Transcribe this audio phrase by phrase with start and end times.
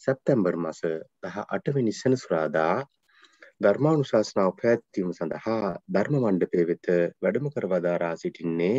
[0.00, 0.80] සැප්තැම්බර් මස
[1.22, 2.76] දහ අටවෙනි සෙනසුරාදා
[3.60, 6.86] ධර්මානු ශාසනාව පැත්වීම සඳහා ධර්ම මණ්ඩපය වෙත
[7.22, 8.78] වැඩම කරවදාරා සිටින්නේ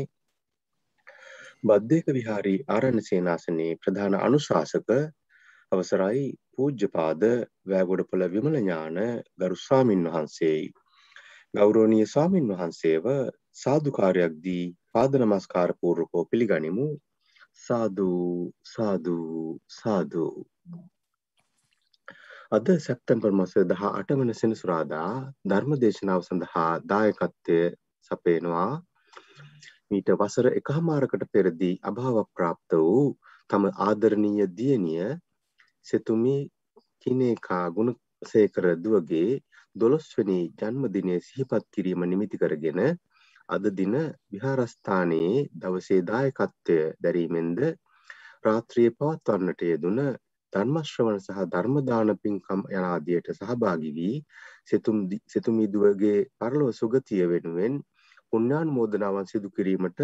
[1.63, 4.89] බද්ධයක විහාරී ආරණ සේනාසනයේ ප්‍රධාන අනුශාසක
[5.71, 6.23] අවසරයි
[6.53, 7.21] පූජ්‍යපාද
[7.65, 8.97] වෑගොඩපොළ විමල ඥාන
[9.37, 10.65] ගරු ස්වාමින් වහන්සේයි.
[11.53, 13.05] ගෞරෝණීය ස්වාමින් වහන්සේව
[13.57, 16.87] සාදුකාරයක් දී පාද නමස්කාර පූර්වකෝ පිළිගනිමු.
[17.59, 18.09] සාදු
[18.65, 19.17] සාදු
[19.71, 20.25] සාදු
[22.51, 25.11] අද සැප්තැම්බර් මස දහ අට වන සෙනසුරාදා
[25.45, 27.59] ධර්ම දේශනාව සඳහා දායකත්වය
[28.11, 28.71] සපයනවා.
[29.87, 33.05] මීට වසර එකහමාරකට පෙරදී අභාව ප්‍රාප්ත වූ
[33.49, 35.05] තම ආදරණීය දියණිය
[35.85, 36.35] සෙතුමි
[37.01, 39.29] කිනේකා ගුණසේකර දුවගේ
[39.75, 42.81] දොළොස්වැනි ජන්මදිනය සිහිපත් කිරීම නිමිති කරගෙන
[43.49, 43.95] අද දින
[44.29, 47.63] විහාරස්ථානයේ දවසේ දායකත්වය දැරීමෙන්ද
[48.45, 50.03] රාත්‍රිය පවත්වන්නට යෙදුන
[50.53, 54.15] ධර්මශ්‍රවණ සහ ධර්මදාන පින්කම් යනාදියට සහභාගි වී
[55.27, 57.75] සෙතුමිදුවගේ පරලොව සුගතිය වෙනුවෙන්
[58.29, 60.01] පුණ්‍යානුමෝදනාවන් සිදු කිරීමට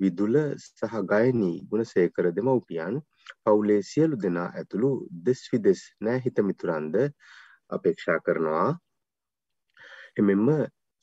[0.00, 2.94] විදුල සහ ගයනී ගුණසේකර දෙමව්පියන්
[3.42, 4.90] පවුලේ සියලු දෙනා ඇතුළු
[5.24, 6.96] දෙස් විදෙස් නෑහිත මිතුරන්ද
[7.70, 8.68] අපේක්ෂා කරනවා.
[10.16, 10.48] එමෙන්ම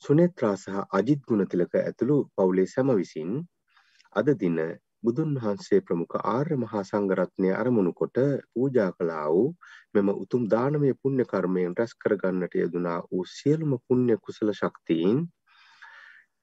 [0.02, 3.32] සුනේත්‍රා සහ අජිත් ගුණතිලක ඇතුළු පවුලේ සැම විසින්
[4.16, 4.58] අද දින
[5.02, 8.18] බුදුන් වහන්සේ ප්‍රමුඛ ආර්ය මහා සංඝරත්නය අරමුණු කොට
[8.52, 9.48] පූජා කළා වූ
[9.94, 15.18] මෙම උතුම් දානමය පුණ්‍ය කර්මයෙන් රැස් කරගන්නට යෙදුනා වූ සියලුම පුණ්‍ය කුසල ශක්තියින්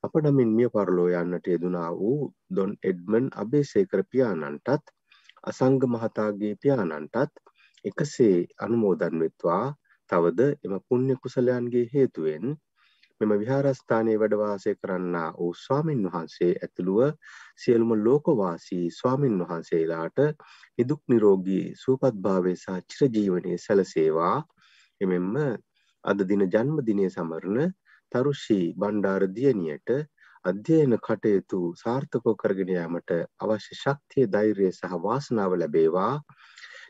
[0.04, 2.20] අප නමින් මිය පරලෝ යන්නට යෙදුනා වූ
[2.52, 4.94] දොන් එඩ්මන් අබේසේකර පියාණන්ටත්
[5.44, 7.34] අසංග මහතාගේ පියාණන්ටත්
[7.86, 9.66] එකසේ අනුමෝදන් වෙත්වා.
[10.10, 12.46] තවද එම පුණ්‍ය කුසලයන්ගේ හේතුවෙන්
[13.22, 17.00] මෙම විහාරස්ථානයේ වැඩ වාසය කරන්නා වූ ස්වාමින් වහන්සේ ඇතුළුව
[17.58, 20.20] සියලුම ලෝකවාසී ස්වාමින් වහන්සේලාට
[20.78, 24.38] නිදුක් නිරෝගී සුවපත්භාවය සහ චිරජීවනයේ සැලසේවා.
[25.02, 25.34] එමෙන්ම
[26.04, 27.58] අද දින ජන්මදිනය සමරන
[28.12, 29.90] තරුෂී බණ්ඩාර දියණියට
[30.46, 36.14] අධ්‍යයන කටයුතු සාර්ථකව කරගෙන යාමට අවශ්‍ය ශක්තිය ධෛර්යය සහ වාසනාව ලැබේවා.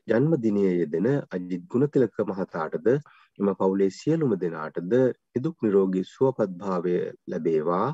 [0.10, 2.92] ජන්මදිනයේ යෙදෙන අජිත් ගුණතිලක මහතාටද
[3.40, 4.94] එම පවුලේ සියලුම දෙනාටද
[5.32, 6.96] නිදුක් නිරෝගී සුවපත්භාවය
[7.28, 7.88] ලැබේවා.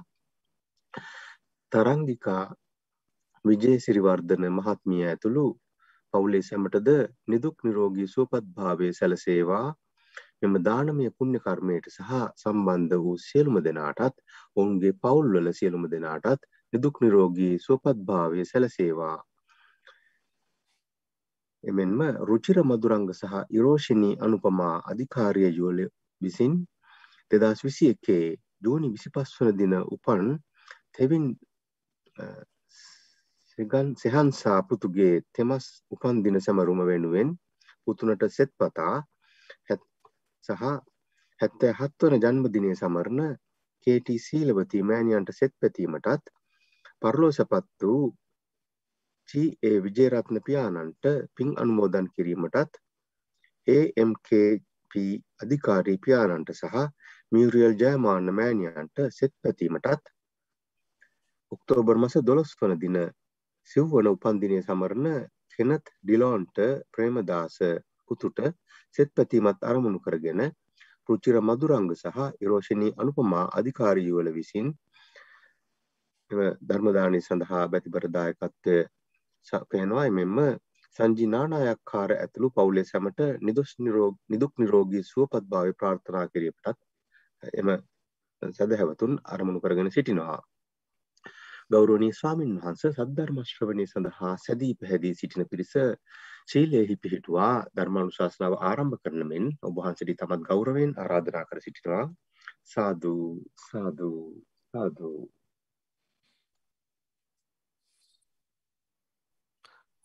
[1.72, 2.44] තරංගිකා
[3.46, 5.46] විජේසිරිවර්ධන මහත්මිය ඇතුළු
[6.14, 6.90] පවුලේ සැමටද
[7.28, 9.68] නිදුක් නිරෝගී සුවපත්භාවය සැලසේවා.
[10.42, 14.18] මෙම දානමය පුණ්‍ය කර්මයට සහ සම්බන්ධ වූ සියලුම දෙනාටත්
[14.56, 19.18] ඔවුන්ගේ පවුල්වල සියලුම දෙනාටත් නිදුක් නිරෝගී සුවපත්භාවය සැලසේවා.
[21.64, 25.80] එමෙන්ම රුචිර මදුරංග සහ ඉරෝෂිනී අනුපමා අධිකාරිය යුවල
[26.22, 26.54] විසින්
[27.32, 28.26] දෙදස් විසි එකේ
[28.62, 30.28] ජූනි විසිපස් වන දින උපන්
[30.94, 31.26] තෙවින්
[33.98, 37.30] සෙහන්සා පුතුගේ තෙමස් උපන් දින සැමරුම වෙනුවෙන්
[37.88, 38.96] පුතුනට සෙත් පතා
[40.44, 40.62] සහ
[41.40, 43.36] හැත්තෑ හත්වන ජන්මදිනය සමරණ
[43.88, 46.30] කේටි සීලවතී මෑණියන්ට සෙත් පැතීමටත්
[47.02, 48.04] පරලෝ සපත් වූ
[49.30, 49.76] ජී.ඒ.
[49.82, 51.04] විජේරත්න පියාණන්ට
[51.36, 52.80] පින් අනුමෝදන් කිරීමටත්
[53.68, 54.94] AMKP
[55.42, 56.84] අධිකාරී පියාණන්ට සහ
[57.32, 60.12] මියුරියල් ජයමාන්න මෑණියන්ට සෙත් පැතීමටත්
[61.52, 62.98] ඔක්තෝබර් මස දොළොස් වන දින
[63.72, 66.58] සිව්වන උපන්දිනය සමරණ කෙනත් ඩිලෝන්ට
[66.92, 67.58] ප්‍රේමදාස
[68.08, 68.40] පුතුට
[68.98, 70.42] සෙත් පැතීමත් අරමුණු කරගෙන
[71.10, 74.68] රුචිර මදුරංග සහ ඉරෝෂණී අනුපමා අධිකාරීවල විසින්
[76.68, 78.78] ධර්මදානය සඳහා බැතිබරදායකත්වය
[79.70, 80.40] පේනවා එමෙන්ම
[80.98, 83.72] සංජි නානායක්කාර ඇතුළු පවුලේ සැමට නිදොස්
[84.30, 86.80] නිදුක් නිරෝගී සුවපත් භාවය ප්‍රාර්ථනා කිරීමටත්
[87.54, 87.70] එම
[88.42, 90.40] සැදැහැවතුන් අරමුණු කරගෙන සිටිනවා.
[91.72, 95.74] ගෞරවනී ස්වාමින් වහන්ස සද්ධර්ම ශ්‍රවණය සඳහා සැදී පැහැදී සිටින පිරිස
[96.48, 102.04] ශීලයෙහි පිහිටුවා ධර්මානුශාසනාව ආරම්භ කරන මෙන් ඔබහන්සට තමත් ගෞරවෙන් ආරාධනා කර සිටිනවා.
[102.66, 103.16] සාදු
[103.62, 104.12] සාදු
[104.74, 105.14] සාදු.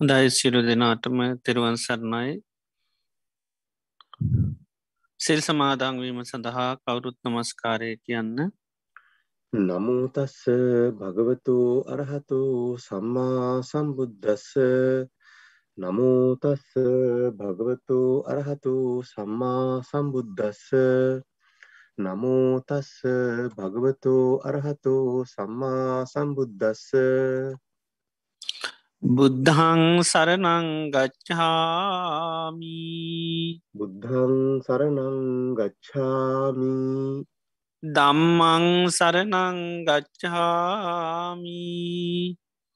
[0.00, 2.38] හොඳයි සිරු දෙනාටම තෙරුවන් සරණයි.
[5.20, 8.38] සෙල් සමාදංවීම සඳහා කවුරුත් නමස්කාරය කියන්න.
[9.52, 10.38] නමුතස්ස
[10.94, 11.56] භගවතු
[11.88, 12.40] අරහතු
[12.78, 14.46] සම්මා සම්බුද්ධස්ස
[15.78, 16.70] නමුතස්ස
[17.34, 18.74] භගවතු අරහතු
[19.04, 20.64] සම්මා සම්බුද්ධස්ස
[21.98, 22.92] නමුතස්ස
[23.56, 24.16] භගවතු
[24.46, 24.96] අරහතු
[25.26, 26.86] සම්මා සම්බුද්ධස්ස
[28.98, 32.66] බුද්ධං සරණං ගච්ඡාමි.
[33.70, 37.22] බුද්ධං සරණං ගච්ඡාමි.
[37.80, 41.62] ධම්මං සරණං ගච්ඡාමි.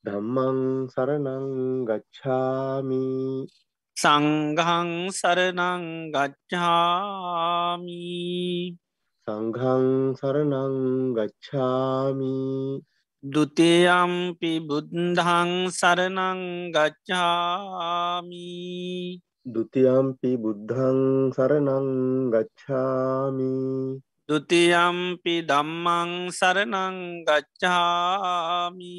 [0.07, 3.47] ධම්මං සරණං ගච්ඡාමි.
[3.99, 7.19] සංගහං සරනං ගච්ඡාමී.
[9.27, 10.79] සංඝං සරණං
[11.19, 12.92] ගච්ඡාමි
[13.23, 18.43] දුතියම්පි බුද්ධං සරණං ගච්ඡාමි।
[19.47, 21.87] දුතියම්පි බුද්ධං සරණං
[22.35, 23.55] ගච්ඡාමි।
[24.27, 28.91] දුතියම්පි දම්මං සරණං ගච්ඡාමි।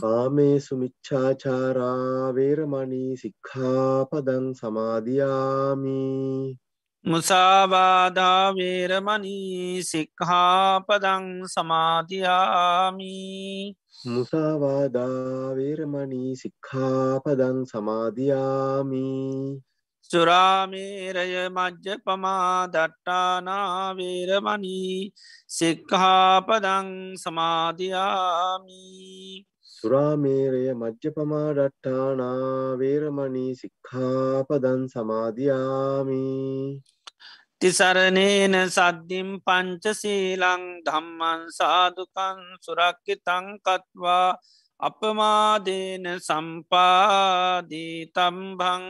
[0.00, 5.96] කාමේසු මිච්ඡාචාරා වේරමණී සික්ඛාපදං සමාදියාමි
[7.06, 13.76] මුසාවාදාවේරමනී සික්හාපදං සමාධයාමී
[14.06, 19.62] මුසාවාදා වේරමණී සික්ඛාපදං සමාදියාමි.
[20.10, 25.12] සුරාමේරය මජ්්‍ය පමා දට්ටානාවේරමනී
[25.50, 29.46] සික්හාපදං සමාධයාමී
[29.78, 36.22] සුරාමේරය මජ්්‍යපමාඩට්ටානා වේරමණී සික්ඛාපදන් සමාධයාමි
[37.60, 44.28] තිසරණේන සද්ධිම් පංචසීලං ධම්මන් සාදුකන් සුරක්කි තංකත්වා
[44.80, 48.84] අපමාදේන සම්පාදී තම්බං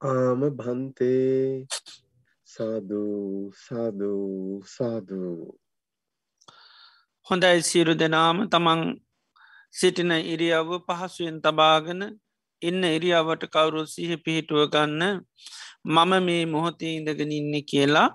[0.00, 1.66] ආම භන්තේ
[2.48, 5.42] සාධූ සාධූ සාධූ
[7.26, 8.80] හොඳයි සිරු දෙනාම තමන්
[9.74, 12.02] සිටින ඉරියාව පහසුවෙන් තබාගෙන
[12.62, 15.02] ඉන්න ඉරියාවට කවුරු සිහ පිහිටුව ගන්න
[15.86, 18.08] මම මේ මොහොතේ ඉඳගෙන ඉන්න කියලා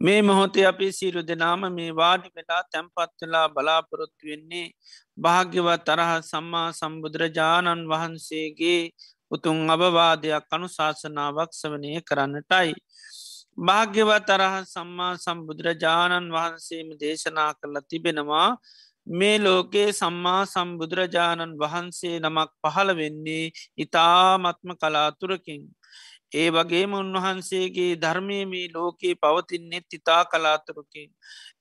[0.00, 4.66] මේ මොහොතේ අපි සිරු දෙනාම මේ වාඩි වෙලා තැන්පත්වෙලා බලාපොරොත්තු වෙන්නේ
[5.18, 8.82] භාග්‍යවත් තරහ සම්මා සම්බුදුරජාණන් වහන්සේගේ
[9.30, 12.74] උතුන් අභවාදයක් අනු ශාසනාවක් සවනය කරන්නටයි.
[13.58, 18.50] භාග්‍යවත් තරහ සම්මා සම්බුදුරජාණන් වහන්සේම දේශනා කරලා තිබෙනවා
[19.06, 25.62] මේ ලෝකයේ සම්මා සම්බුදුරජාණන් වහන්සේ නමක් පහළ වෙන්නේ ඉතාමත්ම කලාතුරකින්.
[26.32, 31.10] ඒ වගේම උන්වහන්සේගේ ධර්මය මේ ලෝකයේ පවතින්නෙත් ඉතා කලාතුරකින්.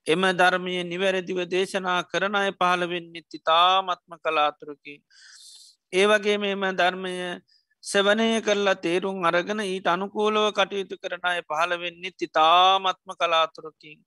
[0.06, 5.02] එම ධර්මය නිවැරදිව දේශනා කරන අය පහළවෙන්නෙත් ඉතාමත්ම කලාතුරකින්.
[5.94, 7.14] ඒ වගේ මෙම ධර්මය
[7.84, 13.98] සෙවනය කරලා තේරුම් අරගෙන ඊට අනුකූලව කටයුතු කරන අය පහළවෙන්නෙත් ඉතාමත්ම කලාතුරකින්.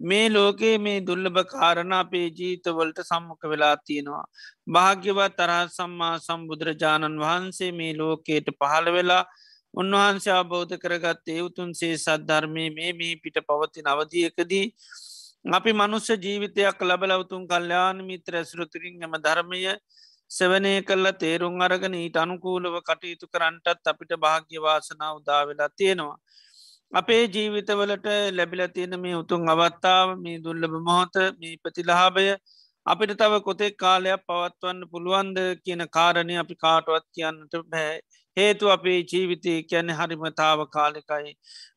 [0.00, 4.26] මේ ලෝකයේ මේ දුල්ලභ කාරණ අපේ ජීතවලට සම්මක වෙලා තියෙනවා.
[4.68, 9.24] භාග්‍යවත් තරහ සම්මා සම්බුදුරජාණන් වහන්සේ මේ ලෝකයට පහළ වෙලා
[9.74, 14.66] උන්වහන්සේ අබෝධ කරගත් ඒවතුන්සේ සද්ධර්මය මේ මේ පිට පවතින අවධියකදී
[15.44, 19.60] අපි මනුස්්‍ය ජීවිතයක් ලබලවතුන් කල්්‍යාන මිත්‍ර ඇසුරතුරින් එම ධර්මය
[20.30, 26.18] සෙවනය කල්ල තේරුම් අරගෙන ඊට අනුකූලව කටයුතු කරන්නටත් අපිට භාග්‍යවාසනාව උදාවෙලා තියෙනවා.
[26.92, 32.26] අපේ ජීවිතවලට ලැබිල තියෙන මේ උතුන් අවත්තාව මේ දුල්ලබ මොහොත මේ ප්‍රතිලහාබය
[32.86, 37.94] අපිට තව කොතෙක් කාලයක් පවත්වන්න පුළුවන්ද කියන කාරණය අපි කාටුවත් කියන්නට බෑ
[38.36, 41.32] හේතු අපේ ජීවිතය කියැන හරිමතාව කාලෙකයි.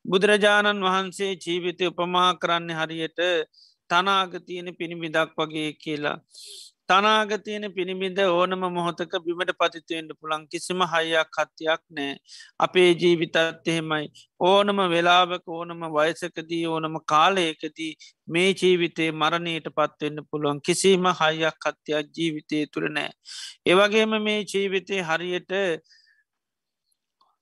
[0.05, 3.21] බුදුරජාණන් වහන්සේ ජීවිතය උපමා කරන්න හරියට
[3.89, 6.17] තනාගතියන පිණිමිදක් වගේ කියලා.
[6.89, 12.13] තනාගතියන පිණිමිද ඕනම මොහොතක බිමට පතිතුවෙන්ට පුළන් කිසිම හයියක් කත්තියක් නෑ.
[12.59, 14.07] අපේ ජීවිතත් එහෙමයි.
[14.41, 17.91] ඕනම වෙලාවක ඕනම වයසකදී ඕනම කාලයකදී
[18.27, 23.11] මේ ජීවිතේ මරණයට පත්වෙන්න පුළුවන් කිසිම හයියක් කත්තියක් ජීවිතය තුළ නෑ.
[23.65, 25.53] ඒවගේම මේ ජීවිතය හරියට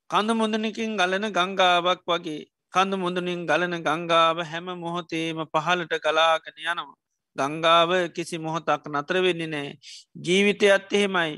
[0.09, 7.04] කඳ මුදනකින් ගලන ගංගාවක් වගේ කඳු මුදුනින් ගලන ගංගාව හැම මොහොතේම පහලට කලාගෙන යනවා.
[7.35, 9.69] ගංගාව කිසි මොහොතක් නතර වෙන්නේ නෑ.
[10.17, 11.33] ජීවිතයත් එහෙමයි.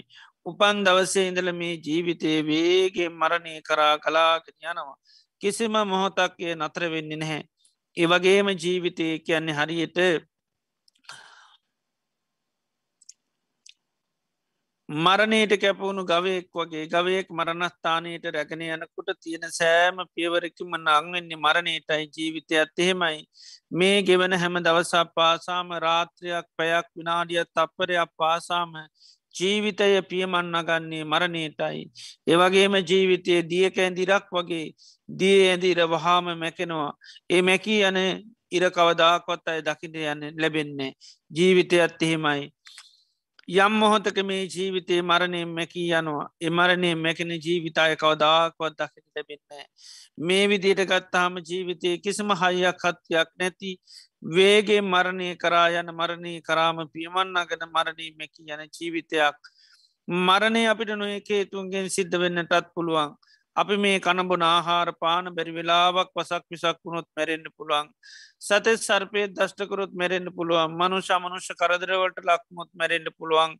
[0.46, 4.98] උපන් දවසේ ඉඳල මේ ජීවිතයේ වේගේ මරණය කරා කලාගෙන යනවා.
[5.42, 7.42] කිසිම මොහොතක්ය නතර වෙන්නේ නැහැ.
[7.98, 9.98] ඒවගේම ජීවිතය කියන්නේ හරියට
[14.89, 23.20] මරණයට කැපවුණු ගවයෙක් වගේ ගවයෙක් මරණස්ථානයට රැගෙන යනකුට තියෙන සෑම පියවරකිම නංවෙන්නේ මරණයටයි ජීවිතයත් එහෙමයි
[23.72, 28.72] මේ ගෙවන හැම දවසා පාසාම රාත්‍රයක් පැයක් විනාඩියත් තප්පරයක් පාසාම
[29.36, 31.84] ජීවිතය පියමන් නගන්නේ මරණයටයි.
[32.27, 34.74] ඒවගේම ජීවිතය දියකැන්දිරක් වගේ
[35.10, 36.91] දිය ඇදිර වහාම මැකෙනවා.
[37.29, 38.00] ඒ මැකී යන
[38.51, 40.91] ඉරකවදාකොත් අය දකිට යන්න ලැබෙන්නේ.
[41.32, 42.53] ජීවිතයත් එහෙමයි.
[43.48, 46.25] යම් මොහොතක මේ ජීවිතයේ මරණයෙන් මැකී යනවා.
[46.42, 49.63] එමරණය මැකෙන ජීවිතාය කවදාක්වත් දකිට ලැබෙන්නේ.
[50.20, 53.72] මේ විදියට ගත්තාම ජීවිතය කිසිම හයියක් හත්යක් නැති
[54.30, 59.39] වේගේ මරණය කරා යන මරණී කරාම පියමන්නගෙන මරණී මැකි යන ජීවිතයක්.
[60.08, 63.16] මරණය අපිට නොයකේතුන්ගෙන් සිද්ධ වෙන්නටත් පුළුවන්.
[63.58, 67.88] අපි මේ කණබුන ආහාර පාන බැරි වෙලාවක් වසක් විසක් වුණොත් මැරෙන්න්න පුළුවන්.
[68.40, 70.76] සතෙත් සර්පය දෂ්ටකරුත් මැරෙන්න්න පුළුවන්.
[70.82, 73.58] මනුෂ මනුෂ්‍ය කරදරවලට ලක්මුත් මැරෙන්න්න පුළුවන්.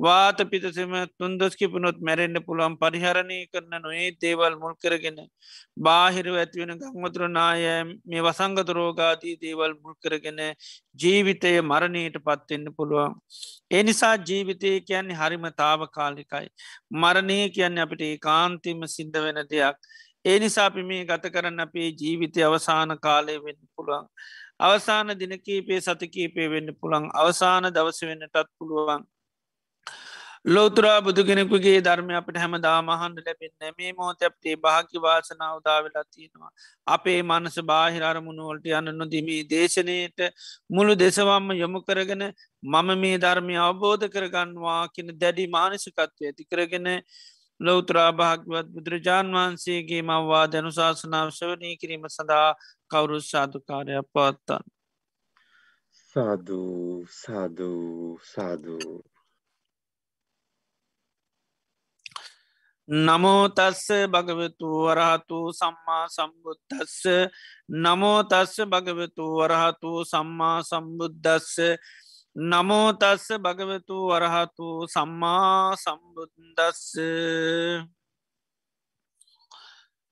[0.00, 5.18] වාත පිතසම තුන්දොස්කිපනොත් මැරෙන්න්න පුළුවන් පරිහරණය කරන නොඒ දේවල් මුල් කරගෙන
[5.78, 10.40] බාහිරව ඇතිවෙන ගංවතුර නායෑම් මේ වසංගත රෝගාදී දේවල් මුල් කරගෙන
[10.96, 13.16] ජීවිතය මරණයට පත්වෙන්න පුළුවන්.
[13.70, 16.46] ඒ නිසා ජීවිතය කියන්නේ හරිම තාව කාලිකයි.
[16.96, 19.78] මරණය කියන්නේ අපිට ඒ කාන්තිම සිද්ධ වෙන දෙයක්.
[20.24, 24.04] ඒ නිසාපි මේ ගත කරන්න අපේ ජීවිතය අවසාන කාලය වෙන්න පුළුවන්.
[24.60, 29.02] අවසාන දිනකීපේ සතිකීපේ වෙන්න පුළන් අවසාන දවස වෙන්නටත් පුළුවන්.
[30.44, 36.50] ලෝතුරා බුදු කෙනෙකුගේ ධර්මය අපට හැම දාමහන්ඩ ලැබෙන්න මේ මෝත අපේ භාග්‍ය වාසනාව දාවෙලා තියෙනවා.
[36.86, 40.24] අපේ මනස බාහිරරමුණුවලට යන්න නොදිමී දේශනයට
[40.70, 42.24] මුළු දෙසවම්ම යොමු කරගෙන
[42.62, 46.88] මම මේ ධර්මය අවබෝධ කරගන්නවා කියන දැඩි මානසිකත්වය ඇති කරගෙන
[47.60, 52.50] ලෞතරා භාග්‍යවත් බුදුරජාණන් වහන්සේගේ මවවා දැනුශාසනාව ශවනී කිරීම සඳහා
[52.90, 54.64] කවුරුත් සාධකාරයක් පවත්තන්න.
[56.16, 58.98] සාධූ සාධූ සාධූ
[62.88, 67.02] නමෝතස්ස භගවතු වරහතු සම්මා සම්බුද්ධස්ස
[67.78, 71.54] නමෝතස්ස භගවතු වරහතු සම්මා සම්බුද්ධස්ස
[72.36, 76.94] නමෝතස්ස භගවතු වරහතු සම්මා සම්බුද්දස්ස.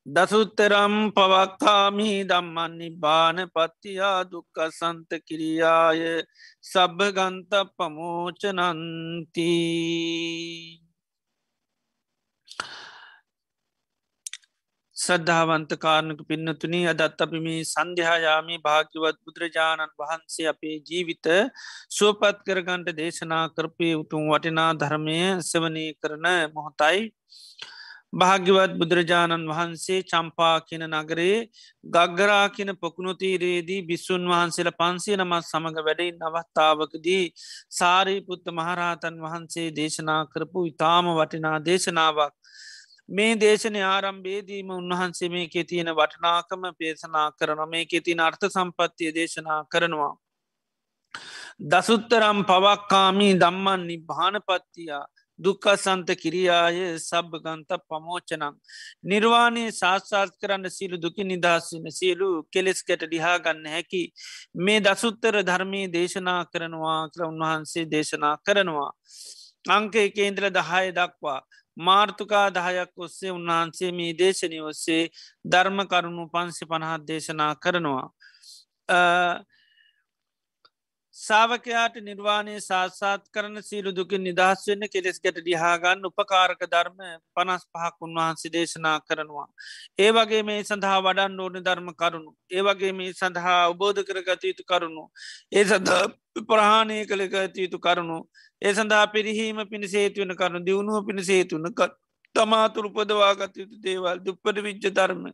[0.06, 6.00] දසුත්තරම් පවක්කාමි දම්මන් නිබාන පත්තියා දුක්ක සන්ත කිරියාය.
[6.62, 8.58] සබභගන්ත පමෝචනන්තිී
[14.98, 21.28] සද්ධාවන්ත කාරණක පින්නතුනී අදත් අපි මේ සන්ධ්‍යායාමී භාග්‍යවත් බුදුරජාණන් වහන්සේ අපේ ජීවිත
[21.90, 26.98] සුවපත් කරගන්ට දේශනා කරපය උතුම් වටිනා ධර්මය සවනය කරන මොහොතයි.
[28.12, 31.38] භාග්‍යවත් බුදුරජාණන් වහන්සේ චම්පා කියන නගරේ
[31.86, 37.24] ගග්ගරා කියන පොකුණුතීරේදී බිස්සුන් වහන්සේල පන්සිය නමත් සමඟ වැඩයි නවත්තාවකදී
[37.72, 42.32] සාරීපුත්ත මහරහතන් වහන්සේ දේශනා කරපු ඉතාම වටිනා දේශනාවක්.
[43.08, 50.14] මේ දේශනය ආරම්භේදීම උන්වහන්සේ මේකේ තියෙන වටනාකම පේසනා කරන මේකේ තින අර්ථ සම්පත්තිය දේශනා කරනවා.
[51.66, 55.04] දසුත්තරම් පවක්කාමී දම්මන් නිභානපත්තියා
[55.38, 58.54] දුක්කසන්ත කිරියාය සබ්භගන්ත පමෝචනං.
[59.04, 64.02] නිර්වාණය ශාස්ාත් කරන්න සියලු දුකි නිදහස්සන සියලු කෙලෙස්කට ඩිහා ගන්න හැකි
[64.60, 68.90] මේ දසුත්තර ධර්මී දේශනා කරනවා කර උන්වහන්සේ දේශනා කරනවා.
[69.68, 71.40] අංක එකේන්ද්‍ර දහය දක්වා
[71.78, 75.02] මාර්ථකා දහයක් ඔස්සේ උන්වහන්සේ මේ දේශනය ඔස්සේ
[75.44, 78.06] ධර්ම කරුණු පන්සි පණහත් දේශනා කරනවා.
[81.18, 87.00] සාාවකයාට නිර්වාණය සාත්සාත් කරන සීලු දුකින් නිදහස් වෙන්න කෙලෙස් ගැට ඩිහාගන්න උපකාරක ධර්ම
[87.34, 89.46] පනස් පහක් උන්වහන්සේ දේශනා කරනවා.
[89.98, 92.30] ඒ වගේ මේ සඳහා වඩන් ඕන ධර්ම කරුණු.
[92.50, 95.04] ඒ වගේ මේ සඳහා අවබෝධ කරගත යුතු කරුණු.
[95.52, 96.04] ඒ සඳහා
[96.46, 98.20] ප්‍රහාණය කළ ගත යුතු කරුණු.
[98.62, 101.98] ඒ සඳහා පිරිහීම පිණිසේතුවන කරුණු දියුණුව පිණිසේතුවන කට.
[102.34, 105.28] තමාතුරු පදවාගත යුතු දේවල් දුප්පට විච්ච ධර්ම.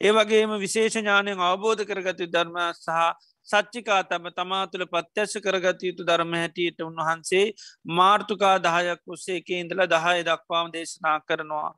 [0.00, 6.04] ඒ වගේම විශේෂ ඥානයෙන් අවබෝධ කරගතු ධර්ම සහ සච්චිකා තම තමා තුළ පත්‍යශ කරගත යුතු
[6.04, 7.44] ධර්ම හැටියට උන්වහන්සේ
[7.92, 11.70] මාර්ථකා දහයක් උස්සේ එක ඉඳල දහය දක්වාම දේශනා කරනවා.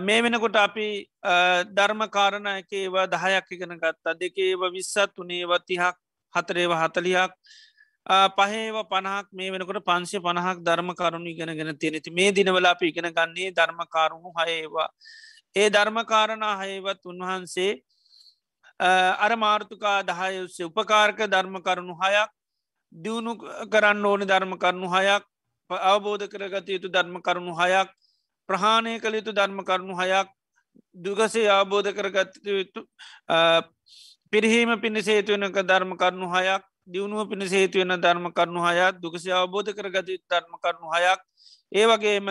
[0.00, 0.88] මේ වෙනකොට අපි
[1.72, 5.96] ධර්මකාරණ එක ඒවා දහයක් ඉගෙන ගත්තා දෙක ඒව විස්සත් වනේව තිහක්
[6.34, 7.32] හතරේව හතලියක්
[8.06, 13.50] පහේව පනහක් මේ වෙනකොට පංශය පණහක් ධර්ම කරුණු ඉගෙනගෙන තියෙනෙති මේ දිනවල අපි ඉගෙන ගන්නේ
[13.52, 14.88] ධර්මකාරුණු හයේවා.
[15.56, 17.72] ඒ ධර්මකාරණ හයවත් උන්වහන්සේ
[18.80, 22.30] අර මාර්තුකා දහයස්සේ උපකාරක ධර්ම කරුණු හයක්
[22.92, 25.22] දියුණු කරන්න ඕනි ධර්ම කරුණු හයක්
[25.70, 27.88] අවබෝධ කරගත යුතු ධර්ම කරුණු හයක්
[28.48, 30.28] ප්‍රහාණය කළ යුතු ධර්ම කරුණු හයක්
[30.96, 32.80] දුගසේ අවබෝධ කරගත යුතු
[34.32, 40.08] පිරිහීම පිණි සේතුවනක ධර්ම කරුණු හයක් දියුණුව පිණි සේතුවෙන ධර්ම කරුණු හයක් දුකසි අවබෝධ කරගත
[40.28, 41.20] ධර්ම කරුණු හයක්
[41.72, 42.26] ඒ වගේම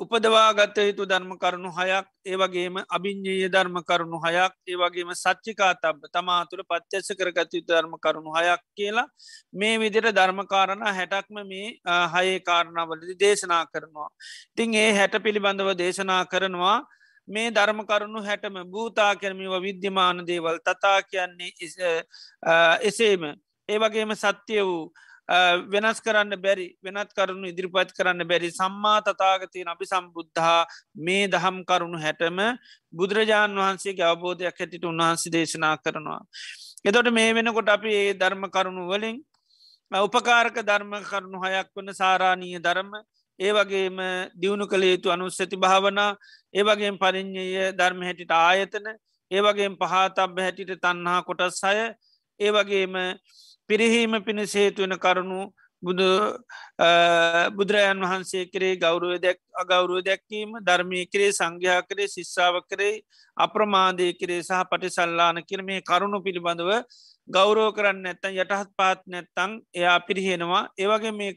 [0.00, 6.62] උපදවාගත යුතු ධර්ම කරුණු හයක් ඒවගේම අභිං්ඥය ධර්ම කරුණු හයක් ඒවගේම සච්චිකා තබ තමා තුළ
[6.64, 9.06] පත්්‍යස කරගත යුතු ධර්ම කරුණු හයක් කියලා
[9.52, 11.66] මේ විදිර ධර්මකාරණ හැටක්ම මේ
[12.08, 14.08] හයේ කාරණාවලදි දේශනා කරනවා.
[14.56, 16.78] තිං ඒ හැට පිළිබඳව දේශනා කරනවා
[17.28, 21.50] මේ ධර්මකරුණු හැටම භූතා කරමිව විද්‍යමාන දේවල් තතා කියන්නේ
[22.82, 23.26] එසේම
[23.68, 24.92] ඒවගේම සත්‍යය වූ
[25.28, 30.66] වෙනස් කරන්න බැරි වෙනත් කරුණු ඉදිරිපත් කරන්න බැරි සම්මා තතාගතියන අපි සම්බුද්ධහා
[30.98, 32.38] මේ දහම් කරුණු හැටම
[32.92, 36.20] බුදුරජාණන් වහන්සේගේ අවබෝධයක් හැටිට උන්වහන්සේ දේශනා කරනවා.
[36.84, 39.16] එතොට මේ වෙනකොට අපි ඒ ධර්ම කරුණු වලින්
[39.92, 42.92] උපකාරක ධර්ම කරුණු හයක් වන සාරාණීය ධර්ම
[43.38, 43.98] ඒ වගේම
[44.34, 46.10] දියුණු කළ යුතු අනුස්සති භාවනා
[46.54, 48.88] ඒවගේ පරිින්්ඥය ධර්ම හැටිට ආයතන
[49.30, 51.78] ඒවගේ පහතබ හැටිට තන්හා කොටස් අය
[52.40, 52.96] ඒවගේම
[53.68, 55.40] පිරිහීම පිණිස හේතුවෙන කරුණු
[55.82, 56.08] බුදු
[57.50, 62.94] බුදුරජාන් වහන්සේ කරේ ගෞරුව දැක් අගෞරුව දැක්කීම ධර්මය කරේ සංඝයා කරේ ශිස්සාාව කරේ
[63.36, 66.72] අප්‍රමාදය කරේ සහ පටිසල්ලාන කර මේ කරුණු පිළිබඳව
[67.28, 70.62] ගෞරෝ කරන්න නැත්තන් යටහත් පාත් නැත්තං එයා පිරිහෙනවා.
[70.76, 71.32] ඒවගේ මේ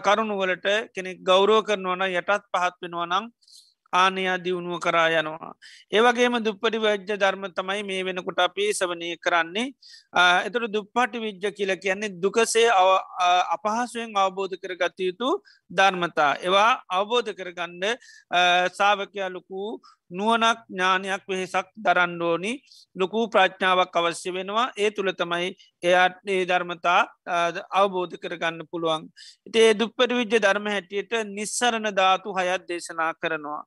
[0.00, 3.26] කරුණුවලට කෙනෙක් ගෞරෝ කරනවන යටත් පහත් වෙනවා නම්
[3.92, 5.52] ආනයා දියුණුව කරා යනවා.
[5.92, 9.66] ඒවගේම දුප්පටි වජ්‍ය ධර්ම තමයි මේ වෙනකොට අපේ සවනය කරන්නේ.
[10.46, 12.68] එතුර දුප්පටි විද්‍ය කියල කියන්නේ දුකසේ
[13.54, 15.30] අපහසුවෙන් අවබෝධ කරගත යුතු
[15.70, 16.32] ධර්මතා.
[16.46, 17.84] ඒවා අවබෝධ කරගන්න
[18.78, 19.62] සාාවකයාලොකු
[20.12, 22.52] නුවනක් ඥානයක් වෙහෙසක් දරන්ඩෝනි
[22.96, 25.48] ලොකු ප්‍රඥාවක් අවශ්‍ය වෙනවා ඒ තුළ තමයි
[25.82, 27.00] එයාට ඒ ධර්මතා
[27.72, 29.02] අවබෝධ කරගන්න පුළුවන්.
[29.46, 33.62] ඉතේ දුප්පට විද්‍ය ධර්ම හැටියට නිස්සරණ ධාතු හයත් දේශනා කරනවා.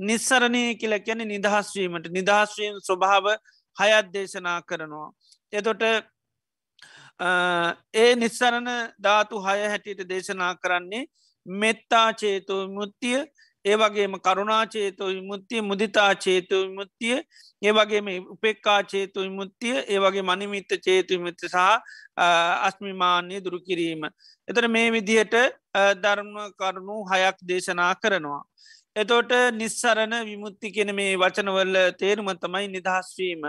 [0.00, 3.26] නිස්සරණය කියල කියන නිදහස්වීමට නිදහස්වීම ස්වභාව
[3.76, 5.08] හයත් දේශනා කරනවා.
[5.52, 5.82] එතොට
[7.94, 8.68] ඒ නිස්සරණ
[9.00, 11.06] ධාතු හය හැටියට දේශනා කරන්නේ
[11.46, 13.24] මෙත්තා චේතෝ මුත්තිය
[13.66, 17.16] ඒවගේම කරුණාචේතු විමුත්තිය මුදිතා චේතු විමුත්තිය
[17.62, 21.56] ඒවගේම උපෙක්කා චේතු විමුත්තිය ඒවගේ මනිමිත්ත චේතු විමුත්ත සහ
[22.68, 24.02] අස්මිමාන්‍ය දුරු කිරීම.
[24.48, 25.34] එතර මේ විදිහට
[26.02, 28.42] ධර්ම කරුණු හයක් දේශනා කරනවා.
[28.96, 33.42] එතෝට නිස්සරණ විමුත්ති කෙන මේ වචනවල්ල තේරුම තමයි නිදහස්වීම.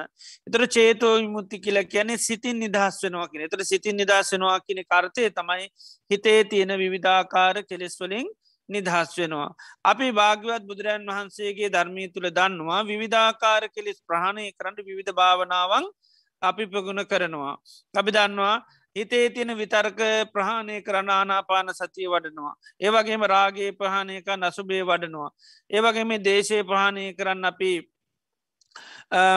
[0.48, 5.30] එතර චේතෝ විමුත්ති කියල කියන සිතින් නිදහස් වෙනවා කියෙන එතර සිතින් නිදහස් වෙනවා කියන කරතය
[5.32, 5.70] තමයි
[6.12, 8.28] හිතේ තියෙන විවිධාකාර කෙලෙස්වලින්
[8.70, 9.50] නිදහස් වෙනවා.
[9.84, 15.86] අපි භාගවත් බුදුරන් වහන්සේගේ ධර්මී තුළ දන්නවා විවිධාකාර කෙලෙස් ප්‍රහණය කරන්න විවිධ භාවනාවන්
[16.42, 17.56] අපි ප්‍රගුණ කරනවා.
[17.94, 18.56] අපි දන්නවා
[18.96, 20.00] හිතේ තියෙන විතර්ක
[20.34, 22.54] ප්‍රහාණය කරන්න ආනාපාන සතිය වඩනවා.
[22.82, 25.30] ඒවගේම රාගේ ප්‍රහාණයක නසුබේ වඩනවා.
[25.72, 27.72] ඒවගේම දේශය ප්‍රහාණය කරන්න අපි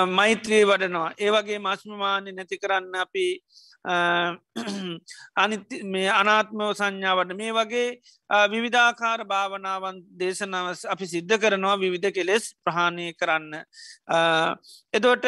[0.08, 1.10] මෛත්‍රී වඩනවා.
[1.18, 3.26] ඒවගේ මස්මමානය නැති කරන්න අපි
[5.36, 7.86] අනි මේ අනාත්මව සංඥාවට මේ වගේ
[8.48, 13.64] විවිධාකාර භාවනාවන් දේශනාව අපි සිද්ධ කරනවා විවිධ කෙලෙස් ප්‍රහාණය කරන්න.
[14.94, 15.26] එදෝට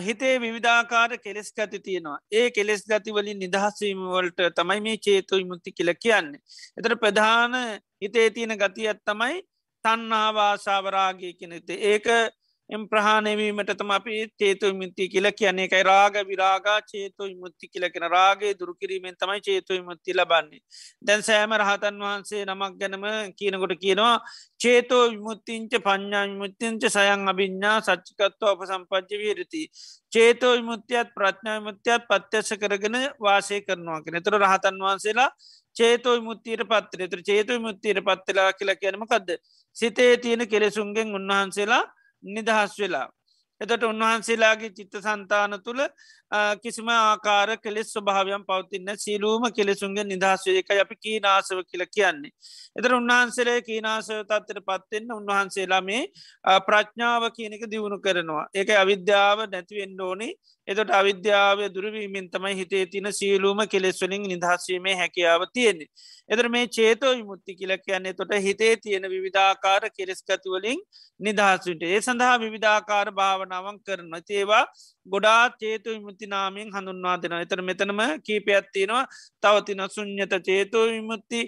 [0.00, 6.40] හිතේ විවිධාකාර කෙලෙස් ගති තියෙනවා ඒ කෙලෙස් ගතිවලින් නිදහස්වීමවලට තමයි මේ චේතුයි මුත්ති කියල කියන්නේ.
[6.78, 7.54] එතර ප්‍රධාන
[8.00, 9.42] හිතේ තියෙන ගතියත් තමයි
[9.84, 12.06] තන්නාවාසාවරාගේ කෙනෙතේ ඒක
[12.70, 18.52] එම් ප්‍රහණයවීමට තම අපි චේතු මිත්ති කියල කියන්නේ එකයි රාග විරාගා චේතු මුත්ති කියලකෙන රාගේ
[18.54, 20.60] දුරකිරීමෙන් තමයි චේතු මුත්ති ලබන්නේ.
[21.02, 24.14] දැන් සෑම රහතන් වහන්සේ නමක් ගැනම කියනකොට කියනවා
[24.60, 29.62] චේතෝ විමුත්තිංච පඤ්ඥා විමුත්තිංච සයන් අභිඤ්ඥා සච්චිකත්ව අප සම්පජ්ජ විරති.
[30.12, 35.28] චේතෝ විමුත්තියත් ප්‍රඥා විමුත්තියත් පත්්‍යස කරගෙන වාසය කරනවා කෙන තුර රහතන් වහන්සේලා
[35.76, 39.28] චේතෝ මුත්තියට පත්තර තුර චේතු මුත්තියට පත්තලා කියලා කියනමකක්ද.
[39.76, 41.82] සිතේ තියෙන කෙලෙසුන්ගෙන් උන්වහන්සේලා
[42.24, 43.08] නිදහස් වෙලා.
[43.60, 45.82] එතට උන්වහන්සේලාගේ චිත්ත සන්තාන තුළ
[46.56, 52.32] කිසිම ආකාර කෙලෙස් ස්වභාවයන් පවතින්න සීලූම කෙලෙසුන්ගේ නිදහස්වේ එක අපි කීනාසව කියල කියන්නේ.
[52.76, 56.02] එතර උන්වහන්සේලේ කීනාසව තත්තර පත්වෙන්න උන්වහන්සේලා මේ
[56.62, 58.44] ප්‍රඥාව කියනක දියුණු කරනවා.
[58.52, 60.28] ඒක අවිද්‍යාව නැතිවෙන්න ඕනි
[60.68, 65.88] එතොට අවිද්‍යාව දුරවීමෙන් තමයි හිතේ තින සියලූම කෙලෙස්වලින් නිදහස්වීමේ හැකියාව තියෙන්නේ.
[66.28, 70.80] එදර මේ චේතෝ විමුත්ති කියල කියන්නේ තොට හිතේ තියෙන විවිධාකාර කෙරෙස්කතිවලින්
[71.20, 74.64] නිදහස්විට ඒ සඳහා විවිධාකාර භාවනාවන් කරන ඒවා
[75.06, 79.04] ගොඩා චේතු විමුත්ති නාමින් හඳුන්වා දෙෙන එතර මෙතනම කීපයත්තිනවා
[79.42, 81.40] තවතින සුං්ඥත චේතෝ විමුත්ති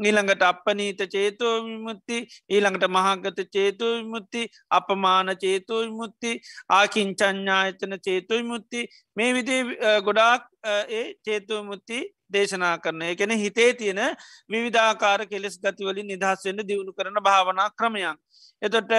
[0.00, 2.18] ඊළඟට අපනීත චේතෝ විමුත්ති
[2.50, 6.32] ඊළඟට මහගත චේතෝ විමුත්ති අපමාන චේතෝ විමුත්ති
[6.70, 9.56] ආකින් චඥ්ඥායතන චේතෝ විමුත්ති මේ විදි
[10.00, 11.98] ගොඩාක් ඒ චේතුව මුත්ති
[12.28, 14.00] දේශනා කරන එකැන හිතේ තියෙන
[14.48, 18.18] විවිධාකාර කෙලෙස් ගතිවලින් නිදහස්වෙන්ට දියුණු කරන භාවනා ක්‍රමයක්.
[18.62, 18.90] එතොට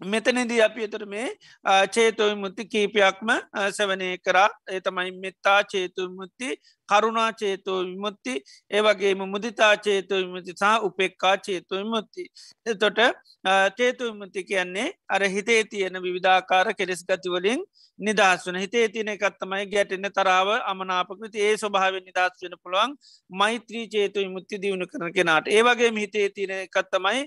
[0.00, 1.28] මෙතනදී අපි එතර මේ
[1.94, 3.30] චේතුව මුත්ති කීපයක්ම
[3.76, 4.48] සැවනය කරා.
[4.68, 6.48] එතමයි මෙත්තා චේතුව මුත්ති
[6.88, 8.34] කරුණා චේතෝ විමුත්ති
[8.70, 12.24] ඒවගේම මුදිතා චේතුව විමුති සහ උපෙක්කා චේතුව විමුත්ති.
[12.66, 13.00] එතොට
[13.78, 17.60] චේතු විමුති කියන්නේ අර හිතේ තියෙන විවිධාකාර කෙරෙස් ගතිවලින්
[17.98, 18.60] නිදස් වන.
[18.64, 22.96] හිතේ තියන එකත්තමයි ගැටෙන්න තරාව අමනාපකෘති ඒ ස්වභාව නිදස් වෙන පුළුවන්
[23.30, 25.46] මෛත්‍රී චේතු විමුත්ති දියුණු කරන කෙනාට.
[25.48, 27.20] ඒවගේ හිතේ තියෙන එකත්තමයි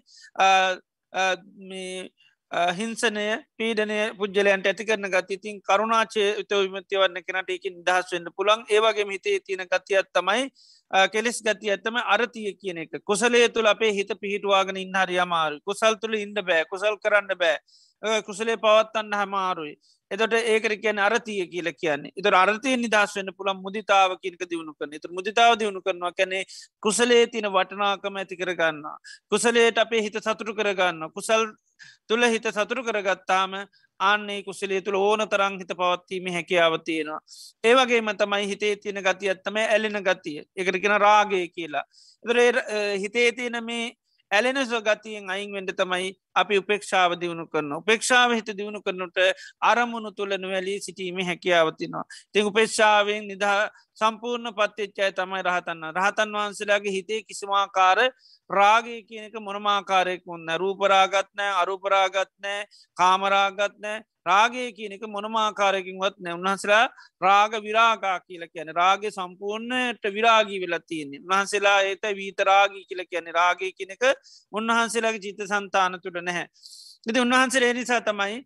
[2.52, 8.28] හිංසනය පීඩනය පුද්ජලයන්ට ඇති කරන ගති ඉතින් කරුණාචය උත විමතිය වන්න කෙනට එකින් දහස් වෙන්න
[8.36, 10.50] පුළන් ඒවගේ හිතේ තියෙන ගතියත් තමයි
[11.08, 13.00] කෙලෙස් ගති ඇත්තම අරතිය කියන එක.
[13.04, 16.66] කුසලේ තුළ අපේ හිත පිහිටවාගෙන ඉන්න හරියමාරු කුසල් තුළ ඉන්න බෑ.
[16.66, 17.58] කුසල් කරන්න බෑ.
[18.22, 19.76] කුසලේ පවත්තන්න හමාරුයි
[20.12, 22.12] එතට ඒකර කියන අරතිය කියල කියන්නේ.
[22.14, 26.44] එත අරතය නිදස් වන්න පුළන් මුදිතාව කියනක දියුණු කරන ත මුදිතාව දියුණු කරනවා කැනෙ
[26.84, 28.84] කුසලේ තින වටනාකම ඇති කරගන්න
[29.32, 31.54] කුසලේට අපේ හිත සතුරු කරගන්න කුසල්
[32.08, 33.56] තුළ හිත සතුරු කරගත්තාම
[34.00, 37.20] ආන්නේ කුසලේ තුළ ඕන තරං හිත පවත්වීම හැකියාව තියෙනවා.
[37.64, 41.86] ඒවගේ මතමයි හිතේ තියෙන ගති ඇත්තම ඇලෙන ගතිය එකරගෙන රාගය කියලා.
[43.04, 43.94] හිතේ තියෙන මේ
[44.32, 49.18] ඇලෙන සොගතියෙන් අයින් වෙන්ඩ තමයි අපි උපේක්ෂාව දියුණු කරන උපේක්ෂාව හිත දියුණු කරනට
[49.62, 52.06] අරමුණු තුළ නොවැලී සිටීම හැකියාවතිනවා.
[52.32, 53.48] තිං උපේක්ෂාවෙන් නිදහ
[53.96, 58.00] සම්පූර්ණ පත්්‍යච්චාය තමයි රහතන්න රහතන් වහන්සේලාගේ හිතේ කිසිමාකාර
[58.50, 62.62] රාගය කියනක මොනමාකාරයෙක් ඔන්න රූපරාගත්නෑ අරුපරාගත්නෑ
[62.98, 66.84] කාමරාගත්නෑ රාගය කියනක මොනමාකාරයකින්වත් නැ උන්හන්සලා
[67.22, 73.72] රාග විරාගා කියල කියන රාගය සම්පූර්ණයට විරාගී වෙලා තියන්නේ උන්හන්සේලා ඒත වීතරාගී කියල කියන රාගය
[73.72, 74.06] කියනක
[74.54, 76.48] උන්වහන්සේලාගේ ජීත සන්තාන තුළ නැහැ.
[77.08, 78.38] ඉති උන්වහන්සේ නිසා තමයි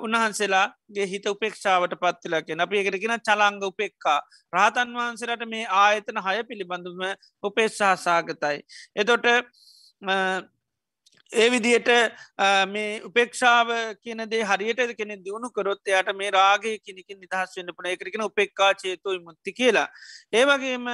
[0.00, 4.18] උන්වහන්සේලාගේ හිත උපේක්ෂාවට පත්තිලකෙන අප ඒකරගෙන චලංග උපෙක්කා
[4.52, 7.00] රහතන් වහන්සේලට මේ ආයතන හය පිළිබඳුම
[7.42, 8.60] උපේක්ෂා සාගතයි.
[8.96, 9.26] එතොට
[11.32, 11.88] ඒ විදියට
[12.68, 13.68] මේ උපේක්ෂාව
[14.02, 19.18] කියනදේ හරියට කෙනෙ දියුණු කරොත් එයට මේ රාගය කෙනෙකින් නිදහස් වන්න පුන එකරෙන උපෙක්කා චේතුයි
[19.20, 19.88] මුත්ති කියලා.
[20.32, 20.86] ඒවගේම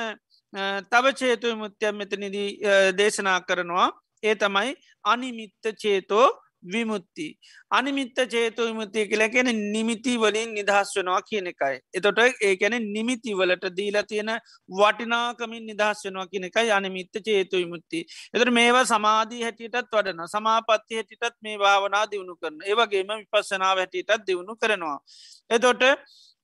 [0.84, 2.48] තව චේතුයි මුත්‍යයම් මෙතනිදී
[2.96, 3.90] දේශනා කරනවා
[4.22, 6.26] ඒ තමයි අනිමිත්ත චේතෝ
[6.64, 7.26] විමුත්ති.
[7.70, 11.80] අනිමිත්ත චේතු විමුත්තිය කියලා ගැන නිමිති වලින් නිදහස් වෙනවා කියන එකයි.
[11.94, 14.32] එතොට ඒ ගැන නිමිති වලට දීලා තියෙන
[14.70, 18.06] වටිනාකමින් නිදහස් වෙනවා කියන එකයි අනිමිත්ත චේතු විමුත්ති.
[18.34, 24.56] එතට මේවා සමාධී හැටියටත් වඩන සමාපත්ති හැටිටත් මේ භාවනා දියුණු කරන ඒවගේම විපස්සනාව හැටියටත් දියුණු
[24.56, 24.98] කරනවා.
[25.50, 25.82] එතොට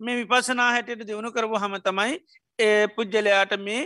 [0.01, 2.19] මේ විපසනා හැටියට දියුණු කරපු හම තමයි
[2.59, 3.83] ඒ පුද්ගලයාට මේ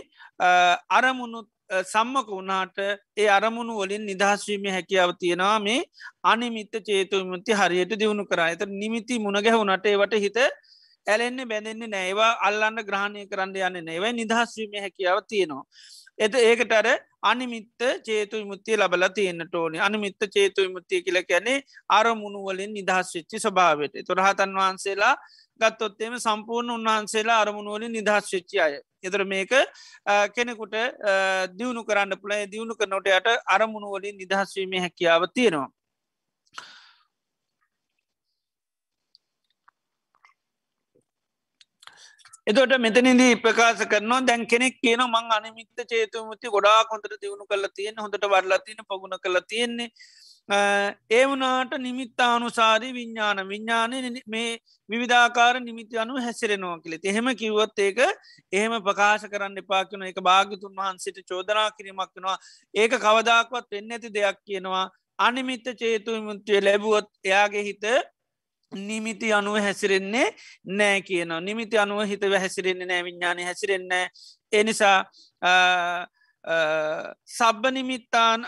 [0.89, 2.77] අරමුණුත් සම්මක වුණාට
[3.17, 5.59] ඒ අරමුණු වලින් නිදහස්වීම හැකියාව තියෙනවා.
[5.59, 5.79] මේ
[6.23, 8.39] අනිමිත්ත චේතුමති හරියට දියුණු කර.
[8.41, 10.37] ඇත නිමිති මුණගැහුණට ඒවට හිත
[11.07, 15.65] ඇලෙන්නේ බැඳෙන්නේ නෑවා අල්ලන්න ග්‍රහණය කරන්න යන්න නෑවයි නිදහස්වීම හැකියාව තියෙනවා.
[16.17, 16.87] එත ඒකට අර
[17.23, 19.79] අනිමිත්ත චේතු විමුත්තිය ලබල තියෙන්න්නට ඕනි.
[19.79, 25.15] අනිමිත්ත චේතු විමුත්තිය කියල කැනෙ අරමුණු වලින් නිදහස් වෙච්චි ස්වභාවට තොරහතන් වහන්සේලා
[25.59, 28.73] ගත්තොත්තේම සම්පූර්ණ උන්වහන්සේලා අරමුණුවලින් නිදහස් වෙච්චි අය.
[29.03, 29.53] එතර මේක
[30.35, 30.75] කෙනෙකුට
[31.57, 35.69] දියුණු කරන්න පුළේ දියුණු කරනොට යට අරමුණුවලින් නිදහස්වීම හැකියාව තියෙනවා.
[42.47, 47.95] එතොට මෙතනිදී ප්‍රකාශ කරනවා දැන් කෙනෙක් කියන මං අනිමිත්ත චේතුමති ගොඩා කොඳට දියුණු කල තියෙන
[47.97, 49.89] හොඳට වරලා තියෙන පගුණ කල තියෙන්නේ.
[50.49, 54.57] ඒ වනාට නිමිත්තානුසාරී විඤ්ඥාන විඤ්ඥානය මේ
[54.89, 56.99] විවිධාකාර නිමිති අනු හැසිරෙනවා කියලෙ.
[57.03, 57.99] එහෙම කිව්වොත් ඒක
[58.51, 62.37] එහෙම ප්‍රකාශ කරන්න එපාකින එක භාගිතුන් වහන්සිට චෝදනා කිරීමක් වෙනවා.
[62.73, 64.89] ඒක කවදාක්වත් වෙන්න ඇති දෙයක් කියනවා.
[65.19, 67.85] අනිමිත්ත චේතු මුත්‍රය ලැබුවොත් එයාගේ හිත
[68.71, 70.27] නිමිති අනුව හැසිරෙන්නේ
[70.65, 71.39] නෑ කියනවා.
[71.41, 74.09] නිමිති අනුව හිත හැසිරෙන්නේ නෑ විඤ්ඥානය හැසිරෙන්නේ
[74.51, 74.97] එනිසා
[76.43, 78.43] සබ්බ නිමිත්තාන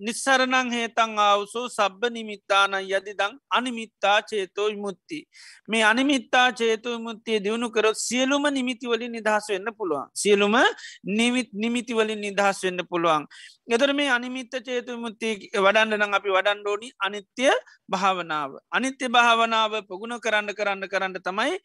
[0.00, 5.18] නිස්සරණං හේතං ආවසෝ සබ්බ නිමිත්තාන යදිදං අනිමිත්තා චේතෝ මුත්ති
[5.68, 10.08] මේ අනිමිත්තා චේතු මුත්තිය දියුණු කරොත් සියලුම නිමිතිවලින් නිදහස් වෙන්න පුළුවන්.
[10.14, 10.56] සියලුම
[11.04, 13.26] නිමිත් නිමිතිවලින් නිදහස් වෙන්න පුළුවන්.
[13.68, 17.50] එතර මේ අනිමිත්ත චේතු මුත්ති වඩන්ඩනම් අපි වඩන්ඩෝනි අනිත්‍ය
[17.88, 18.50] භාවනාව.
[18.70, 21.58] අනිත්‍ය භාවනාව පොගුණ කරන්න කරන්න කරන්න තමයි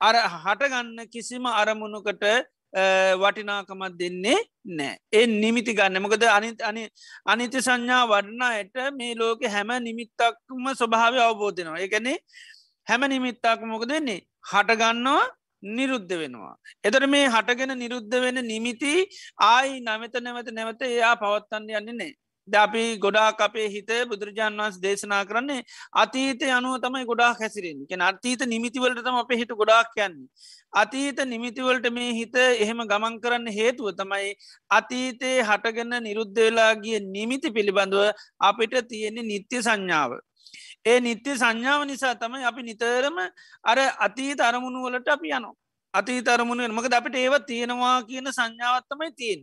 [0.00, 2.24] අර හටගන්න කිසිම අරමුණුකට
[2.72, 6.02] වටිනාකමත් දෙන්නේ නෑ ඒ නිමිති ගන්න.
[6.02, 6.82] මොකද අනි අනි
[7.24, 12.18] අනිත්‍ය සංඥා වඩනායට මේ ලෝක හැම නිමිත්තක්ම ස්වභාවය අවබෝධනවා එකනේ
[12.86, 15.24] හැම නිමිත්තාක මොක දෙන්නේ හටගන්නවා
[15.62, 16.54] නිරුද්ධ වෙනවා.
[16.84, 18.92] එතර මේ හටගෙන නිරුද්ධ වෙන නිමිති
[19.44, 22.14] ආයි නමත නැවත නැවත එයා පවත්තන්න යන්නේ නෑ
[22.48, 25.62] අපි ගොඩාක් අපේ හිත බුදුරජාන් වන්ස් දේශනා කරන්නේ
[25.94, 30.28] අතීත අනුව තමයි ගොඩා හැසිරෙන් කෙන අතීත නිමිතිවලටතම අප හිට ගොඩාක් යන්නේ.
[30.72, 34.32] අතීත නිමිතිවලට මේ හිත එහෙම ගමන් කරන්න හේතුව තමයි
[34.70, 40.18] අතීතයේ හටගන්න නිරුද්ධ වෙලාගේ නිමිති පිළිබඳව අපිට තියෙන්නේ නිත්‍ය සංඥාව.
[40.84, 43.18] ඒ නිත්‍ය සංඥාව නිසා තමයි අපි නිතරම
[43.64, 45.56] අර අතීත අරමුණු වලට අපි යනවා.
[45.94, 49.42] අතීත අරමුණ මකද අපිට ඒව තියෙනවා කියන සංඥාවත්තමයි තියෙන්.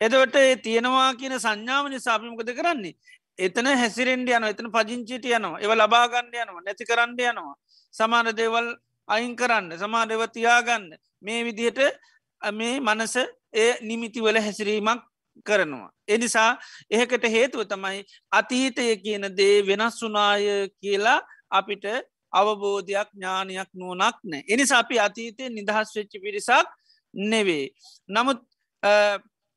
[0.00, 2.94] එදවට ඒ තියෙනවා කියන සංඥාව නිසාපිමකද කරන්නේ.
[3.38, 7.54] එතන හැසිරෙන්ඩ යන එතන පජංචිට යනවා එව ලබාගණ්ඩ යනවා නැති කරන්න යනවා.
[7.94, 8.68] සමාන දේවල්
[9.08, 10.86] අයින් කරන්න සමානව තියාගන්න
[11.22, 11.80] මේ විදිහට
[12.42, 13.16] මේ මනස
[13.54, 15.02] ඒ නිමිතිවල හැසිරීමක්
[15.42, 15.90] කරනවා.
[16.08, 16.50] එනිසා
[16.90, 21.18] එහෙකට හේතුව තමයි අතීතය කියන දේ වෙනස් වනාය කියලා
[21.50, 21.84] අපිට
[22.32, 24.42] අවබෝධයක් ඥානයක් නුවනක් නෑ.
[24.48, 26.66] එනිසා අපි අතීතය නිදහස් වෙච්චි පිරිසක්
[27.14, 27.66] නෙවේ.
[28.08, 28.40] නමුත්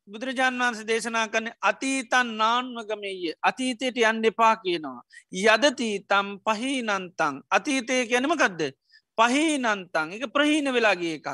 [0.08, 5.02] බුදුරජාන් වන්ස දේශනා කන අතීතන් නාන්වගමේය අතීතයට යන්න එපා කියනවා.
[5.34, 8.62] යදතී තම් පහිනන්තං අතීතය ගැනමකදද
[9.18, 11.30] පහිනන්තං එක ප්‍රහීන වෙලාගේ එකක්.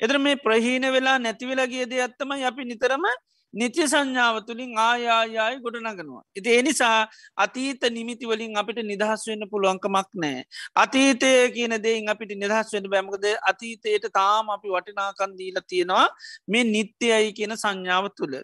[0.00, 3.06] එතර මේ ප්‍රහීන වෙලා නැතිවෙලාගේ දෙයක්ත්තම අපි නිතරම
[3.54, 6.22] නිත්‍ය සංඥාව තුළින් ආයායායි ගොඩ නගනවා.
[6.38, 10.40] ඉති එනිසා අතීත නිමිති වලින් අපිට නිදහස් වෙන්න පුළුවන්කමක් නෑ.
[10.76, 16.06] අතීතය කියන දෙයින් අපිට නිදහස් වෙන බැමකද අතීතයට තාම අපි වටිනාකන් දීල තියෙනවා
[16.48, 18.34] මේ නිත්‍යයයි කියන සංඥාව තුළ.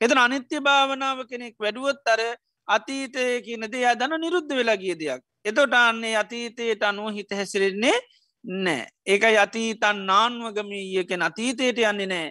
[0.00, 2.22] එතන අනිත්‍ය භාවනාව කෙනෙක් වැඩුවොත් අර
[2.68, 5.22] අතීතය කියන දේ අදන නිරුද්ධ වෙලා ගිය දෙයක්.
[5.44, 7.96] එතොට අන්නේ අතීතයට අනුව හිත හැසිරෙන්නේ
[8.44, 8.86] නෑ.
[9.06, 12.30] ඒකයි අතීතන් නාන්වගමීයකෙන අතීතයට යන්නේ නෑ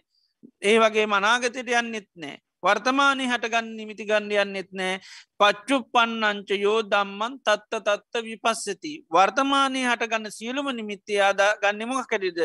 [0.62, 2.38] ඒ වගේ මනාගතයට යන්නෙත් නෑ.
[2.64, 5.00] වර්තමානය හටගන්න නිමිති ගණ්ඩ යන්නෙත් නෑ
[5.40, 8.94] පච්චු පන්නංච යෝ දම්මන් තත්ත තත්ත විපස්සති.
[9.10, 12.40] වර්තමානය හටගන්න සියලුම නිමිත්ති ආදා ගන්නමක් කැටිද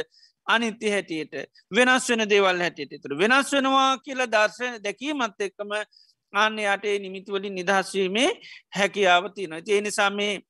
[0.46, 1.34] අනිත්‍ය හැටියට
[1.70, 5.72] වෙනස් වෙන දේවල් හැටියට තුර වෙනස් වෙනවා කියලා දර්ශන දැකීමත් එක්කම
[6.34, 8.30] අන්න අටේ නිමිතිවලින් නිදහස්වීමේ
[8.78, 9.64] හැකියාව තියෙනවා.
[9.68, 10.40] ඒ නිසා මේ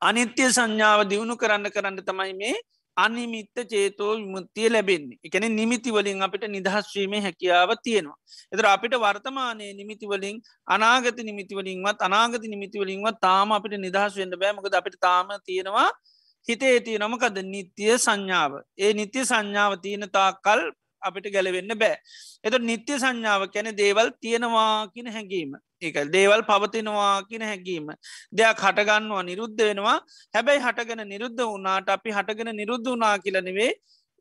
[0.00, 2.54] අනිත්‍ය සංඥාව දියුණු කරන්න කරන්න තමයි මේ
[2.96, 8.18] අනිමිත්ත චේතෝ විමුත්තිය ලැබෙන්නේ එකන නිමිතිවලින් අපිට නිදහස්වීමේ හැකියාව තියෙනවා.
[8.52, 10.36] එතර අපිට වර්තමානය නිමිතිවලින්
[10.68, 15.90] අනාගත නිමිතිවලින්වත් අනාගත නිමිතිවලින්වත් තාම අපිට නිදහස් වෙන්න බෑමකද අපිට තාම තියෙනවා
[16.48, 18.52] හිතේ තියෙනමකද නිත්‍යය සංඥාව.
[18.78, 20.62] ඒ නිත්‍ය සංඥාව තියෙන තා කල්
[21.02, 21.96] අපිට ගැලවෙන්න බෑ.
[22.44, 27.86] එත නිත්‍ය සංඥාව කැන දේවල් තියෙනවා කියන හැඟීම ඒක දේවල් පවතිනවා කියන හැඟීම
[28.32, 29.98] දෙයක් හටගන්නවා නිරුද්ධ වෙනවා
[30.34, 33.72] හැබැයි හටගෙන නිරුද්ධ වුණාට අපි හටගෙන නිරුද්ධ වනා කියලනෙවේ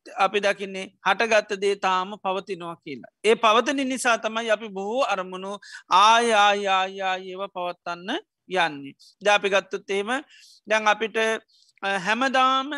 [0.06, 3.12] අපි දකින්නේ හටගත්ත දේ තාම පවතිනවා කියලා.
[3.24, 5.52] ඒ පවතන නිසා තමයි අපි බොහෝ අරමුණු
[5.92, 8.10] ආයායායා ඒව පවත්තන්න
[8.50, 8.94] යන්නේ.
[9.22, 10.10] ජාපි ගත්තොත් එහෙම
[10.68, 11.18] දැන් අපිට
[12.06, 12.72] හැමදාම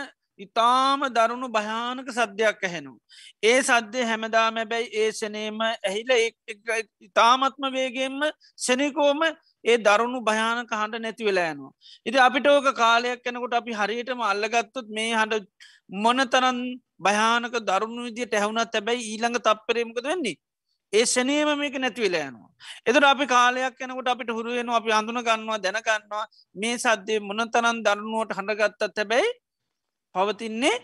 [0.43, 2.93] ඉතාම දරුණු භයානක සද්‍යයක් ඇහෙනු.
[3.43, 6.11] ඒ සද්‍ය හැමදාම බැයි ඒ සනේම ඇහිල
[7.07, 8.19] ඉතාමත්ම වේගෙන්ම
[8.57, 9.21] සෙනකෝම
[9.65, 11.73] ඒ දරුණු භයානක හඬ නැති වෙලායනවා.
[12.05, 15.45] ඉති අපිට ඕක කාලයක් කෙනකොට අපි හරියටම අල්ලගත්තුත් මේ හඬ
[16.03, 16.61] මොනතරන්
[16.99, 20.37] භයානක දරුණු විදිට ඇහුණත් ඇබැයි ඊළඟ තප්පරේමකද වෙන්නේ.
[20.93, 22.49] ඒ ෂනේම මේක නැතිවෙලා යනවා.
[22.85, 26.25] එතර අපි කාලයක් යනකොට අපිට හුරුවෙනවා අපි අඳුන ගන්නවා දැනගන්නවා
[26.55, 29.29] මේ සද්දේ මොනතරන් දරුණුවට හඬගත්තත් හැබැයි
[30.15, 30.77] පවතින්නේ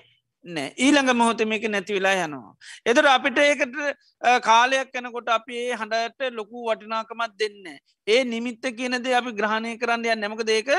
[0.46, 2.54] නෑ ඊළඟ මොහොත මේක නැතිවෙලා යනවා.
[2.86, 3.76] එදර අපිට ඒකට
[4.42, 7.66] කාලයක් යනකොට අපි ඒ හඬට ලොකු වටිනාකමත් දෙන්න.
[8.08, 10.70] ඒ නිමිත්ත කියනද අපි ග්‍රහණය කරන්න ය නැමක දේක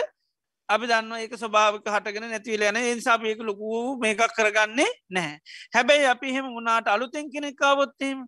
[0.69, 5.39] අපි දන්න ඒක ස්වභාවක හටගෙන නැතිවල යන ඒසාපයක ලොකු මේකක් කරගන්නේ නැහැ.
[5.75, 8.25] හැබැයි අපි එහෙම වුණට අලුතෙන් කෙනෙක්කාවොත්තීම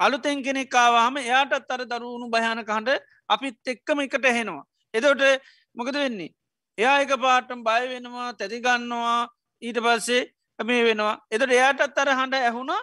[0.00, 4.64] අලුතෙන් කෙනෙක්කාවාහම එයාටත් අර දරුණු භයානක හඬ අපිත් එක්කම එකට හෙනවා.
[4.94, 5.22] එදොට
[5.74, 6.30] මොකද වෙන්නේ
[6.82, 9.18] එයා එක පාටම් බය වෙනවා තැතිගන්නවා
[9.62, 10.22] ඊට පස්සේ
[10.58, 11.14] මේ වෙනවා.
[11.30, 12.80] එතට එයාටත් අර හඬ ඇහුණා.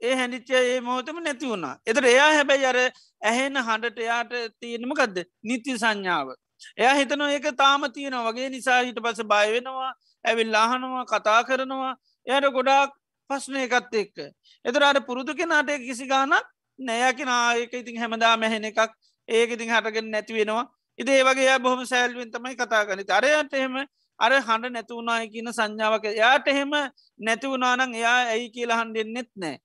[0.00, 1.74] ඒ හැනිච්චය ඒ මෝතම නැති වුණා.
[1.86, 2.78] එතට එයා හැබැයි අර
[3.22, 6.28] ඇහෙන හඬට එයාට තියෙනමකක්ද නිති සංඥාව.
[6.76, 9.90] එයා හිතනවා ඒක තාම තියෙන වගේ නිසා හිට පස බය වෙනවා
[10.24, 11.92] ඇවිල් ලාහනවා කතා කරනවා.
[12.26, 12.94] එයට ගොඩාක්
[13.30, 14.16] පස්්න එකත් එක්ක.
[14.64, 16.46] එතර අට පුරුදු කෙනාට කිසි ගානක්
[16.78, 18.90] නෑයකි නායක ඉතින් හැමදා මෙහෙන එකක්.
[19.28, 20.66] ඒක ඉතින් හටගෙන නැති වෙනවා.
[20.98, 23.76] ඉති ඒ වගේ බොහම සෑල්ුවෙන් තමයි කතා කනි අරයට එහෙම
[24.18, 26.72] අර හඬ නැතිවුණනාය කියන සංඥාවක යාට එහෙම
[27.20, 29.56] නැතිවුණනානං එයා ඇයි කියලා හන්ඩෙන්න්නෙත් නෑ.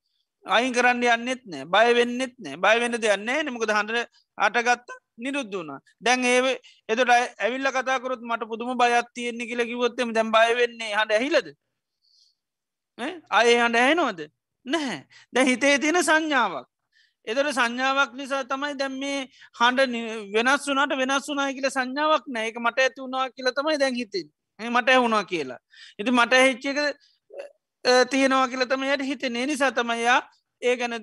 [0.46, 1.66] අයින් කරන්න යන්නෙත් නෑ.
[1.66, 2.58] බය වෙන්නෙත් නෑ.
[2.58, 3.98] බය වෙන්න දෙයන්නේ නමුකද හඬ
[4.38, 5.72] අටගත්ත නිරුද්ධ වුණ.
[6.02, 6.54] දැන් ඒ
[6.90, 11.50] එතට ඇවිල්ල කතාකරොත් මට පුදුම බයත් තියෙන්නේ කියල කිවොත්තම දැම් බය වෙන්නේ හඬ ඇහිලද?
[13.30, 14.22] අය හඬ ඇහෙනෝද
[14.66, 15.02] නැහැ.
[15.34, 16.73] දැ හිතේ තියෙන සංඥාවක්.
[17.28, 19.20] එදර සංඥාවක් නිසා තමයි දැම් මේ
[19.60, 19.94] හඬ
[20.36, 22.48] වෙනස් වුනට වෙනස් වුනා කියල සංඥාවක් නෑ.
[22.50, 24.28] එක මට ඇති වුණවා කියලා තමයි දැන් හිතින්
[24.60, 25.60] මට ඇහුණා කියලා.
[26.00, 26.78] ඉති මට හෙච්චක
[28.12, 30.22] තියෙනවා කියලතම යට හිත නිසා තමයියා
[30.62, 30.96] ඒ ගැන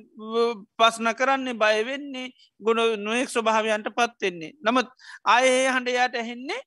[0.78, 2.28] පස්න කරන්නේ බයවෙන්නේ
[2.60, 4.88] ගුණ නොයෙක් ස්වභාවයන්ට පත්වෙන්නේ නමුත්
[5.24, 6.60] අයේ හඬ යාට ඇහෙන්නේ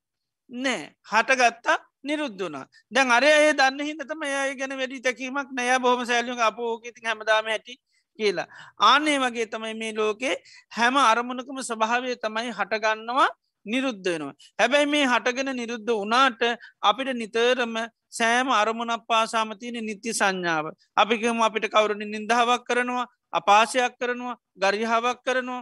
[0.49, 0.83] නෑ.
[1.11, 5.79] හටගත්තා නිරුද්ධ වනා දැන් අරය ඒ දන්න හිද තම ඒ ගැන වැඩි තැකීමක් නෑ.
[5.79, 7.79] බොහම සැලියුම් අපෝකති හැමදාම ඇති
[8.19, 8.47] කියලා
[8.81, 10.35] ආනේ වගේ තමයි මේ ලෝකේ
[10.71, 13.29] හැම අරමුණකම ස්වභාවය තමයි හටගන්නවා
[13.65, 14.33] නිරුද්ධ වෙනවා.
[14.59, 16.41] හැබැයි මේ හටගෙන නිරුද්ධ වනාට
[16.81, 17.75] අපිට නිතරම
[18.11, 20.65] සෑම අරමුණක් පාසාම තියෙන නිත්‍ය සංඥාව.
[20.97, 25.61] අපිකම අපිට කවුරුණ නින්දාවක් කරනවා අපාසයක් කරනවා ගරිහාවක් කරනවා.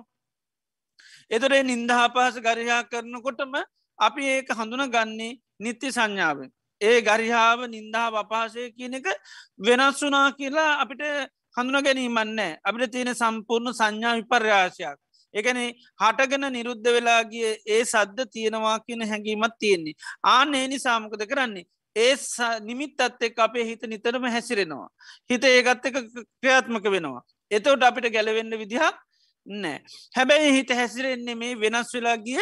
[1.32, 3.54] එතොරේ නින්දහා පහස ගරිහා කරනකොටම
[4.00, 6.50] අපි ඒක හඳුන ගන්නේ නිත්‍ය සංඥාවෙන්.
[6.82, 9.08] ඒ ගරිහාාව නින්දහා අපහසය කියන එක
[9.60, 11.04] වෙනස් වනා කියලා අපිට
[11.58, 14.98] හඳුන ගැනීමන්නේ අපිට තියෙන සම්පූර්ණ සංඥා විපර්යාශයක්.
[15.34, 15.60] එකන
[16.02, 20.00] හටගෙන නිරුද්ධ වෙලාගේ ඒ සද්ධ තියෙනවා කියන හැඟීමත් තියෙන්නේ.
[20.24, 21.66] ආන ඒ නිසාමකද කරන්නේ.
[21.96, 22.16] ඒ
[22.62, 24.90] නිමිත් අත් එක් අපේ හිත නිතරම හැසිරෙනවා.
[25.30, 25.98] හිත ඒගත් එක
[26.40, 27.24] ක්‍රියාත්මක වෙනවා.
[27.52, 28.96] එතවට අපිට ගැලවෙන්න විදිහක්
[29.48, 29.84] නෑ.
[30.16, 32.42] හැබැයි හිත හැසිරෙන්නේ මේ වෙනස් වෙලා ගිය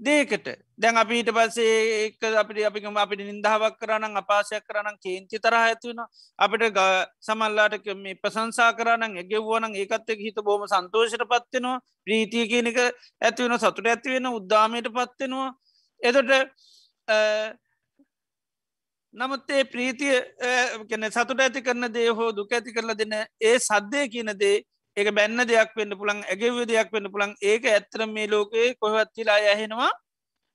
[0.00, 6.02] දේකට දැන් අපිට පස්සේ එක අපිට අපිකම අපිට නින්දාවක් කරන්න අපාසයක් කරන්න කේන්ති තරහ ඇතිවෙන
[6.38, 6.78] අපිට
[7.20, 13.86] සමල්ලාට මේ ප්‍රසංසා කරන්න එගෙව්වනන් ඒකත් එක් හිත බෝම සන්තෝෂයට පත්වෙනවා ප්‍රීතිය කියනක ඇතිවෙන සතුට
[13.86, 15.50] ඇතිවෙන උද්දාමයට පත්වෙනවා
[16.00, 16.30] එතොට
[19.14, 20.16] නමුත් ඒ ප්‍රීතිය
[20.86, 24.56] කැන සතුට ඇති කරන දේ හෝ දුක ඇති කරල දෙන්න ඒ සද්ධය කියන දේ
[24.98, 29.92] ඒක බැන්න දෙයක් වෙන්න පුළන් ඇගෙව දෙයක් වෙන්න පුළන් ඒක ඇත්තර මේ ලෝකයේ කොහත්තිලා යහෙනවා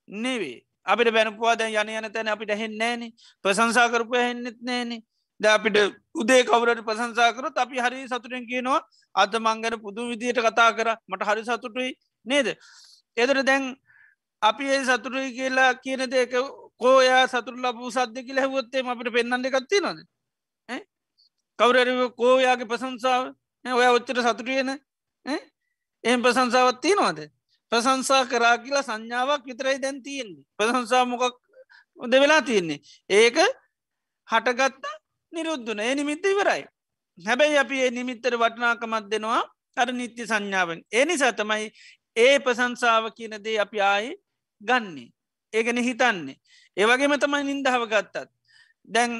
[0.08, 3.10] නෙවේ අපිට බැනපුවාද යන යන තැන අපිට හෙන්නේන
[3.44, 4.90] ප්‍රසංසා කරපු හෙන්නෙත් නෑන
[5.40, 5.76] ද අපිට
[6.14, 8.80] උදේ කවරට ප්‍රසංසාකරත් අපි හරි සතුරෙන් කියනවා
[9.14, 10.88] අත මංගන පුදු විදියට කතා කර.
[11.08, 11.90] මට හරි සතුටුයි.
[12.26, 12.56] නේද?
[13.16, 13.74] එදර දැන්
[14.42, 16.32] අපි ඒ සතුරුයි කියලා කියන දෙක
[16.76, 19.98] කෝයා සතුර ලබූ සද්‍ය කියල හැවොත්තේ අපිට පෙන්න්න එකත්ති නොද
[21.58, 23.24] කවර කෝයාගේ ප්‍රසංසාාව
[23.64, 24.70] ඔය ඔච්චට සතුටියන
[26.04, 27.24] එහම ප්‍රසංසාවත්තිය නොද
[27.72, 30.44] ප්‍රසංසා කරා කියලා සංඥාවක් විතරයි දැන් තියෙන්නේ.
[30.56, 31.36] ප්‍රසංසා මොකක්
[31.98, 32.80] ද වෙලා තියෙන්නේ?
[33.10, 33.38] ඒක
[34.28, 34.84] හටගත්ත
[35.32, 36.62] නිරුද්ධන ඒ නිමිත්ත ඉවරයි.
[37.18, 39.42] හැබැයි අපි ඒ නිමිත්තර වටනාකමත් දෙනවා
[39.76, 40.80] අර නිත්‍ය සංඥාවෙන්.
[40.92, 41.72] ඒ නිසා තමයි
[42.16, 44.10] ඒ ප්‍රසංසාව කියන දේ අපි ආයි
[44.60, 45.08] ගන්නේ.
[45.52, 46.36] ඒගැන හිතන්නේ
[46.76, 48.30] ඒවගේම තමයි නින්දහව ගත්තත්
[48.88, 49.12] දැන්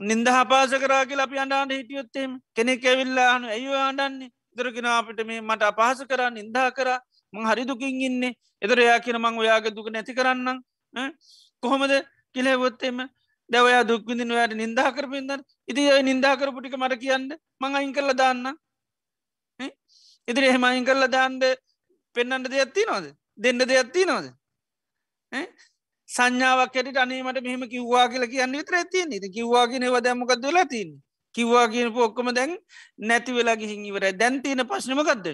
[0.00, 6.00] නින්ද හපාස කරාගල අපි අන්ඩාන්ට හිටියොත්තේම කෙනෙක් ඇවිල්ලාහන ඇයි ආඩන්නේ දරගෙන අපිට මේ මට අපහස
[6.10, 6.88] කරා නින්දා කර.
[7.32, 8.32] මං හරි දුකින් ඉන්නේ.
[8.62, 10.60] එතර එයා කියන මං ඔයාගේ දුක නැති කරන්න
[11.62, 11.92] කොහොමද
[12.34, 12.98] කිලෙවොත්තෙම
[13.50, 17.28] දැවයා දුක්විදින ඔයාට නින්දා කරපින්දන්න ඉති ඔය නින්දා කරපුටික මට කියන්න.
[17.60, 18.46] මං අයින් කරල දාන්න
[20.28, 21.42] ඉදිරි එහෙම අයින් කරලා දාන්ද
[22.16, 23.06] පෙන්න්නට දෙයක්ත්ති නොද
[23.38, 24.26] දෙන්න දෙයක්ත්ති නොද
[26.08, 30.90] සංඥාවක් ඇට අනීමට මෙහම කිව්වා කියල කියන්න විතර ඇතිය ති කිව්වාගෙන වදමකක් දලා තින්
[31.34, 32.52] කිව්වා කියන පොක්කම දැන්
[33.00, 35.26] නැති වෙලා ගිහින් ඉවර දැන්තින පශ්නමකක්ද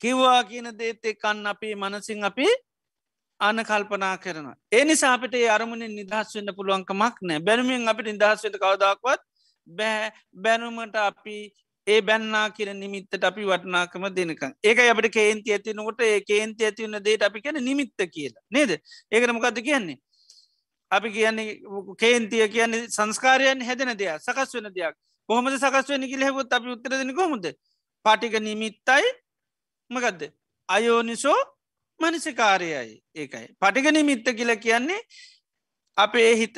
[0.00, 2.48] කිව්වා කියන දේත් එක්කන්න අපේ මනසින් අපි
[3.40, 4.48] අන කල්පනා කරන.
[4.72, 9.22] ඒ නිසාපට අරමුණ නිදහස් වන්න පුළුවන්කමක් නෑ බැනුමින් අපිට නිදහස්වට කවදක්වත්
[9.68, 10.12] බෑ.
[10.34, 11.36] බැනුමට අපි
[11.86, 14.52] ඒ බැන්නා කියන නිමිත්තට අපි වටනාකම දෙනකම්.
[14.64, 18.44] ඒක අපට කේන්ති ඇතිනකොට ඒ කේන්ති ඇතිවන්න දේට අපි කියන නිමිත්ත කියලා.
[18.50, 18.70] නේද?
[19.12, 19.98] ඒකනමකක්ද කියන්නේ?
[20.90, 21.48] අපි කියන්නේ
[21.98, 24.94] කේන්තිය කියන්නේ සංස්කාරයන් හැදෙන දෙයක් සකස් වෙන දෙයක්.
[25.28, 27.44] කොහොමද සකස් වෙන කිලෙහොත් අපි උත්තර දෙන කොමුද
[28.04, 29.10] පාටික නිමිත්තයි
[29.90, 30.22] මකදද?
[30.68, 31.40] අයෝනිසෝ
[32.00, 33.02] මනසිකාරයයි.
[33.14, 33.46] ඒකයි.
[33.60, 35.00] පටික නිමිත්ත කියල කියන්නේ
[35.98, 36.56] අපේ හිත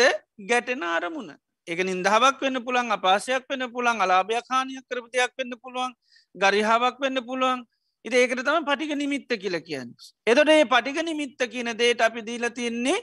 [0.49, 1.31] ගැටෙන අරමුණ.
[1.66, 5.92] එක නින්දහාවක් වෙන්න පුළන් අපාසයක් වෙන්න පුළන් අලාභයක් හානියක් කරපු දෙයක් වෙන්න පුළුවන්
[6.35, 7.64] ගරිහාාවක් වෙන්න පුළුවන්
[8.05, 9.88] ඉති ඒකට තම පටික නිමිත්ත කියල කියන්න.
[10.26, 12.98] එතොට ඒ පටික නිමිත්ත කියන දේට අපි දීල තියෙන්නේ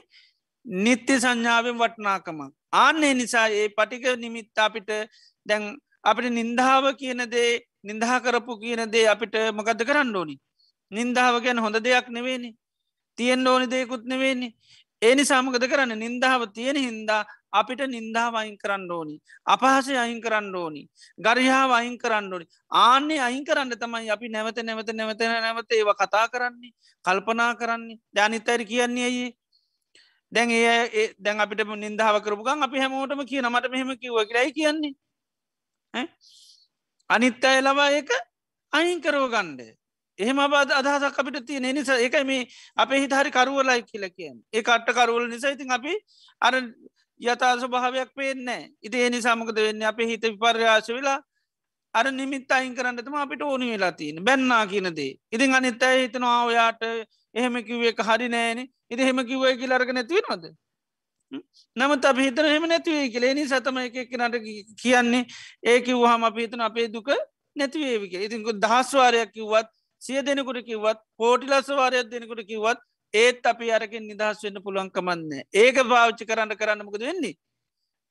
[0.66, 2.52] නිත්‍ය සංඥාවෙන් වටනාකමක්.
[2.74, 4.90] ආන්නේ නිසා ඒ පටික නිමිත්ත අපිට
[5.46, 7.50] දැන් අපිට නින්දාව කියන දේ
[7.82, 10.36] නින්දහා කරපු කියන දේ අපිට මොකද කරන්න ඕනි.
[10.92, 12.50] නින්දාව ගැන හොඳ දෙයක් නෙවෙනි.
[13.18, 14.48] තියෙන් ඕනි දෙයකුත් නෙවෙනි.
[15.04, 19.16] ඒ නිසාමකද කරන්න නින්දාව තියෙන හින්දා අපිට නින්දාව අයින් කරන්න ඕනි.
[19.46, 20.82] අපහසය අයින් කරන්න ඕනි.
[21.18, 22.46] ගරිහාව අයින් කරන්න ඕනි.
[22.72, 26.74] ආන්නේ අයින් කරන්න තමයි අපි නැවත නැවත නැවත නැවත ඒව කතා කරන්නේ
[27.04, 29.26] කල්පනා කරන්නේ ධනිතයිර කියන්නේ ඇයි.
[30.32, 34.94] දැන් ඒ දැන් අපිට නින්දාව කරපුගන් අපි හැමෝටම කිය නමට මෙහෙම කිව්ව කියලයි කියන්නේ
[37.10, 38.10] අනිත් අය ලබා ඒක
[38.72, 39.60] අයින් කරව ගණ්ඩ
[40.18, 42.46] එහෙම බද අදහසක් අපිට තියෙන නිසා එකයි මේ
[42.76, 45.94] අපේ හිතහරි කරුවලයි කියල කියෙන් ඒ අට්ට කරුවල නිසා ඉතින් අපි
[46.42, 46.54] අර
[47.20, 49.82] යථා ස්වභාවයක් පේන්නේ ඉති ඒ නිසාමකද වෙන්න?
[49.84, 51.18] අපේ හිත විපර්යාශ වෙලා
[51.94, 56.82] අර නිමිත් අයින් කරන්නටම අපිට ඕනි වෙලා තියන බැන්නා කියනදේ ඉතින් අනිත් අය හිතනවා ඔයාට
[57.34, 58.68] එහෙම කිව්ව එක හරි නෑන.
[58.86, 60.44] ඉති හෙම කිව්වය කියලරග නැතිවෙනවද
[61.76, 64.42] නමුත් අප හිතන හෙම නැතිවේ කියලේනි සතම එක නට
[64.78, 65.24] කියන්නේ
[65.64, 67.08] ඒක වහම අපිහිතන අපේ දුක
[67.56, 69.70] නැතිවේවික ඉතික දහස්වාරයක් කිව්වත්
[70.04, 72.80] සිය දෙනෙකුට කිව්වත් පෝටිලස්වාරයක් දෙනෙකුට කිව්වත්
[73.14, 77.34] ඒත් අපි අරකින් නිදහස් වෙන්න පුළුවන්කමන්න ඒක භාවිච්චි කරන්න කරන්නමකද වෙන්නේ?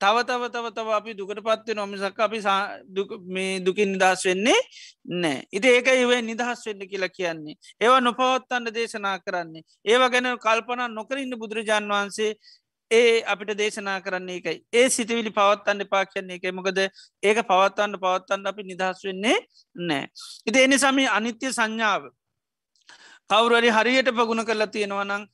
[0.02, 2.40] තව තව තව තව අපි දුකට පත්වේ නොමිසක් අපි
[3.28, 4.60] මේ දුකින් නිදහස් වෙන්නේ
[5.16, 7.56] නෑ ඉති ඒක ඉවේ නිදහස් වෙන්න කියලා කියන්නේ.
[7.82, 9.64] ඒවා නොපවත්තන්න දේශනා කරන්නේ.
[9.86, 12.32] ඒවා ගැන කල්පනා නොකරන්න බුදුරජාන් වහන්සේ
[12.92, 14.58] ඒ අපිට දේශනා කරන්නේ එකයි.
[14.74, 19.38] ඒ සිතිවිලි පවත්තන්න පා කියන්නේ එක මොකද ඒක පවත්තන්න පවත්තන්න අපි නිදහස් වෙන්නේ
[19.76, 20.04] නෑ
[20.46, 22.10] ඉති එනි සමි අනිත්‍ය සංඥාව
[23.30, 25.26] කවුරුවරි හරියට පගුණ කරලා තියෙනවනං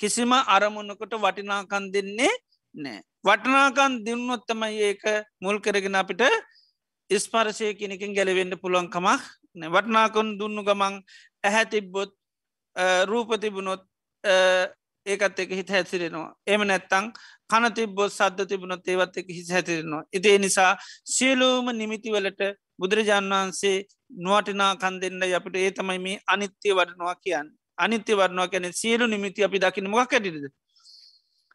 [0.00, 2.32] කිසිම අරමුණකට වටිනාකන් දෙන්නේ
[2.74, 5.04] නෑ වටනාකන් දිනුවොත්තමයි ඒක
[5.40, 6.22] මුල් කරගෙන අපිට
[7.10, 9.22] ස්පර්ශය කෙනකින් ගැලවෙන්න පුළුවන්කමක්
[9.66, 10.96] වටනාකොන් දුන්නු ගමන්
[11.44, 12.12] ඇහැ තිබ්බොත්
[13.06, 13.82] රූප තිබුණොත්
[15.06, 16.30] ඒකත් එක හිත හැසිරෙනවා.
[16.46, 17.06] එම නැත්තං
[17.50, 20.72] කන තිබ්බොත් සද්ධ තිබුණොත් ඒවත් එක හිස හැතිරෙනවා ඉතිේ නිසා
[21.06, 22.42] සියලූම නිමිතිවලට
[22.78, 23.76] බුදුරජාණන් වහන්සේ
[24.18, 27.48] නුවටිනා කන් දෙන්න අපිට ඒ තමයි මේ අනිත්‍යය වඩනවා කියන්න.
[27.78, 30.46] අනිත්‍ය වරනවා කැන සියලු නිමිති අපි දකින මොක් කැටිද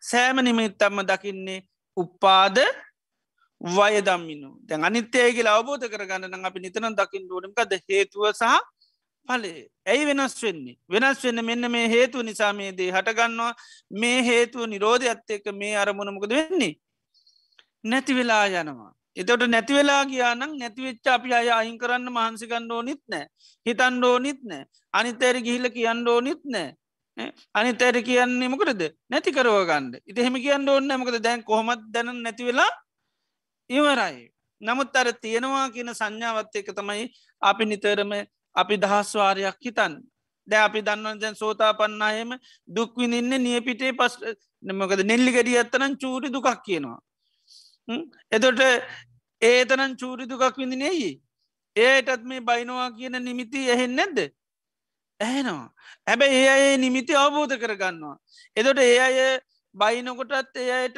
[0.03, 1.59] සෑම නිමිත්තම්ම දකින්නේ
[1.97, 2.57] උපාද
[3.61, 4.49] වයදම්මිනු.
[4.67, 8.45] දැන් අනිත්‍යයගේ අවබෝධ කරගන්න අපි නිතන දකිින් ඩුවනකද හේතුව සහ
[9.29, 10.77] පලේ ඇයි වෙනස් වෙන්නේ?
[10.89, 13.53] වෙනස් වෙන්න මෙන්න මේ හේතු නිසාමේදේ හටගන්නවා
[14.01, 16.73] මේ හේතුව නිරෝධ ඇත්තේක මේ අරමුණමකද වෙන්නේ?
[17.83, 18.91] නැති වෙලා යනවා.
[19.17, 23.25] එතට නැතිවෙලා කියානම් නැතිවෙච්ච අපි අය අයින් කරන්න මහන්සිකන්න ඕනිත් නෑ.
[23.65, 24.63] හිතන් ඕනිත් නෑ.
[24.93, 26.69] අනිතෑර ගිහිල කියන්න ඕනිත් නෑ.
[27.53, 28.81] අනි තැර කියන්නේ මොකටද?
[29.09, 32.69] නැති කරවගන්න ඉතිහෙම කියන්න ඕන්න මොකද දැන් කොහොමත් දැන නැතිවෙලා
[33.69, 34.31] ඉවරයි.
[34.61, 37.03] නමුත් අර තියෙනවා කියන සංඥාවත් එක තමයි
[37.41, 38.11] අපි නිතරම
[38.55, 39.93] අපි දහස්වාරයක් හිතන්
[40.47, 42.31] දැ අපි දන්නවන් දැන් සෝතා පන්නායම
[42.67, 44.17] දුක්විනින්න නියපිටේ පස්
[44.63, 46.99] නමකද නෙල්ලි ගඩිය ඇත්තනම් චූරි දුකක් කියනවා.
[48.31, 48.61] එතොට
[49.41, 51.11] ඒතනන් චූරි දුකක් විඳිනෙයි
[51.75, 54.19] ඒටත් මේ බයිනවා කියන නිමිති එහෙන් නැද්ද?
[55.19, 55.69] ඇහෙනවා.
[56.07, 58.17] හැබැ ඒ අයේ නිමිති අවබෝධ කරගන්නවා.
[58.57, 59.17] එදොට ඒ අය
[59.75, 60.97] බයිනකොටත් ඒ අයට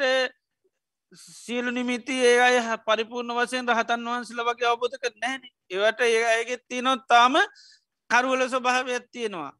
[1.14, 2.56] සියලු නිමිති ඒ අය
[2.86, 7.36] පරිපූර්ණ වසයෙන් රහතන් වහන්සල වගේ අවබෝධ කර නැන ඒවට ඒ අයගෙත් තියනොත් තාම
[8.10, 9.52] කරුවල ස්වභාවයක් තියෙනවා.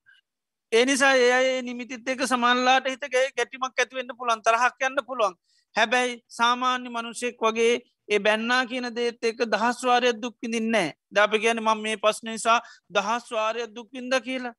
[0.73, 5.35] ඒනිසා ඒ අය නිමිතිත් එක සමල්ලාට හිතගේ ගැටිමක් ඇතිවෙන්න පුළන් තරහක් යන්න පුළුවන්.
[5.77, 7.75] හැබැයි සාමාන්‍ය මනුෂෙක් වගේ
[8.09, 14.15] ඒ බැන්නා කියන දේත් එක දහස්වාරයක් දුක්කිදින්නේ දාප කියන මම මේ පස්්න නිසා දහස්වාරයක් දුක්කින්ද
[14.21, 14.55] කියලා.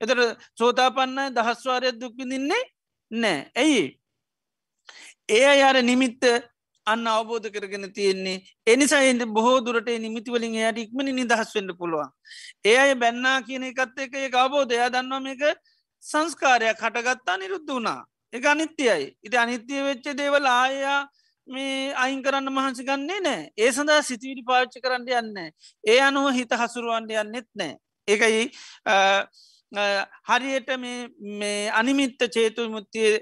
[0.00, 2.64] එතට සෝතාපන්න දහස්වාරයක් දුක්විදින්නේ
[3.10, 3.84] නෑ ඇයි
[5.28, 6.24] ඒ අයාර නිමිත්ත
[6.86, 8.42] අන්න අවබෝධ කරගෙන තියෙන්නේ.
[8.66, 12.10] එනිසා එද බොහෝ දුරට නිමිතිවලින් එයට ඉක්මනි නිදහස් වෙන්න පුළුවන්.
[12.64, 14.80] ඒ අය බැන්නා කියන එකත් එක ඒ අවබෝධය.
[14.88, 15.42] දන්නවා එක
[16.02, 18.00] සංස්කාරයක් කටගත්තා නිරුද්ධ වුණා.
[18.32, 21.00] එක අනිත්‍යයයි ඉති අනිත්‍යය වෙච්ච දේවල් ආයා
[21.48, 25.38] මේ අයින් කරන්න මහන්සි ගන්නේ නෑ ඒ සඳහා සිතිවිලි පාච්චි කරන්න යන්න
[25.84, 27.74] ඒ අනුව හිත හසුරුවන්ඩ යන්නෙත් නෑ
[28.08, 28.42] ඒකයි
[29.72, 33.18] හරියට මේ අනිමිත්ත චේතු මුත්තිය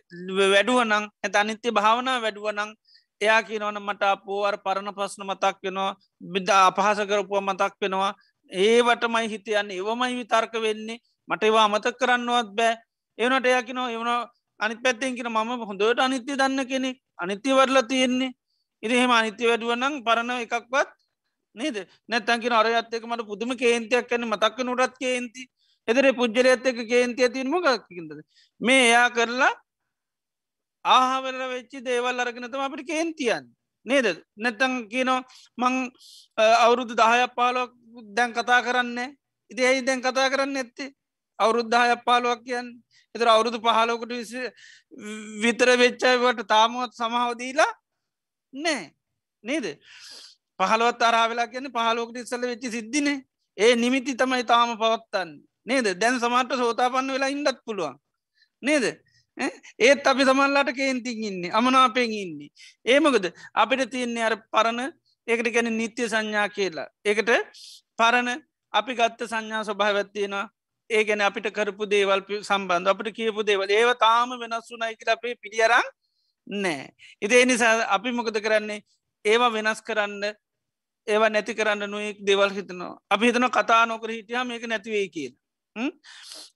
[0.53, 2.75] වැඩුවනං ඇත අනිත්‍ය භාවනා වැඩුවනං
[3.21, 5.97] එයා කියනවන මට අපෝවර් පරණ ප්‍රශ්න මතක් වෙනවා
[6.33, 8.13] බිද අපහස කරපුුව මතක් වෙනවා.
[8.51, 10.99] ඒවටමයි හිතයන්න ඒවමයි විතර්ක වෙන්නේ.
[11.29, 12.75] මට ඒවා අමතක් කරන්නවත් බෑ.
[13.19, 14.11] එවනට එයකිනෝ එවන
[14.61, 16.97] අනි පැත්තෙන් කියෙන මම හොඳට අනිත්‍ය දන්න කෙනෙක්.
[17.17, 18.33] අනිත්‍ය වරලා තියෙන්නේ.
[18.83, 20.89] ඉරි එහෙම අනිත්‍ය වැඩුවනං පරණ එකක්වත්
[21.57, 21.77] නේද?
[22.09, 25.43] නැත්තන්කින අරයත්තක මට පුදුම කේන්තියක් කැන මතක්ක නොටත් කේන්ති.
[25.89, 28.11] එදර පුද්ජලයත් එක කේන්තිය තියන්ම ගක්කිද
[28.61, 29.53] මේ එයා කරලා
[30.85, 33.45] ආහවර වෙච්චි දේවල් අරගෙනතම අපිට කේන්තියන්
[33.87, 34.07] නේද?
[34.37, 35.21] නැත්තං කියනෝ
[35.59, 35.75] මං
[36.39, 37.71] අවුරුදු දහයක් පාලොක්
[38.17, 38.99] දැන් කතා කරන්න
[39.51, 40.95] ඉති ඇයි දැන් කතා කරන්න ඇත්තේ
[41.39, 42.69] අවුරුද්ධහයක් පාලුවක් කියන්න.
[43.15, 44.33] එතර අවුරුදු පහලෝකට විස
[45.43, 47.73] විතර වෙච්චයිවට තාමුවත් සමහවදීලා
[48.53, 48.83] නෑ
[49.45, 49.67] නේද?
[50.61, 53.19] පහලුවත් අරාවෙලා කියන්න පහලෝකට ඉස්සල වෙච්චි සිද්ධිනේ.
[53.57, 55.31] ඒ නිමිති තමයි තාම පවත්තන්න.
[55.67, 55.87] නේද?
[56.01, 57.97] දැන් සමට සෝතාපන්න වෙලා ඉන්නත් පුළුවන්.
[58.63, 58.85] නේද?
[59.79, 62.51] ඒත් අපි තමල්ලාට කේන්තින් ඉන්නේ අමනාපෙන් ඉන්නේ.
[62.85, 64.93] ඒමකද අපිට තියන්නේ අර පරණ
[65.29, 66.89] ඒකට ගැන නිත්‍ය සංඥා කියලා.
[67.05, 67.31] ඒකට
[67.99, 68.43] පරණ
[68.73, 70.37] අපි ගත්ත සංඥා ස්වභාවත්තියෙන
[70.91, 73.69] ඒ ගැන අපිට කරපු දේවල් සම්බන්ධ අපට කියපු දේවල්.
[73.71, 75.89] ඒව තාම වෙනස් වුනයි කියලා අපේ පිළියරන්
[76.47, 76.89] නෑ.
[77.23, 78.81] ඉතිේ නිසා අපි මොකද කරන්නේ?
[79.25, 80.35] ඒවා වෙනස් කරන්න
[81.07, 82.99] ඒවා නැති කරන්න නොයෙක් දෙවල් හිතනවා.
[83.11, 85.09] අපි හිතන කතා නොකර හිටියහම මේක නැතිවේ
[85.77, 85.93] කියන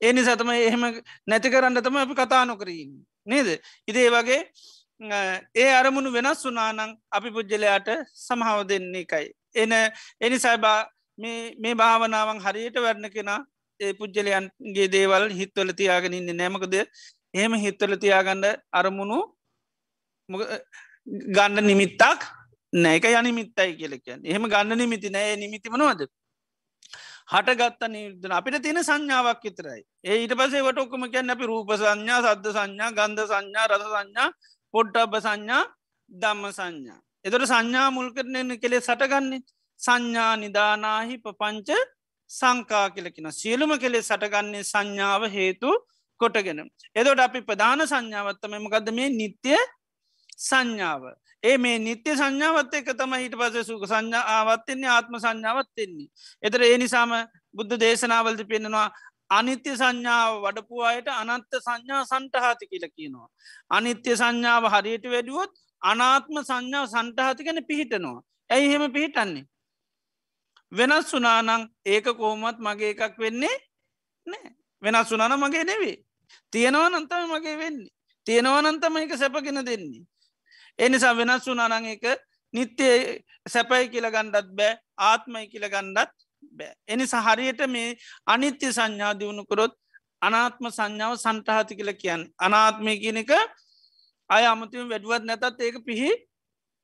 [0.00, 0.84] ඒනි සතම එහෙම
[1.26, 2.92] නැති කරන්න තම අපි කතා නොකරන්න
[3.26, 3.48] නේද?
[3.88, 4.40] ඉදේ වගේ
[5.54, 9.26] ඒ අරමුණු වෙනස් වනානං අපි පුද්ජලයාට සමහාව දෙන්නේ එකයි.
[9.54, 9.72] එන
[10.20, 10.78] එනිසාබා
[11.18, 13.40] මේ භාවනාවන් හරියට වැරණ කෙනා
[13.80, 16.74] ඒ පුද්ජලයන්ගේ දේවල් හිත්වල තියාගෙන ඉන්න නෑමකද
[17.34, 19.18] එහෙම හිත්වල තියාගන්න අරමුණු
[21.36, 22.22] ගණ්ඩ නිමිත්තක්
[22.72, 25.36] නෑක යනිමිත්තයි කියලකයන් එහෙම ගන්න නිමිති නෑ.
[25.36, 26.08] නිමිතිමනවද
[27.28, 32.20] හටගත්ත නිදන අපිට තියෙන සංඥාවක් විතරයි ඒ ඊට පසේ වට ඔක්කම කියන්න අපි රූප සංඥා
[32.24, 34.28] සද්ධ සංඥා ගන්ධ සංඥා රස සංඥා
[34.74, 35.64] පොඩ්ඩබ සංඥා
[36.10, 39.44] දම්ම සංඥා එතොට සංඥා මුල් කරනන කෙළේ සටගන්නේ
[39.80, 41.70] සංඥා නිදානාහි පපංච
[42.30, 45.70] සංකා කියලකින සියලුම කෙළේ සටගන්නේ සංඥාව හේතු
[46.20, 46.60] කොටගෙන.
[46.94, 49.56] එදොට අපි ප්‍රධාන සංඥාවත්තම මකද මේ නිත්‍ය
[50.38, 51.02] සංඥාව.
[51.46, 56.08] ඒ මේ නිත්‍ය සංඥාවත් එක තම හිට පස සුක සංඥා ආවත්වෙන්නේ ආත්ම සංඥාවත්වෙන්නේ.
[56.42, 57.12] එතර ඒ නිසාම
[57.54, 58.88] බුද්ධ දේශනාවලද පෙන්නවා
[59.30, 63.28] අනිත්‍ය සංඥාව වඩපු අයට අනත්ත සංඥා සන්ටහාති කියල කියනවා.
[63.70, 68.18] අනිත්‍ය සංඥාව හරියට වැඩුවොත් අනාත්ම සංඥාව සන්ටහතිකන පිහිටනවා.
[68.50, 69.46] ඇයි හෙම පිහිටන්නේ.
[70.72, 73.56] වෙනස් වනානං ඒක කෝමත් මගේ එකක් වෙන්නේ
[74.26, 74.50] නෑ
[74.82, 75.96] වෙනස් වනාන මගේ නෙවේ.
[76.52, 77.92] තියෙනවා නන්තම මගේ වෙන්නේ.
[78.26, 80.06] තියෙනවා නන්තම එක සැපගෙන දෙන්නේ.
[80.78, 82.04] එනිසා වෙනස් වනානං එක
[82.54, 82.88] නිත්‍ය
[83.46, 86.12] සැපයි කියල ගණ්ඩත් බෑ ආත්මයි කියල ගණ්ඩත්
[86.52, 86.72] බෑ.
[86.88, 87.96] එනි සහරියට මේ
[88.26, 89.74] අනිත්‍ය සංඥා දියුණුකරොත්
[90.20, 92.22] අනාත්ම සංඥාව සන්ටහති කියල කියන්න.
[92.38, 93.32] අනාත්මය කියන එක
[94.30, 96.10] අය අමතිම වැඩුවත් නැතත් ඒක පිහි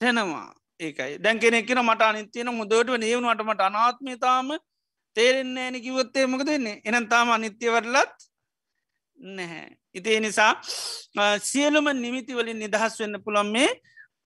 [0.00, 0.48] තැනවා
[0.80, 1.18] ඒකයි.
[1.18, 4.48] දැන් කෙනෙක්ෙන මට අනිත්‍යයන මුදට නියවුණට මට අනාත්මතාම
[5.16, 8.16] තේරෙන්නේ ඇනි කිවොත්තේ මොක දෙන්නේ එනම් තාම අනිත්‍යවරලත්
[9.18, 9.70] නැහැ.
[9.94, 10.52] ඉතිේ නිසා
[11.40, 13.70] සියලුම නිමිතිවලින් නිදහස් වෙන්න පුළන් මේ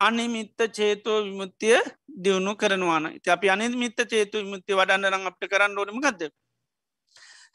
[0.01, 1.79] අනිමිත්ත චේතෝ විමුත්තිය
[2.23, 6.31] දියුණු කරනවාන ති අපි අනිමිත්ත චේතු විමුත්ති වඩන්නරං අපට කරන්න ඕනම ගද.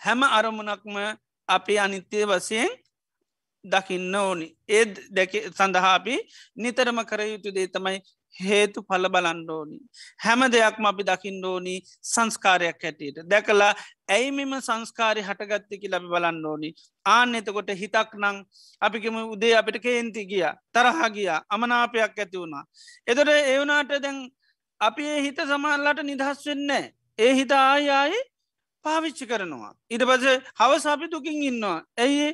[0.02, 0.96] හැම අරමුණක්ම
[1.50, 2.70] අපි අනිත්‍යය වසයෙන්
[3.66, 6.16] දකින්න ඕනි ඒ දැක සඳහා අපි
[6.58, 8.00] නිතරම කර යුතු දේ තමයි
[8.40, 9.78] හේතු පල බලන්ඩෝනි.
[10.24, 13.18] හැම දෙයක්ම අපි දකිින්ඩෝනි සංස්කාරයක් හැටියට.
[13.28, 13.74] දැකලා
[14.10, 16.70] ඇයි මෙම සංස්කාරය හටගත්තකි ලබි බලන්න ඕනි.
[17.06, 18.44] ආන එතකොට හිතක් නං
[18.82, 22.64] අපිකම උදේ අපිට කේන්ති ගිය තරහා ගිය අමනාපයක් ඇති වුණා.
[23.08, 24.20] එතොට ඒවනාට දැන්
[24.82, 26.86] අපි ඒ හිත සමල්ලට නිදහස් වෙන්නේ.
[27.20, 28.20] ඒ හිත ආයායි
[28.86, 29.74] පාවිච්චි කරනවා.
[29.90, 30.26] ඉට පස
[30.60, 31.80] හවස අපි දුකින් ඉන්නවා.
[31.98, 32.28] ඇයි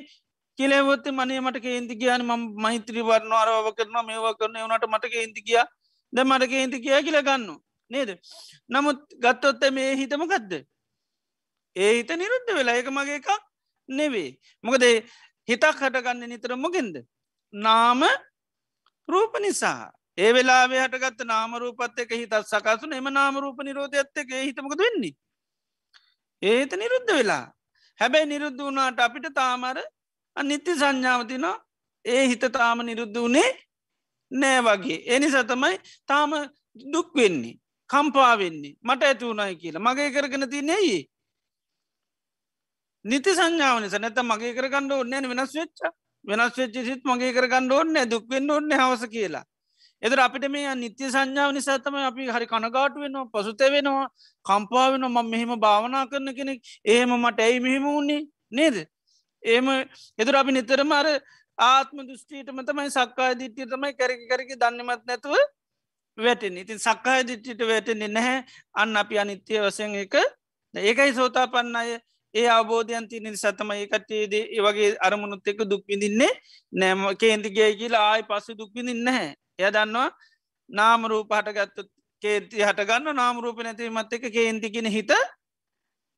[0.58, 5.42] කියලවොත් මනේ මට කේන්ති කියන ම මහිත්‍රී වරණ අරව කරන මේවා කරන වනට මට කේන්ති
[5.42, 5.66] කියා
[6.12, 7.46] ද මට කේන්ති කියා කියල ගන්න
[7.90, 8.10] නේද?
[8.70, 10.64] නමුත් ගත්තොත්ත මේ හිතම ගත්ද
[11.76, 13.30] ඒ හිත නිරුද්ධ වෙලා එක මගේ එකක්
[13.88, 14.30] නෙවේ
[14.64, 14.84] මොකද
[15.48, 16.96] හිතක් හටගන්න නිතර මොගෙන්ද
[17.54, 18.02] නාම
[19.08, 19.90] රූප නිසා.
[20.18, 25.14] ඒ වෙලාේ හටගත් නාමරූපත් එක හිතත් සකසුන එම නාමරූප නිරෝධයත්ත එක හිතමකද වෙන්නේ?
[26.42, 27.44] ඒත නිරුද්ධ වෙලා.
[28.00, 29.78] හැබැයි නිරුද්ධ වුණාට අපිට තාමර
[30.36, 31.56] අනිත්‍ය සංඥාවතිනවා
[32.04, 33.50] ඒ හිත තාම නිරුද්ධ වනේ
[34.30, 34.98] නෑ වගේ.
[35.06, 35.76] එනි සතමයි
[36.06, 36.30] තාම
[36.86, 37.58] දුක් වෙන්නේ.
[37.90, 39.84] කම්පාවෙන්නේ මට ඇති වුණයි කියලා.
[39.84, 40.98] මගේ කරගෙන තිනෙයි.
[43.04, 45.80] නිති සංඥාවනි නැත මගේ කරගන්න ඕන්නෑ වෙනස් වෙච්ච.
[46.24, 49.44] වෙනස් වෙච්ච සිත් මගේ කරගන්න ඕන්න දුක්වෙන්න ඔන්න හවස කියලා.
[50.02, 54.06] එදර අපිට මේ නිත්‍ය සංඥාව නිසාතම අපි හරි කනගාට වෙනවා පසුත වෙනවා
[54.46, 56.60] කම්පාාවෙන මම මෙහෙම භාවනා කරන කෙනෙක්.
[56.84, 58.76] ඒහෙම මට ඇයි මෙහෙම වුණේ නේද?
[59.42, 59.66] ඒම
[60.18, 61.06] එදුර අපි නිතරම අර
[61.58, 65.34] ආත්ම දෘෂ්ටීටම තමයි සක්කාය දිට්ටිය තමයි කැරකි කරකි දන්නමත් නැතුව
[66.18, 68.44] වැටෙන ඉතින් සක්කාය දිට්ටිට වැටෙන්නේ නැහැ.
[68.74, 70.14] අන්න අපි අනිත්‍යය වසයෙන් එක
[70.74, 71.98] ඒකයි සෝතා පන්න අය.
[72.34, 76.32] ඒ අවබෝධයන් තියන සතම ඒකටේද ඒවගේ අරමුණුත් එක දුක්විඳින්නේ
[76.72, 79.30] නෑම කේන්තිගේ කියලා ආය පස්ස දුක්විඳින්න නැහැ.
[79.58, 80.10] එය දන්නවා
[80.70, 81.82] නාමරූප හටගත්තු
[82.22, 85.10] කේති හටගන්න නාමරූප නැතිවමත් එක කේන්තිගෙන හිත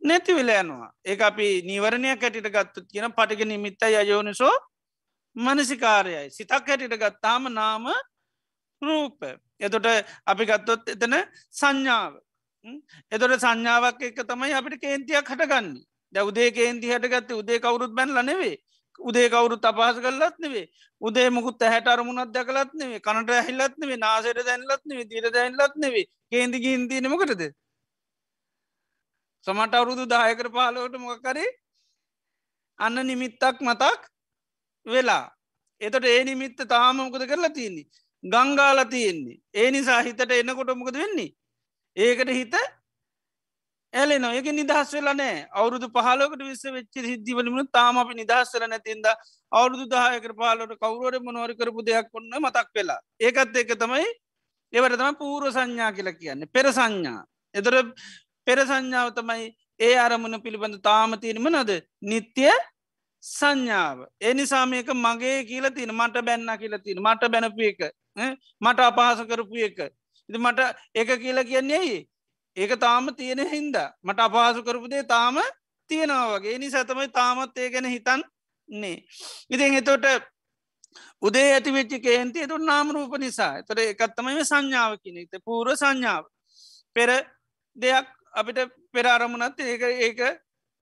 [0.03, 4.55] නැති වෙලයනවා ඒ අපි නීවරණයක් කැටිට ගත්තුත් කියන පටික නිමිත්ත යෝනිසෝ
[5.37, 6.31] මනසිකාරයයි.
[6.31, 7.87] සිතක් හැටිට ගත්තාම නාම
[8.83, 9.20] රූප.
[9.59, 9.87] එතොට
[10.26, 11.14] අපි ගත්තොත් එතන
[11.53, 12.18] සංඥාව.
[13.12, 15.87] එතොට සංඥාවක් එක තමයි අපිට කේන්තියක් හටගන්නේ.
[16.12, 18.57] ද උදේ කේන්ති හටගත්ත උදේ කවුරුත් බැන් ලනෙවේ
[19.01, 20.66] උදේ කවුරුත් අපහස කල්ලත් නෙවේ
[21.03, 26.05] උදේ මුකුත් හැට අරමුණත් දැකලත් නෙවේ කනට ඇහිල්ලත් නෙවේ නාසයට දැන්ලත් නෙවේ දීර දැන්ලත් නෙවේ
[26.31, 27.43] කේන්ති ගින්තිය නමකටද
[29.47, 31.51] සමට අවුරුදු දායකර පාලෝට මොකකරේ
[32.78, 34.11] අන්න නිමිත්තක් මතක්
[34.87, 35.26] වෙලා.
[35.81, 37.89] එතට ඒ නිමිත්ත තාමමකද කරලා තියන්නේ?
[38.24, 39.41] ගංගාල තියෙන්නේ.
[39.55, 41.35] ඒ නිසා හිතට එන්නකොට මොකද වෙන්නේ?
[41.97, 42.55] ඒකට හිත
[43.95, 49.07] ඇලෙන එක නිදහස් වෙලා නෑ අවුරුදු පහලෝකට විස්ස වෙච්ච හිදිවලම තාම අපි නිදහස් වෙල නැතින්ද
[49.53, 53.01] අවුරුදු දායකට පාලට කවරුවට මොනවර කරපු දෙයක් ඔන්න මතක් වෙලා.
[53.20, 54.07] ඒකත් එක තමයි
[54.72, 56.47] ඒවට තම පූර්ව සංඥා කියලා කියන්න.
[56.49, 57.24] පෙර සංඥා.
[57.55, 57.74] එතර
[58.47, 59.49] පෙර සංඥාව තමයි
[59.81, 62.55] ඒ අරමුණ පිළිබඳ තාම තිීනම නද නිත්‍යය
[63.23, 64.07] සංඥාව.
[64.21, 67.81] එනිසා මේක මගේ කියල තින මට බැන්න කියල තින මට බැනපු එක
[68.61, 69.79] මට අපහස කරපු එක.
[70.29, 70.61] ඉති මට
[70.95, 72.07] එක කියලා කියන්නේ
[72.57, 73.77] ඒක තාම තියෙන හින්ද.
[74.03, 75.39] මට අපහසු කරපුදේ තාම
[75.91, 76.59] තියෙනවා වගේ.
[76.59, 78.23] නි සතමයි තාමත් ඒ ගැන හිතන්
[78.68, 79.05] නේ
[79.51, 80.05] ඉතින් එතොට
[81.23, 83.62] උදේ ඇති වෙච්චි කේන්ති තුන් නාමරූප නිසා.
[83.62, 86.25] තොර එකත්තමයි සංඥාව කෙනෙක්ත පූර සංඥාව.
[86.95, 87.11] පෙර
[87.77, 88.59] දෙයක් අපිට
[88.93, 90.21] පෙරාරමුණත් ඒක ඒක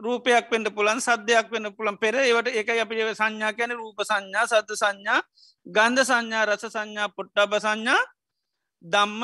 [0.00, 4.74] රූපයක් පෙන්ට පුලන් සද්‍යයක් වෙන්න පුළන් පෙර ඒවට එක අපි සංඥා කියන රූප සංඥා සද්ධ
[4.74, 5.20] සංඥා
[5.66, 8.00] ගන්ධ සංඥා රස සංඥා පොට්ටබ සංඥා
[8.84, 9.22] දම්ම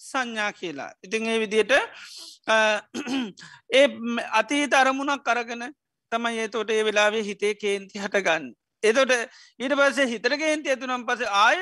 [0.00, 0.90] සංඥා කියලා.
[1.02, 1.72] ඉතින් ඒ විදියට
[3.70, 3.86] ඒ
[4.32, 5.64] අතීත අරමුණක් කරගෙන
[6.12, 8.52] තමයි ඒතෝට ඒ වෙලාවේ හිතේ කේන්ති හටගන්න.
[8.82, 9.12] එතොට
[9.58, 11.58] ඊට පස්සේ හිතර කේන්ති ඇතුනම් පස ආය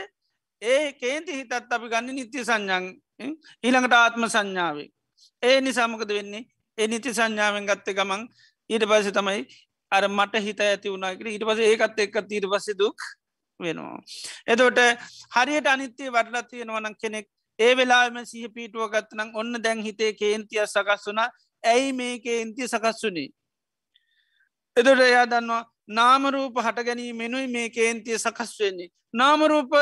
[0.62, 2.84] ඒ කේන්ති හිතත් අපි ගන්න නිත්‍ය සංඥන්
[3.64, 4.88] ඊළඟට ආත්ම සංඥාවේ.
[5.42, 6.44] ඒ නිසාමකද වෙන්නේ
[6.78, 8.22] ඒ නිති සංඥාවෙන් ගත්ත ගමන්
[8.70, 9.42] ඊට පස තමයි
[9.92, 12.98] අර මට හිත ඇති වුණනාකට ඊට පස ඒකත් එක්ක තීර පස දුක්
[13.60, 13.98] වෙනවා.
[14.46, 14.80] එතෝට
[15.34, 21.06] හරියට අනිත්‍යය වටලත් තියෙනවනම් කෙනෙක් ඒ වෙලාම සිහ පීටුව ගත්තනම් ඔන්න දැන් හිතේ කේන්තිය සකස්
[21.06, 21.28] වුනා
[21.64, 23.28] ඇයි මේ කේන්තිය සකස් වුනේ.
[24.76, 28.88] එදොට එයා දන්නවා නාමරූප හට ගැනී මෙනුයි මේ කේන්තිය සකස් වෙන්නේ.
[29.14, 29.72] නාමරූප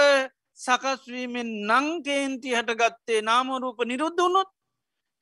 [0.58, 4.50] සකස්වීමෙන් නං කේන්ති හට ගත්තේ නාමරූප නිරුද්ධ වුණොත්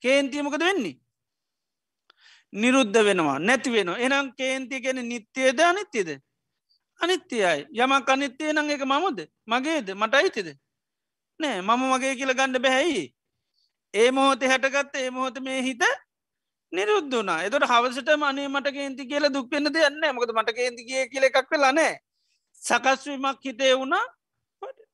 [0.02, 0.96] කේන්තියමකද වෙන්නේ.
[2.52, 6.10] නිරුද්ධ වෙනවා නැති වෙන එනම් කේන්ති ගැන නිත්‍යයද අනිත්‍යද.
[7.00, 9.18] අනිත්‍යයයි යමක් අනිත්‍යය නං එක මමද?
[9.46, 9.94] මගේද?
[9.94, 10.48] මට අයිතිද.
[11.40, 13.04] නෑ මම මගේ කියල ගණඩ බැහැයි
[13.94, 15.82] ඒ මොහොත හැටගත්ත ඒ මොහොත මේ හිත
[16.72, 21.24] නිරුද්ධ වනා එතට හවසට මනේ මට කේන්ති කියල දුක්වෙන්න දෙයන්න මොකද මට කේන්ති කිය කියල
[21.24, 21.94] එකක් වෙලා නෑ.
[22.62, 24.04] සකස්වීමක් හිතේ වුණා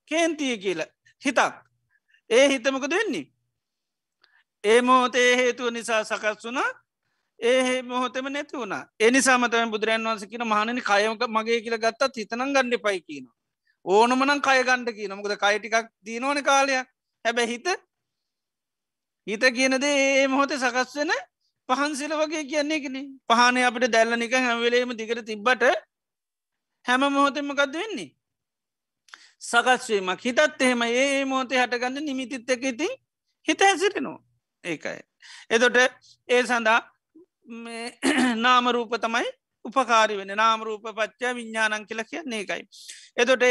[0.06, 0.90] කේන්තිය කියලා.
[1.22, 1.54] හිතක්.
[2.30, 3.26] ඒ හිතමකද වෙන්නේ?
[4.64, 6.70] ඒ මොහොතේ හේතුව නිසා සකස් වුනා
[7.44, 8.74] ඒ මොහොතම නැති වුණ.
[9.00, 13.34] එනිසාමතම බුදුරන් වන්ස කියන මහනනි කයමක මගේ කියල ගත්තත් හිතනම් ගණඩ පයි කියනවා.
[13.86, 16.74] ඕනමනම් කය ගණ්ඩ කියන මොකද කයිටිකක් දීනවන කාලය
[17.24, 17.68] හැබැ හිත
[19.26, 21.12] හිත කියනද ඒ මොහොත සකස් වෙන
[21.68, 25.64] පහන්සිල වගේ කියන්නේ කෙනෙ පහන අපට දැල්ලනික හැමවෙලේම දිගට තිබ්බට
[26.86, 28.10] හැම මොහොතෙමකක්ද වෙන්නේ?
[29.42, 32.92] සකස්වීමක් හිතත් එහෙම ඒ මොහොතේ හටගන්න නිමිතිත් එක ඉතින්
[33.48, 34.18] හිත හැසිරෙනවා.
[34.64, 34.98] ඒකයි.
[35.50, 35.76] එතොට
[36.28, 36.80] ඒ සඳහා
[38.36, 39.28] නාමරූප තමයි
[39.64, 42.62] උපකාරි වෙන නාමරූප පච්චා විඤ්ඥානන් කියල කියන්නේ එකයි.
[43.16, 43.44] එතොට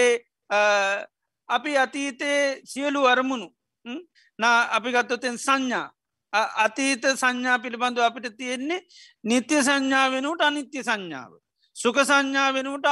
[1.49, 3.49] අපි අතීතයේ සියලු අරමුණු
[4.39, 5.87] නා අපි ගත්තොතෙන් සංඥා
[6.57, 8.81] අතීත සංඥා පිළිබඳු අපිට තියෙන්නේ
[9.23, 11.31] නිත්‍ය සංඥා වෙනුට අනිත්‍ය සංඥාව.
[11.75, 12.87] සුක සංඥා වෙනුට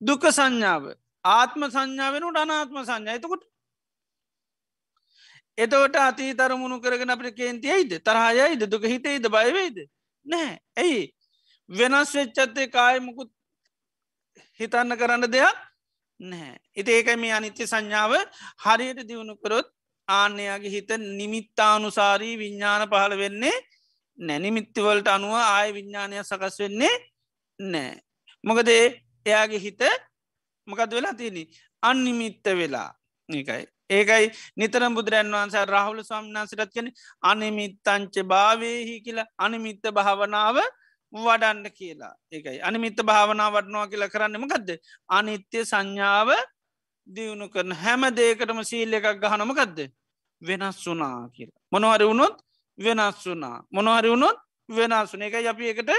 [0.00, 0.84] දුක සංඥාව
[1.24, 3.44] ආත්ම සංඥා වෙනුට අනාත්ම සංඥා එතකොට
[5.58, 9.78] එතවට අති තරමුණු කරගෙන අපට කේන්තියයිද තරහයයිද දුක හිතේද බයවේද
[10.26, 11.02] නෑ ඇයි?
[11.68, 13.30] වෙනස් වෙච්චත්තේ කායමකුත්
[14.60, 15.58] හිතන්න කරන්න දෙයක්
[16.20, 18.14] නෑ ඉති ඒකයි මේ අනිත්‍ය සංඥාව
[18.64, 19.68] හරියට දියුණු කරොත්
[20.08, 23.56] ආන්‍යයාගේ හිත නිමිත්තානුසාරී විඤ්ඥාන පහළ වෙන්නේ
[24.18, 26.94] නැනිමිත්තිවලට අනුව ආය විඤ්ඥානය සකස් වෙන්නේ
[27.60, 27.94] නෑ
[28.44, 28.84] මොකදේ
[29.26, 29.82] එයාගේ හිත
[30.68, 31.42] මොකද වෙලා තියනි
[31.82, 32.90] අන්නිමිත්ත වෙලා.
[33.28, 33.64] ඒකයි.
[33.90, 34.26] ඒකයි
[34.56, 36.88] නිතරම් බුදුරන් වන්සේ රහුල ස්වාම්නාසිරත් කන
[37.22, 39.28] අනිමිත්තංච භාවයහි කියලා.
[39.38, 40.56] අනිමිත්ත භාවනාව
[41.12, 42.14] වඩන්න කියලා.
[42.32, 42.60] ඒකයි.
[42.62, 44.78] අනිමිත්ත භාවනා වටනවා කියලා කරන්නම ගදද
[45.10, 46.30] අනිත්‍ය සංඥාව
[47.06, 49.78] දියුණු කරන හැම දේකටම සීල් එකක් ගහනමකදද
[50.42, 51.60] වෙනස් වනා කියලා.
[51.72, 52.36] මොනවරි වුණොත්
[52.78, 55.90] වෙනස් වනා මොනවරි වුණොත් වෙනස් වන එක අපි එකට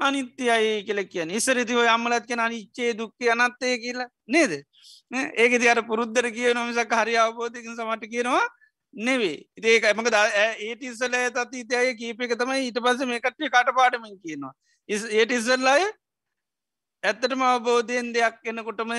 [0.00, 4.52] අනිත්‍යයි කියල කියන ඉස්සරතිව අම්මලත් කියෙන අනිච්චේ දුක්කය අනත්තය කියලා නේද?
[5.36, 8.44] ඒක තියට පුරුද්ධර කිය නොමිසක් හරි අවබෝධයකින් සමට කියනවා
[8.94, 14.16] නෙවේ ඒක එමක ඒට ඉස්සල තත් ඉතය කීප එක තමයි ඊට පස මේකට කට පාටමින්
[14.18, 14.54] කියනවා.
[14.88, 15.84] ඒට ඉස්සල්ලය
[17.02, 18.94] ඇත්තටම අවබෝධයෙන් දෙයක් එන්නකොටම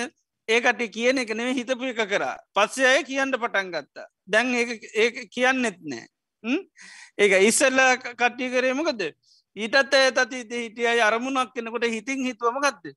[0.48, 2.36] ඒකට කියන එක නෙවේ හිතපු එක කරා.
[2.54, 4.06] පස්සේ අය කියන්න පටන් ගත්තා.
[4.26, 6.06] දැන් ඒ කියන්නෙත් නෑ.
[7.18, 9.02] ඒක ඉස්සල්ල කට්ටි කරේමකද
[9.56, 12.94] ඊටත් ඇය තති හිටියයි අරමුණක් කෙනකොට හිතින් හිතුවම ගත්ද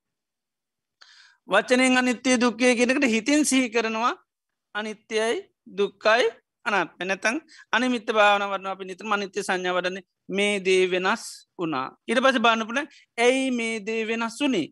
[1.48, 4.14] වචනයෙන් අනිත්‍යය දුක්කය කෙනෙකට හිතින් සිහි කරනවා.
[4.76, 5.38] අනිත්‍යයයි
[5.68, 6.26] දුක්කයි
[6.66, 7.38] අනත් එනතන්
[7.72, 9.98] අනිමිත්ත භාවන වරන අපි නිතර මනිත්‍ය සංඥ වඩන
[10.30, 11.24] මේ දේ වෙනස්
[11.60, 12.80] වනා ඉට පස බාන්නපුන
[13.18, 14.68] ඇයි මේ දේ වෙනස් වනේ?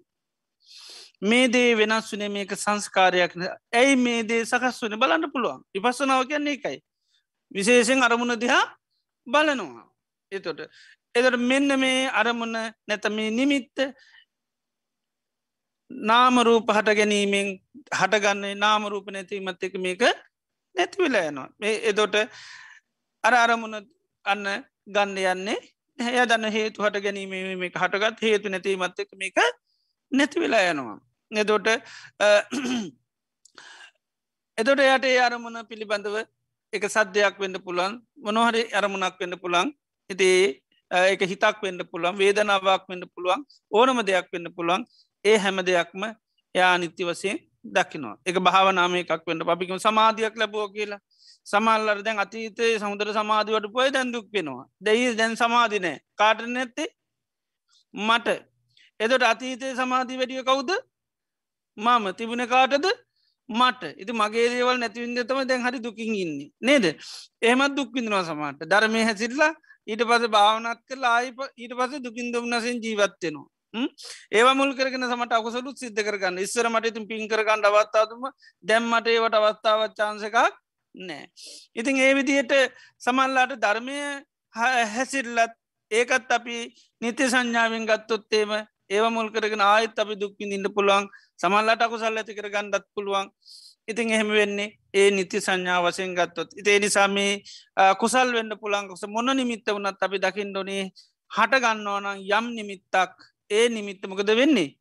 [1.21, 3.33] මේ දේ වෙනස් වනේ මේක සංස්කාරයක්
[3.73, 4.99] ඇයි මේ දේ සකස් වන?
[4.99, 5.61] බලන්න පුළුවන්.
[5.73, 6.77] විපස්සනාව කියන්නේ එකයි
[7.51, 8.63] විශේෂෙන් අරමුණ දිහා
[9.27, 9.85] බලනවා.
[10.31, 10.59] එතොට
[11.15, 12.55] එදට මෙන්න මේ අරමුණ
[12.87, 13.77] නැතම නිමිත්ත
[15.91, 17.47] නාමරූප හට ගැනීමෙන්
[17.91, 20.01] හටගන්නේ නාමරූප නැතිීමත් එක මේක
[20.75, 21.49] නැතිවෙලා යනවා.
[21.59, 22.15] මේ එදොට
[23.23, 23.75] අර අරමුණ
[24.25, 24.45] අන්න
[24.87, 25.57] ගන්න යන්නේ
[25.99, 29.37] හැ දන්න හේතු හට ගැනීම මේ හටගත් හේතු නැතිීමත් එක මේක
[30.11, 30.97] නැතිවෙලා යනවා.
[31.31, 31.67] එදොට
[34.57, 36.15] එතොට යට ඒ අරමුණ පිළිබඳව
[36.73, 39.73] එක සද්‍යයක් වෙන්න පුළන් මොනොහරි අරමුණක් වෙන්න පුළන්
[40.09, 40.61] ඉතිේ
[40.91, 44.85] එක හිතක් වෙන්න පුළුවන් වේදනාවක් වෙන්න පුළුවන් ඕනම දෙයක් වෙන්න පුළුවන්.
[45.25, 46.03] ඒ හැම දෙයක්ම
[46.55, 48.17] යා නිත්‍ය වසයෙන් දකිනවා.
[48.25, 50.99] එක භාවනාම එකක් වෙන්න පපිකම සමාධයක් ලැබෝ කියලා.
[51.47, 54.65] සමල්ලර දැන් අතීතයේ සමුදර සමාධිවට පොය දැන්දුක් වෙනවා.
[54.81, 56.89] දෙයි දැන් සමාධිනෑ කාට නැත්තේ?
[57.93, 58.27] මට.
[58.99, 60.71] එදට අතීතයේ සමාධී වැඩිය කවුද?
[61.77, 62.05] මම.
[62.17, 62.85] තිබුණ කාටද?
[63.49, 63.83] මට.
[63.97, 66.51] ඉති මගේ දේවල් නැතිවින්දතම දැන් හරි දුකින් ඉන්නේ.
[66.61, 66.85] නේද?
[67.41, 69.53] එහමත් දුක්විඳනවා සමට ධර්මය හැසිල්ලා
[69.87, 73.47] ඊට පස භාවනත් කරලා ආයි ඊට පස දුකින් දුම්නසෙන් ජීවත්වෙනවා
[74.31, 76.39] ඒවා මුල් කරගෙන සමට අකුසලුත් සිද්ධ කරගන්න.
[76.39, 78.25] ඉස්සර මට ඉතින් පින් කරගන්න අවත්තාතුම
[78.63, 80.37] දැම්මට ඒවට අවස්ථාවත් චාන්සකක්
[80.95, 81.25] නෑ
[81.75, 82.53] ඉතින් ඒ විදියට
[82.97, 83.97] සමල්ලාට ධර්මය
[84.87, 85.53] හැසිල්ලත්
[85.91, 86.57] ඒකත් අපි
[87.01, 88.51] නිති සංඥාවෙන් ගත්තොත්තේම
[88.89, 91.09] ඒව මුල් කරගෙන ආයත් අපි දුක්පින් ඉන්න පුළුවන්.
[91.39, 93.29] සමල්ලාට අකුසල් ඇති කර ගන්නඩත් පුළුවන්.
[93.87, 96.49] ඉතින් එහෙම වෙන්නේ ඒ නිති සංඥා වසයෙන් ගත්තොත්.
[96.53, 97.41] ඉතිේ නිසා මේ
[97.97, 100.83] කුසල් වෙන්න පුළන්කොස මොන නිමිත්ත වනත් අපි දකිින් ඩොනේ
[101.31, 103.13] හට ගන්නවනම් යම් නිමිත්තක්
[103.49, 104.75] ඒ නිමිත්තමකද වෙන්නේ?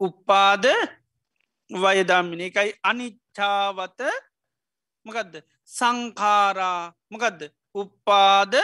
[0.00, 0.64] උප්පාද
[1.70, 2.70] වයදම්මින එකයි.
[2.82, 4.00] අනිච්චාවත
[5.06, 5.34] මකදද?
[5.68, 7.42] සංකාරා මකදද?
[7.74, 8.54] උප්පාද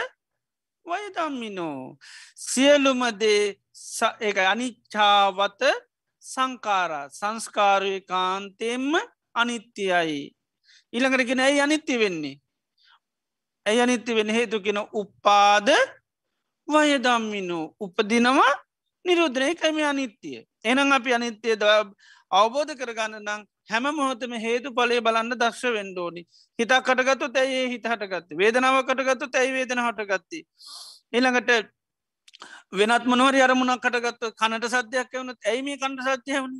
[0.85, 1.97] වයදම්මිනෝ
[2.35, 3.43] සියලුමදේ
[4.19, 5.61] එක අනිච්චාවත
[6.23, 8.93] සංකාරා සංස්කාරය කාන්තෙන්ම
[9.33, 10.35] අනිත්‍යයයි.
[10.93, 12.35] ඉළඟටගෙන ඇයි අනිත්‍ය වෙන්නේ.
[13.65, 15.67] ඇයි අනිත්‍ය වෙන හේතුකෙන උපාද
[16.67, 18.53] වයදම්මිනු උපදිනවා
[19.07, 20.39] නිරුද්ධනය කැම අනිත්‍යය.
[20.65, 21.63] එනම් අපි අනිත්‍යය ද
[22.31, 26.21] අවබෝධ කරගන්න නම් හැම මොහොතම හේතු පලේ බලන්න දක්ෂ වෙන්ඩෝනි
[26.59, 28.29] හිතා කටගත්තු ඇයි හිත හටගත්ත?
[28.41, 30.39] වේදනාව කටගත්තු ඇයි වේදන හටගත්ති.
[31.13, 31.51] එළඟට
[32.73, 36.57] වෙනත් මනවරි අරමුණක් කටගත්තු කනට සද්‍යයක් වනත් ඇයි මේ කණ්ඩ සත්‍යය වුණ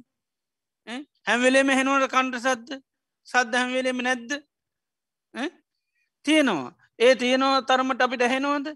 [1.27, 2.81] හැම්වෙලේම හෙනුවට කණ්ට සද්ද?
[3.27, 4.31] සද්ධ හැම්වෙලේම නැද්ද?
[6.25, 6.71] තියෙනවා.
[6.99, 8.67] ඒ තියෙනවා තරමට අපිට ඇහෙනවාද?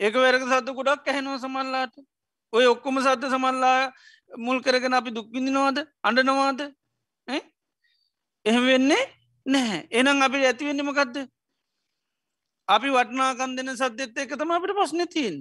[0.00, 1.94] ඒක වැරක සත්තු ගොඩක් ඇහෙනවා සමල්ලාට
[2.52, 3.92] ඔය ඔක්කොම සත්‍ය සමල්ලා
[4.38, 6.60] මුල් කරගෙන අපි දුක්විඳිනවාද අඩනවාද
[8.46, 9.04] එහෙම වෙන්නේ
[9.46, 9.80] නැහැ.
[9.90, 11.16] එනම් අපි ඇතිවෙන්නමකක්ද
[12.68, 15.36] අපි වටනාකන් දෙන සද්‍යත් එක තම අපිට පස්්න තිීන්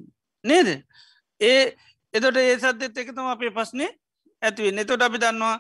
[0.46, 0.70] නේද?
[1.42, 1.76] ඒ
[2.14, 3.92] එතොට ඒ සද්‍යත් එක තම අපේ පස්නේ
[4.42, 5.58] ඇතිවෙන්න තොට අපි දන්නවා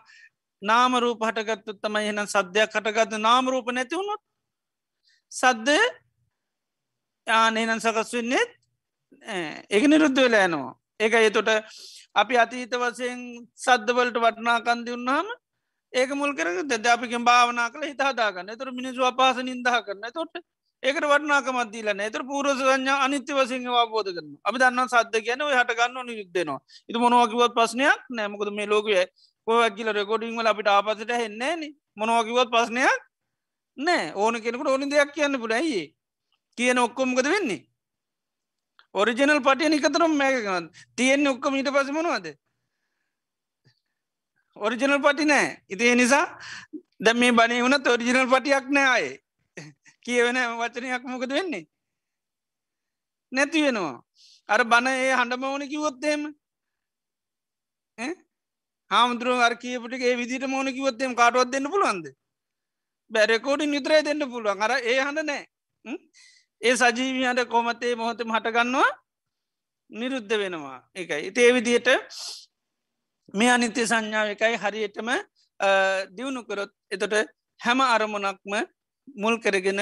[0.62, 4.22] නාමරූප හටගත්තු තමයි එනම් සද්‍යයක් හටගත්ත නාමරූප නැතිවුණොත්
[5.32, 5.70] සද්ද
[7.28, 8.59] යානේනන් සකස් වෙන්නේෙත්
[9.70, 10.76] එක නිරුද්ධ වෙලා යනවා.
[11.00, 11.50] ඒක එතොට
[12.16, 13.20] අපි අතීත වසයෙන්
[13.56, 15.28] සද්ධවලට වටනාකන්දි උන්නාම
[15.94, 20.36] ඒක මුල් කර ද අපික භාවනා කළ හිතාදාගන්න තුර මිනිසු අපාස නින්දහ කරන්න තොට
[20.84, 26.06] ඒකට වටනාකමත්දීල නතර පූරස සංඥා අනිත්‍ය වසිංහ අවබෝධ කරන අපි දන්න සද්ද කියන හට ගන්න
[26.06, 28.96] නිරුද්ධනවා ඉති මොනවකිවත් පස්නයක් නෑමකද මේ ලෝකය
[29.48, 31.62] පොවැකිල රෙකෝඩිං වල අපිට ආපසට හෙන්නේ න.
[31.98, 33.00] මොනවකිවත් පස්නයක්
[33.78, 35.82] නෑ ඕන කෙනෙකුට ඕනි දෙයක් කියන්න පුඩයි
[36.58, 37.66] කියන ඔක්කොම්කද වෙන්නේ?
[38.96, 42.28] ඔරිජනල් පටිය නිකතරම් මේකගන්න තියෙන්නේ ඔක්කොම ඊට පස මොනවද?
[44.58, 45.48] ඔරිජනල් පටි නෑ.
[45.70, 46.26] ඉතිේ නිසා
[47.00, 49.16] දැ මේ බනය වුණත් ඔරිජිනල් පටියක් නෑ අයේ.
[50.06, 51.68] කියවෙන වචනයක් මොකද වෙන්නේ?
[53.32, 54.02] නැති වෙනවා.
[54.50, 56.22] අර බණ ඒ හඬම ඕන කිවොත්තේම
[58.92, 62.06] හාමුදුරුව අර කියපටිගේ විදිට මෝන කිවොත්තේම කාටුවත් දෙන්න පුළුවන්ද?
[63.12, 64.62] බැරකෝඩි නිතරය දෙන්න පුළුවන්.
[64.62, 65.44] අර ඒ හඬ නෑ.
[66.62, 68.90] ඒ සජීවියට කොමතේ මොහොතම හටගන්නවා
[69.90, 70.80] නිරුද්ධ වෙනවා.
[70.96, 71.88] එකයි ඉතේ විදියට
[73.34, 75.10] මේ අනිත්‍ය සංඥාව එකයි හරියටම
[76.16, 77.16] දියුණුකරොත් එතොට
[77.60, 78.54] හැම අරමුණක්ම
[79.16, 79.82] මුල් කරගෙන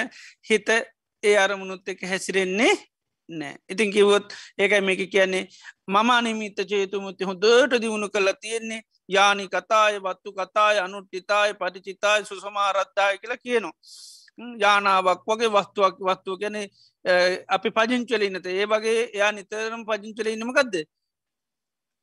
[0.49, 0.69] හිත
[1.23, 2.73] ඒ අරමුණුත් එක හැසිරෙන්නේ
[3.29, 5.47] නෑ ඉතින් කිවොත් ඒකයි මේක කියන්නේ
[5.87, 13.37] මම අනිමිත චේතුමුත්ති හොදට දියුණු කළ තියෙන්නේ යානි කතාය වත්තු කතාය අනුට්ටිතාය පටිචිතාය සුසමාරත්තාය කියලා
[13.37, 13.73] කියනවා.
[14.37, 16.57] යානාවක් වගේ වස්තුවක් වස්තුව ගැන
[17.49, 20.75] අපි පජංචලන්නත ඒ වගේ එයා නිතරම් පජංචල ඉන්නමකක්ද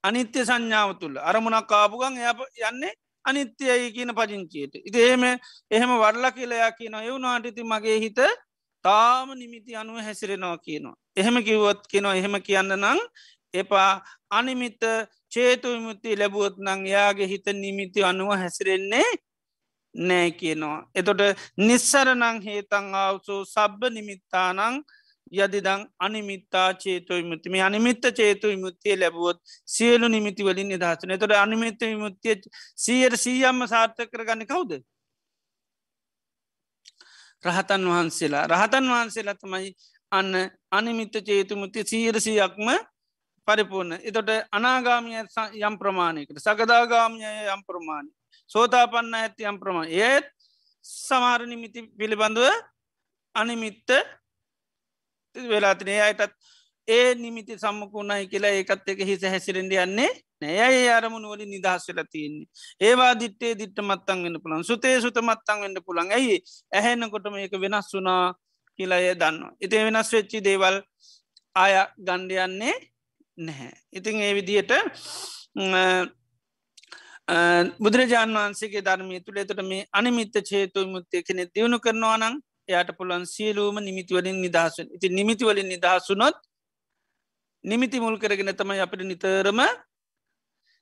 [0.04, 1.16] අනිත්‍ය සංඥාව තුළ.
[1.20, 2.32] අරමුණක් කාපුගන් එ
[2.62, 5.22] යන්නේ අනිත්‍යයයි කියන පජංචියට ඉති එහෙම
[5.70, 8.20] එහෙම වරලා කියලයා කියන එවුනාට ඉති මගේ හිත
[8.84, 10.96] තාම නිමිති අනුව හැසිරෙනවා කියනවා.
[11.16, 13.00] එහෙම කිව්වොත් කියනවා එහෙම කියන්න නං
[13.54, 14.02] එපා.
[14.30, 14.82] අනිමිත්ත
[15.28, 19.08] චේතු විමුත්ති ලැබුවොත් නං යාගේ හිත නිමිති අනුව හැසිරෙන්නේ
[19.94, 20.78] නෑ කියනවා.
[20.94, 21.22] එතොට
[21.58, 24.82] නිස්සරනං හේතං ආවසෝ සබ්බ නිමිත්තානං
[25.32, 31.80] යදිදං අනිමිත්තා චේතු විමුත්ති මේ අනිමිත්ත චේතු විමුත්තිය ලැබුවොත් සියලු නිමිති වලින් නිදහසන තොට අනිමිත්ත
[31.82, 32.40] විමුත්තිය
[32.76, 34.72] සියයට සීයම්ම සාර්ථක කරගන්න කවුද?
[37.44, 38.46] රහතන් වහන්සේලා.
[38.46, 39.72] රහතන් වහන්සේලා තමයි
[40.12, 40.34] අන්න
[40.70, 42.68] අනිමිත්ත චේතුමුත්ති සීරසියක්ම
[43.48, 43.98] පරිපූර්ණ.
[44.02, 45.22] එතොට අනාගාමිය
[45.60, 48.12] යම් ප්‍රමාණයකට සකදාගාමිය යම් ප්‍රමාණය
[48.50, 49.90] සෝතාපන්න ඇති යම් ප්‍රමාණ.
[49.90, 50.26] ඒත්
[50.84, 52.50] සමාර නිමිති පිළිබඳුව
[53.34, 53.90] අනිමිත්ත
[55.36, 56.34] වෙලාතිනේ අයටත්
[56.88, 60.70] ඒ නිමිති සම්මකුණයි කියලා ඒකත් එක හිස හැසිරෙන්ඩ යන්නේ නෑ.
[60.78, 62.48] ඒ අරමුණ වලින් නිදහස් වෙලා තියන්නේ.
[62.80, 66.40] ඒවා දිට්ටේ දිට්ට මත්තන් වන්න පුළන් සුතේ සුත මත්තන් වන්න පුළන් ඇයි?
[66.72, 68.34] ඇහෙන්නකොට මේක වෙනස් වුනා
[68.78, 70.76] කියලාය දන්න ඉති වෙනස් වෙච්චි දේවල්
[71.54, 71.74] ආය
[72.06, 72.76] ගණ්ඩයන්නේ
[73.36, 73.72] නැහැ.
[73.92, 74.72] ඉතින් ඒ විදියට
[77.78, 82.36] බුදුරජාන් වන්සේගේ ධර්මය තුළ එතට මේ අනිමිත්ත චේතු මුත්තය කෙනෙ දියුණු කරනවා නං
[82.68, 86.36] එයට පුළන් සියලූම නිමිතිවලින් නිදහසුන් ඉති නිමිතිවලින් නිදහසුනොත්
[87.64, 89.60] නිමිති මුල් කරගෙන තමයි අපට නිතරම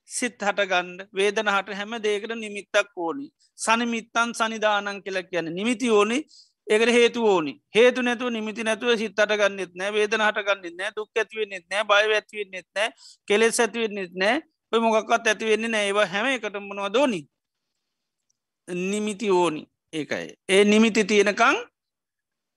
[0.09, 3.27] සිත් හටගන්න වේදන හට හැම දේකට නිමිත්තක් ඕනි.
[3.59, 6.17] සනිමිත්තන් සනිධානන් කියලා කියන නිමිති ඕනි
[6.67, 7.53] ඒකට හේතු ඕනි.
[7.69, 12.67] හේතු නැතුව නිමිති නැතුව සිත් අටගන්නෙත් නෑ වේදන හටගන්නෙත් නෑ දුක් ඇතිවෙන්නෙත් නෑ බය ඇතිවෙන්නෙත්
[12.75, 12.89] නෑ
[13.27, 14.41] කෙලෙස් ඇතිවෙන්නෙත් නෑ.
[14.73, 15.87] ඔය මොකක්වත් ඇතිවෙන්නේ නෑ.
[15.87, 17.19] ඒවා හැම එකට මොනවා දෝනි
[18.67, 19.61] නිමිති ඕනි.
[19.93, 20.27] ඒකයි.
[20.49, 21.57] ඒ නිමිති තියෙනකං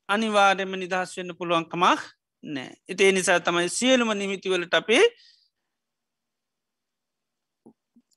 [0.08, 2.00] අනිවාර්යම නිදහස් වෙන්න පුළුවන්කමක්
[2.44, 2.70] නෑ.
[2.88, 5.04] ඉතිේ නිසා තමයි සියලුම නිමිතිවලට අපේ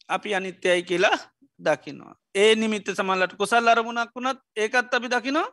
[0.07, 1.17] අපි අනිත්‍යයි කියලා
[1.59, 2.15] දකිනවා.
[2.35, 5.47] ඒ නිමිත්ත සමල්ලට කුසල් අරමුණක් වුණත් ඒකත් අපි දකිනවා.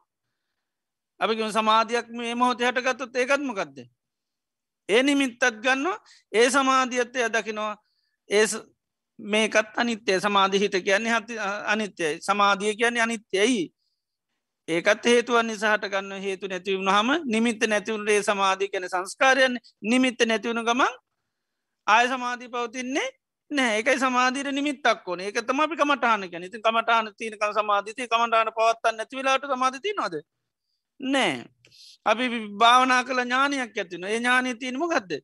[1.20, 3.78] අපි සමාධයක් මේ මොහොත හටගත්තත් ඒකත්මකක්ද
[4.88, 5.86] ඒ නිමිත්තත් ගන්න
[6.32, 7.74] ඒ සමාධියත්තය දකිනවා.
[8.31, 8.47] ඒ
[9.18, 10.20] මේකත් අනිත්‍යය.
[10.20, 12.18] සමාධිහිත කියන්නේ හති අනිත්‍යයි.
[12.20, 13.72] සමාධිය කියන්නේ අනිත්‍යයි.
[14.68, 20.99] ඒකත් හේතුවන් නිසාහට ගන්න හේතු නැතිවුණ හම නිමිත්ත නැතිවුණේ සමාධී කැන සංස්කාරයන් නිමිත්ත නැතිවුණු ගමන්
[21.87, 23.09] ආය සමාධී පවතින්නේ
[23.51, 25.20] නෑ එකයි සමාධීර නිමිත්තක් ඕන.
[25.20, 30.14] ඒක තම අපි කමටහන කැන ඉතින් කමටහන තියනක සමාධීති කමටහන පවත්තන්න නැතිවෙලාට සමාධති නොද
[31.01, 31.45] නෑ
[32.07, 32.24] අපි
[32.59, 35.22] භාවනා කළ ඥානයක් ඇතින ඒ ඥානය තියනම ගත්ද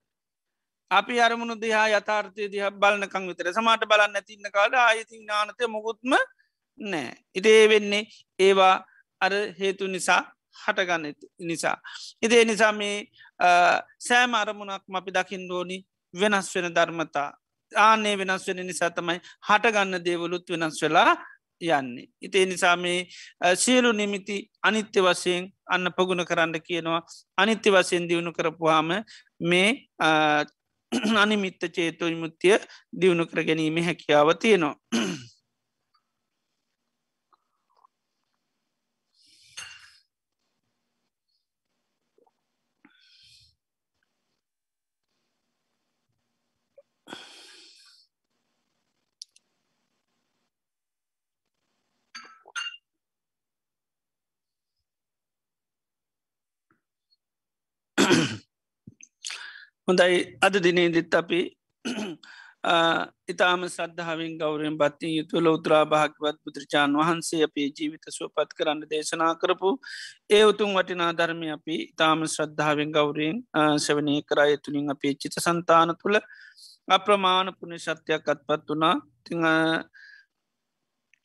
[0.92, 6.14] අපි අරමුණු දිහා යථාර්ථය දිහ බලනකං විතර සමාට බලන්න ඇතින්න කාල ආයති ඥානතය මොකුත්ම
[6.80, 8.04] නෑ ඉතේ වෙන්නේ
[8.38, 8.76] ඒවා
[9.20, 10.22] අර හේතු නිසා
[10.56, 11.76] හටගන්න නිසා.
[12.22, 12.96] ඉදේ නිසා මේ
[13.98, 15.78] සෑම අරමුණක්ම අපි දකිින් දෝනි
[16.14, 17.28] වෙනස් වෙන ධර්මතා
[17.72, 21.12] ආනේ වෙනස් වෙන නිසා තමයි හටගන්න දේවලුත් වෙනස් වෙලා
[21.60, 22.06] යන්නේ.
[22.20, 23.08] ඉතේ නිසා මේ
[23.56, 27.02] සියලු නිමිති අනිත්‍ය වශයෙන් අන්න පගුණ කරන්න කියනවා
[27.38, 28.90] අනිත්‍ය වශයෙන් දියුණු කරපුහාම
[29.42, 29.68] මේ
[31.16, 32.58] අනිමිත්ත චේතු විමුත්තිය
[33.00, 34.76] දියුණු කර ගැනීම හැකියාව තියෙනවා.
[59.92, 60.38] හොඳයි.
[60.40, 61.40] අද දිනේදිත් අපි
[63.28, 69.70] ඉතාම සද්ධාවෙන් ගෞරයෙන් බත්ති යුතු ලෝත්‍රා භාගවත් බුදුරජාණන් වහන්සේ අපේ ජීවිත සුවපත් කරන්න දේශනා කරපු
[70.30, 73.36] ඒ උතුම් වටිනා ධර්මය අපි ඉතාම ශ්‍රද්ධාවෙන් ගෞරයෙන්
[73.78, 76.18] සවනය කරය තුළින් අපේ චිත සන්තාන තුළ
[76.88, 79.34] අප්‍රමාණ පුුණ ශත්‍යයක් අත්පත් වනා ති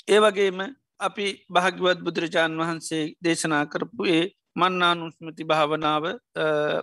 [0.07, 0.59] ඒ වගේම
[0.99, 4.25] අපි භාග්‍යවත් බුදුරජාණන් වහන්සේ දේශනා කරපු ඒ
[4.57, 6.05] මන්නානුස්මති භාවනාව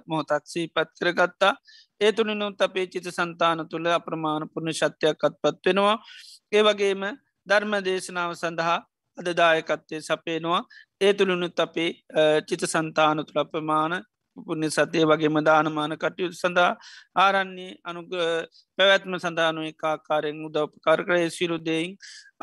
[0.08, 1.54] මොහොතක්සී පත් කරගත්තා.
[2.00, 5.96] ඒ තුළිනුත් අපේ චිත සන්තාන තුළ අප්‍රමාණ පුුණ ශත්‍යයක් අත්පත් වෙනවා.
[6.52, 7.02] ඒ වගේම
[7.46, 8.78] ධර්ම දේශනාව සඳහා
[9.18, 10.62] අදදායකත්තේ සපේනවා
[11.00, 11.90] ඒ තුළිනුත් අපේ
[12.48, 13.94] චිත සන්තාන තුළ අප්‍රමාණ
[14.36, 16.70] පුුණ්‍ය සතිය වගේම දානමාන කටයුතු සඳහා
[17.16, 18.00] ආරන්නේ අනු
[18.78, 21.30] පැවැත්ම සඳානුව කාකාරයෙන් උදව්පකාර කරය.
[21.30, 21.92] සිරුදෙයින්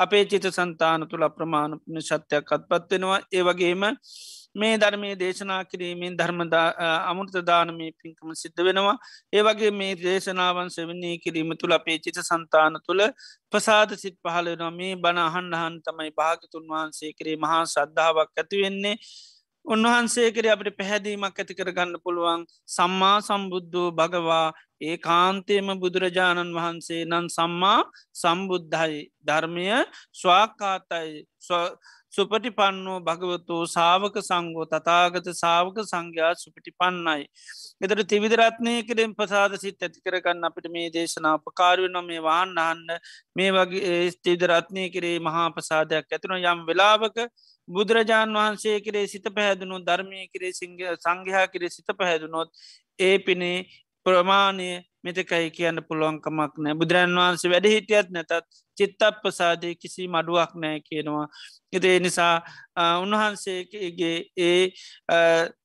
[0.02, 3.82] අපේ චිත සන්තාන තුළ අප්‍රමාණ පුුණ ශත්‍යයක් අත්පත්වෙනවා ඒ වගේම
[4.54, 6.66] මේ ධර්මය දේශනා කිරීමෙන් ධර්මදා
[7.02, 8.96] අමුෘතදානමය පින්කම සිද්ධ වෙනවා.
[9.32, 13.02] ඒවගේ මේ දේශනාවන් සෙවන්නේ කිරීම තුළ අපේ චිත සන්තාන තුළ
[13.50, 18.96] ප්‍රසාද සිත් පහලනවා මේ බණ අහන්හන් තමයි භාගතුන් වහන්සේ කරේ මහා සද්ධාවක් ඇතිවෙන්නේ
[19.64, 24.46] උන්වහන්සේ කර අපට පැහැදීමක් ඇති කරගන්න පුළුවන් සම්මා සම්බුද්ධෝ භගවා
[24.80, 27.80] ඒ කාන්තේම බුදුරජාණන් වහන්සේ නන් සම්මා
[28.14, 28.98] සම්බුද්ධයි.
[29.20, 29.66] ධර්මය
[30.12, 31.12] ස්වාකාතයි.
[32.12, 37.22] සුපටි පන්නෝ භගවතු සාවක සංගෝ තතාගත සාවක සංඝයා සුපටි පන්නයි.
[37.82, 42.92] එතට තිවිදරත්නය කරෙන් පසාද සිත් ඇති කරගන්න අපිට මේ දේශනා උපකාරය නො මේ වාන් අහන්න
[43.36, 47.18] මේ වගේ ස්තිවිදරත්නය කරේ මහා පසාදයක් ඇතින යම් වෙලාවක
[47.68, 52.52] බුදුරජාණන් වහන්සේ කරේ සිත පැහැදුණු ධර්මය කරේ සංඝයා කරේ සිත පැහැදුනොත්
[52.98, 53.56] ඒ පිනේ
[54.06, 54.70] ප්‍රමාණය
[55.04, 58.32] මෙතකයි කියන්න පුළුවන්කමක් නෑ බුදුරන් වහන්සේ වැඩ හිටියත් නැතත්
[58.76, 61.26] චිත්තප ප්‍රසාදය කිසි මඩුවක් නෑ කියනවා.
[61.72, 62.34] එතේ නිසා
[63.02, 64.62] උන්වහන්සේගේ ඒ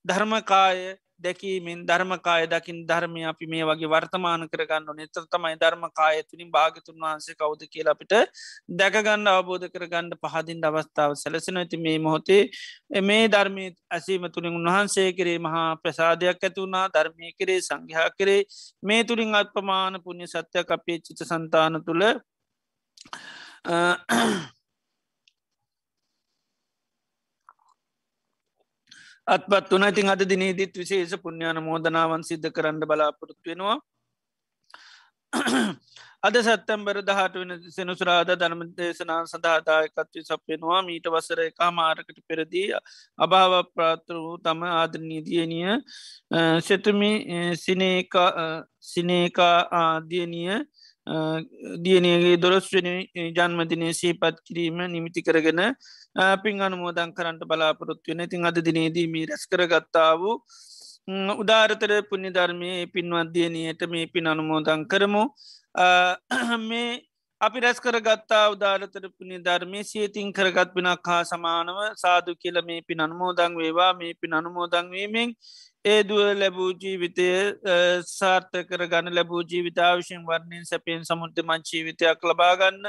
[0.07, 0.79] ධර්මකාය
[1.19, 7.35] දැකීමෙන් ධර්මකාය දකිින් ධර්මය අපි මේ වගේ වර්තමාන කරගන්න නතර තමයි ධර්මකාය තුළින් භාගතුන් වහන්සේ
[7.35, 8.13] කවුද කියලා අපිට
[8.73, 12.41] දැකගන්න අවබෝධ කරගන්න පහදින් අවස්ථාව සැලසෙන ඇති මේ මොහොතේ
[13.03, 18.41] මේ ධර්මය ඇසීම තුළින් උන්වහන්සේ කරේ මහා ප්‍රසාධයක් ඇතිවුණා ධර්මය කරේ සංඝයා කරේ
[18.83, 22.05] මේ තුළින් අත්පමාන පුුණ්‍ය සත්‍යයක් අපේ චිත සන්තාන තුළ
[29.27, 33.77] අත්පත් වන ඉතින් අද දිනේදීත් විශේෂ පුුණ්ඥාන මෝදනාවන් සිද්ධ කරන්න බලාපොරොත්තු වෙනවා.
[36.19, 42.65] අද සත්තම්බර දහට වෙන සෙනුසරාද ධර්ම දේශනා සඳහාදායකත්වය සපයනවා මීට වසර එකා මාරකට පෙරදී
[43.19, 45.75] අභාව ප්‍රාත්‍ර වූ තම ආදරනීදියනිය
[46.61, 47.11] සෙතුමි
[47.57, 48.31] සිනේකා
[48.85, 50.57] සිනේකා ආදියනිය
[51.85, 52.93] දියනයගේ දොරස්වනි
[53.37, 55.61] ජන්මදිනය සීපත් කිරීම නිමිති කරගෙන
[56.43, 58.25] පින් අනුමෝදන් කරන්නට බලාපොරොත්තු වෙන.
[58.27, 60.35] ඉතින් අද දිනේදීමී රැස් කරගත්තා වූ
[61.37, 65.23] උදාරතර පුුණි ධර්මය පින්වත්දියනයට මේ පින් අනුමෝදන් කරමු.
[66.69, 66.89] මේ
[67.41, 72.99] අපි රැස් කරගත්තා උදාරතර පුුණි ධර්මය සියතින් කරගත් පිනක් හා සමානව සාදු කියල මේ පින්
[72.99, 73.93] අනුමෝදං වේවා.
[73.93, 75.33] මේ පින් අනුමෝදංවීමෙන්
[75.87, 77.27] ඒ දුව ලැබූ ජීවිතය
[78.09, 82.87] සාර්ථ කර ගන්න ලැබූ ජීවිතාවිශයෙන් වර්ණයෙන් සැපෙන් සමුෘද්ධ මංචීවිතයක් ලබාගන්න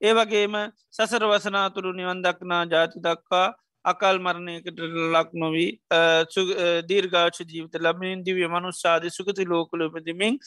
[0.00, 0.54] ඒ වගේම
[0.90, 3.48] සසර වසනාතුරු නිවන් දක්නා ජාති දක්වා
[3.84, 5.70] අකල් මරණයකට ලක් නොවී
[6.84, 10.40] දීර්ගාච ජීවිත ලබමින් දිවිය මනුස්සාධ සුකති ලෝකලපතිමින්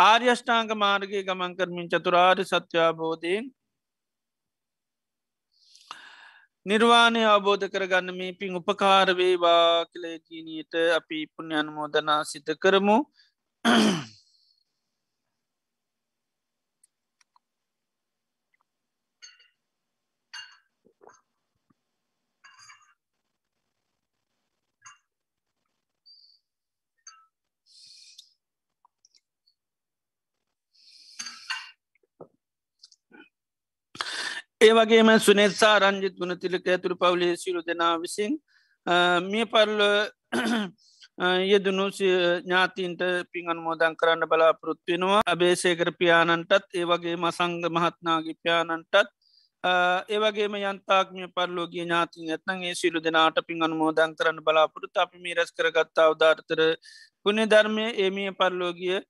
[0.00, 3.46] ආර්යෂ්ඨාංග මාර්ගය ගමන් කරමින් චතුරාර් සත්‍යාබෝධයෙන්
[6.66, 12.96] නිර්වාණය අවබෝධ කරගන්න මේ පින් උපකාරවේවා කලේජීනයට අපි පුුණ්ඥානමෝදනා සිත කරමු.
[34.66, 38.32] ඒවගේම සුනෙත්සා රංජිත් වන තිලක ඇතුරු පවලේ සිරු දෙනා විසින්
[39.24, 39.80] මිය පරල
[41.44, 43.02] යෙදනු ඥාතීන්ට
[43.32, 49.08] පිංගන් මෝදන් කරන්න බලාපොරොත්වෙනවා අබේසේකර පියාණන්ටත් ඒවගේ මසංග මහත්නාගේ පියාණන්ටත්
[50.08, 56.10] ඒවගේම යන්තාක්මිය පරලෝගේ ඥාතින් ඇත්නන් ඒ සිලු දෙනාට පිංගන් මෝදන් කරන්න බලාපොරොත් අපි මීරස් කරගත්තා
[56.10, 56.60] උදාර්තර
[57.22, 59.00] පුුණෙ ධර්මය ඒමිය පරලෝගිය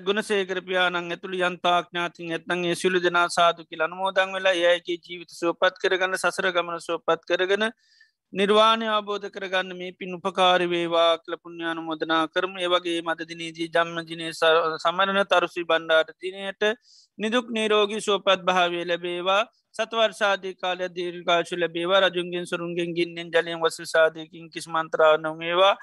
[0.00, 6.18] ගුණසේකර පියානන් ඇතුළ යන්තාඥාතින් ඇත්නගේ සිලු දෙනා සාදු කියල අනුමෝදං වෙලා ඒයගේ ජීවිත සෝපත් කරගන්න
[6.18, 7.64] සසර ගමන සෝපත් කරගෙන
[8.32, 12.52] නිර්වාණය අබෝධ කරගන්න මේ පින් උපකාරවේවා කල පුුණ්‍යානු මොදනා කරම.
[12.56, 14.28] ඒවගේ මදදිනීජී ජම්මජනය
[14.84, 16.62] සමරණ තරුසි බණ්ඩාට දිනයට
[17.18, 19.42] නිදුක් නීරෝගී සෝපත් භාවය ලැබේවා.
[19.74, 22.00] සත්වර්ෂාධී කාලය දීර්කාශු ලැබේවා.
[22.06, 25.74] රජුන්ගෙන් සුරුන්ගෙන් ගින්නෙන් ජලයෙන් වස සාධයකින් කිස් මන්ත්‍රාව නොවේවා.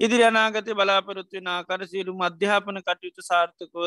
[0.00, 3.80] ඉදිරි අනාගත බලාපොරොත්වෙන ආකර සියලු අධ්‍යාපන කටයුතු සාර්ථකව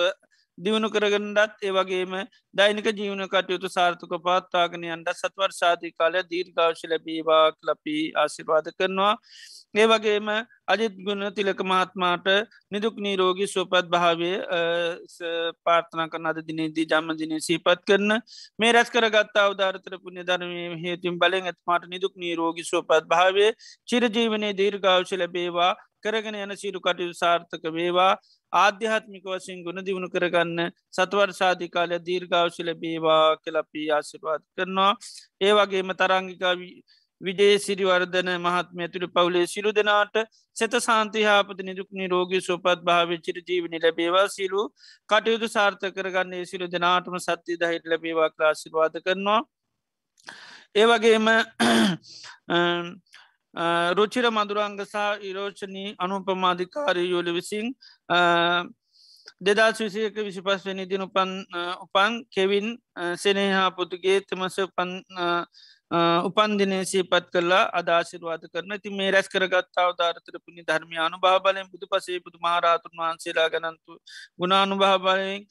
[0.58, 2.14] දියුණු කරගන්නඩත් ඒවගේම
[2.54, 9.14] දෛනික ජීවන කටයුතු සාර්ථක පාත්තාගනයන්ට සත්වර්ෂාධී කාලය දීර්ඝාශ ලැබීවා ලපී ආසිර්වාද කරනවා.
[9.76, 10.30] ඒ වගේම
[10.68, 12.28] අජිත් ගුණ තිලක මහත්මාට
[12.72, 14.32] නිදුක් නීරෝගී සුවපත් භාවය
[15.66, 18.16] පාර්ථනා කරන අද දිනේදී ජම්මදිනය සීපත් කරන
[18.60, 23.48] මේ රැස් කරගත්තා අවධාරතර පුුණ්‍ය ධර්මය හේතුම් බලෙන් ඇත්මාට නිදුක් නීරෝගී සුවපත් භාවය
[23.90, 28.12] චිරජීවනය දීර්ඝාවශ ලැබේවා කරගෙන යන සිරු කටයු සාර්ථක වේවා.
[28.54, 34.94] ආධ්‍යාත්මික වසින් ගුණ දියුණු කරගන්න සතුවර් සාධිකාලය දීර්ඝාවශ ලැබේවා කලපී ආසිරවාද කරනවා
[35.42, 36.74] ඒ වගේම තරංගිකාවී
[37.22, 40.16] විජේ සිරිවර්ධන මහත්ම ඇතුළි පවුලේ සිරු දෙනාට
[40.58, 44.64] සෙත සාන්තිහාපත නිදුක්නි රෝගී සුපත් භාවිච්චිට ජීවනි ලැබේවා සිරු
[45.10, 49.42] කටයුතු සාර්ථ කරගන්නේ සිරු දෙනාටම සත්‍ය දහිට ලැබේවා ක්‍රාශිර්වාද කරනවා.
[50.76, 51.28] ඒවගේම
[53.94, 57.74] රුචිර මදුරංගසා ඉරෝෂණී අනුපමාධිකාරී යෝලි විසින්
[59.42, 61.32] දෙදස් විසියක විසිපස්වනි දින උපන්
[61.80, 62.78] උපන් කෙවින්
[63.16, 64.92] සෙනහා පුතුගේ තමස උපන්
[66.24, 72.20] උපන්දිනය සීපත් කරලා අදාශිරවාද කරන ති මේ රැස් කරගත්තාව ධාරතර පුුණි ධර්මයානු භාබලයෙන් බුදු පසේ
[72.20, 74.00] බුදු මහරාතුන් වහන්සේලා ගනන්තු
[74.38, 75.48] ගුණානු භාබලයෙන්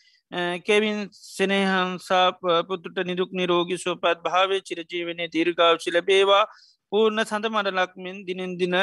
[0.62, 2.32] කෙවින් සෙනහන්සා
[2.64, 6.44] පුතුට නිදුක් නිරෝගි සෝපත් භාවය චිරජීවනය දීර්ගාවශි ලබේවා
[6.93, 8.76] පූර්ණ සඳ මඩලක්මින් දිනෙන් දින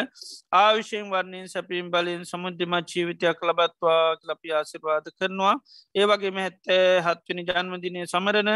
[0.54, 5.56] ආවිශයෙන් වර්ණයෙන් සැපීම් බලින් සමුද්‍යමත් ජීවිතයක් ලබත්වා ලපි ආසිර්වාද කරනවා.
[5.95, 8.51] ඒවගේම හැත්තෑ හත්වනි ජන්මදිනය සමරණ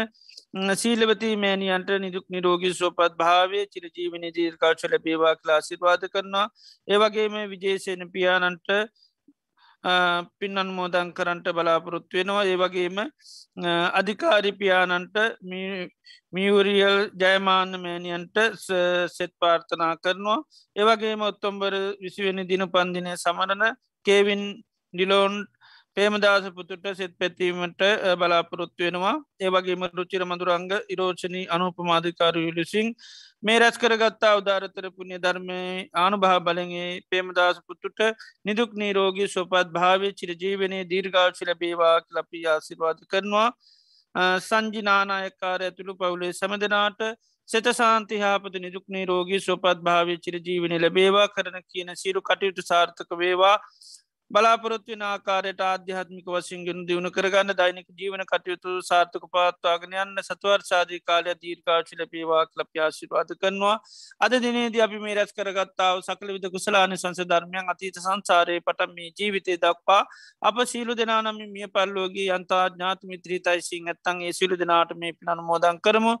[0.74, 6.46] සීලවති මෑණියන්ට නිදුක් නිරෝගී සෝපත් භාවය චිරජීවනය දීර්කාශ ලැබේවා ලාසිර්වාද කරනවා.
[6.88, 8.68] ඒවගේම විජේසයන පියාණන්ට
[10.40, 12.44] පින්නන් මෝදං කරන්ට බලාපොරොත්තු වෙනවා.
[12.44, 12.98] ඒ වගේම
[14.00, 15.16] අධිකාරිපියානන්ට
[16.34, 18.38] මියවරියල් ජයමාන්න මෑණියන්ට
[19.16, 20.38] සෙත් පාර්ථනා කරනවා.
[20.76, 23.76] ඒවගේම ඔත්තොම්බර විසිවෙනි දින පන්දිනය සමරණ
[24.06, 24.42] කේවින්
[24.94, 25.34] ඩිලෝන්
[25.98, 27.82] පේමදාස පුතුට සෙත් පැත්වීමට
[28.20, 29.14] බලාපොරොත්තු වෙනවා.
[29.40, 32.92] ඒවගේම රුචිර මදුරංග ඉරෝෂණී අනුපමාධිකාරු යුලිසිං
[33.42, 35.58] මේ රැස් කරගත්තා උදාරතර පුුණ්‍ය ධර්මය
[35.96, 38.04] ආනුභා බලගේ පේමදාස පුතුට
[38.44, 43.48] නිදුක් නීරෝගී සොපත් භාවය චිරජීවනය දීර්ගාශිල බේවා ලපී ආසිර්වාද කරනවා.
[44.40, 47.02] සංජිනානායකාර ඇතුළු පවුලේ සමදනාට
[47.48, 51.28] සෙත සාන්තිහාපත නිදුක්නේ රෝගී සොපත් භාවය චිරජීවනය ලැබේවා.
[51.28, 53.56] කරන කියන සිරු කටයුතු සාර්ථක වේවා.
[54.30, 62.02] බලාපොරොත්වන ආකාරයට ආධ්‍යාත්මික වශයෙන් දියුණු කරගන්න දෛනික ජීවන කටයුතු සාර්ථක පාත්වාගෙන යන්න සතුවර්ශාධී කාලය දීර්කාශිල
[62.06, 63.76] පේවා ලප්‍යාශිපාත කරනවා.
[64.20, 69.10] අද දිනේද අපි මේ රැස් කරගත්තාව සකල විද කුසලාන සංස ධර්මයන් අතීත සංසාරය පටම් මේ
[69.12, 70.02] ජීවිතය දක්වා
[70.42, 75.80] අප සීලු දෙනානම මිය පල්ලෝගේ අන්තා ඥාත මිත්‍රීතයිසිං ඇත්තන් ඒ සිලු දෙනාට මේ පිනන මෝදන්
[75.80, 76.14] කරමු.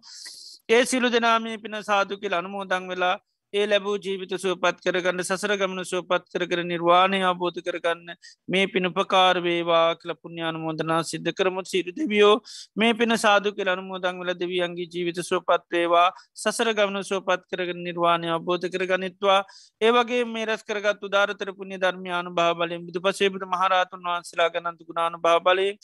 [0.68, 3.16] ඒ සිලු දෙනාමේ පින සාදුකිල අනුමෝදං වෙලා
[3.52, 8.10] ඒ ලැබූ ජීවිත සුවපත් කරගන්න සසර ගමන සුවපත් කර කර නිර්වාණය අබෝධ කරගන්න
[8.48, 12.34] මේ පිණුපකාරවේවා කල පුුණ්‍යාන මෝදනා සිද්ධ කරමුත් සිරු දෙවියෝ
[12.76, 18.68] මේ පින සාදු කියල අනුමෝදං වල දෙවියන්ගේ ජීවිත සුවපත්වේවා සසර ගමන සුවපත් කරග නිර්වාණය අබෝධ
[18.68, 19.40] කරගනිත්වා.
[19.80, 25.74] ඒවගේ මේ රැස් කරගත් උදාරතර පුුණ්‍ය ධර්මයානු භාබලින් බුදු පසේබට මහරාතුන් වහන්සලා ගනන්තු ගුණානු භාබලින්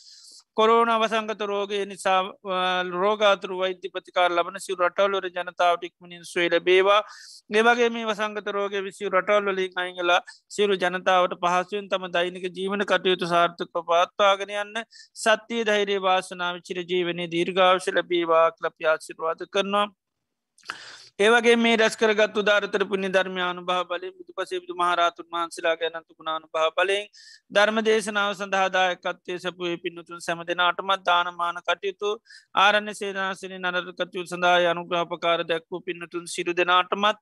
[0.56, 2.18] කොරෝන අවසංගත රෝගය නිසා
[2.94, 7.00] රෝගාතුරු වෛද්‍ය ප්‍රතිකාර ලබන සිව රටවල්ලර ජනතාවටික්මනින් සුවේල බේවා
[7.52, 13.80] ඒවගේ මේ වසංගත රෝග විසි රටවල්ලින් අයිගලා සිරු ජනතාවට පහසුවෙන් තම දෛනික ජීවන කටයුතු සාර්ථක
[13.82, 14.82] පත්වාගෙන යන්න
[15.16, 19.86] සත්‍යය ධෛරේ වාසනාව චිර ජීවනය දීර්ගාවශ ලබේවා ලප්‍යාසිරවාද කරනවා.
[21.18, 26.70] ඒවගේ මේ රැස් කරගත් උදාරතර පුුණි ධර්මයානු භා බලය බුදු පසේබුදු මහරතුන් වහන්සලා ගැනතුකුණානු භා
[26.70, 27.04] බලයෙන්
[27.50, 32.10] ධර්ම දේශනාව සඳහාදායකත්තේ සපුේ පින්නතුන් සැම දෙනාටමත් දානමාන කටයුතු
[32.56, 37.20] ආරණ්‍ය සේනාසනි නරකතයු සඳහා අනුග්‍රහපකාර දැක්වූ පින්නතුන් සිරු දෙනාටමත්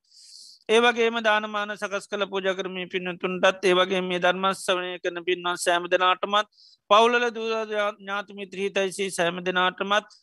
[0.69, 6.49] ඒවගේම දානමාන සකස් කල පූජකරමී පින්නතුන්ටත් ඒවගේ මේ ධර්මස්සවනය කරන පින්වන් සෑම දෙනාටමත්
[6.89, 10.17] පවුලල දූ ඥාතුමිත්‍රහිතයිසි සෑම දෙනාටමත්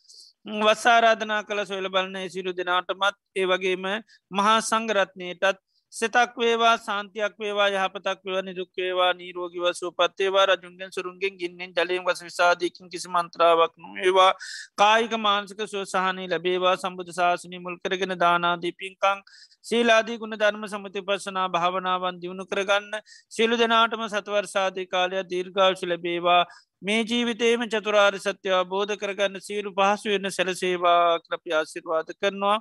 [0.45, 3.83] වස්සාරාධනා කළ සොයල බලන සිරු දෙනාටමත් ඒ වගේම
[4.31, 5.59] මහා සංගරත්නයටත්
[5.93, 12.89] සෙතක් වේවා සාන්තියක් වේවා යහපතක් වේවා නිදුක්වේවා නීරෝගිව සුපත්තේවා රජුන්ගෙන් සුරුන්ගෙන් ගින්නෙන් ජලයෙන් වස විසාධයකින්
[12.89, 14.31] කිසි මන්ත්‍රාවක් නොඒවා
[14.77, 16.75] කායික මාන්සික සුවසාහනී ලැබේවා.
[16.77, 19.19] සම්බුධ ශාසනය මුල් කරගෙන දානාදී පින්කං
[19.65, 26.43] සීලාදී ගුණ ධර්ම සමති පසනා භාවනාවන් දියුණු කරගන්න සිලු දෙනාටම සතවර්සාධී කාලයක් දීර්ඝාශ ලැබේවා.
[26.81, 32.57] මේ ජීවිතේම චතුරාර් සත්‍යයා බෝධ කරගන්න සීරු පහසු වෙන්න සැලසේවා ක්‍රපි ආසිර්වාද කරනවා.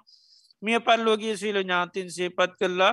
[0.62, 2.92] මිය පල්ලෝගේ සීල ඥාතින් සේපත් කරලා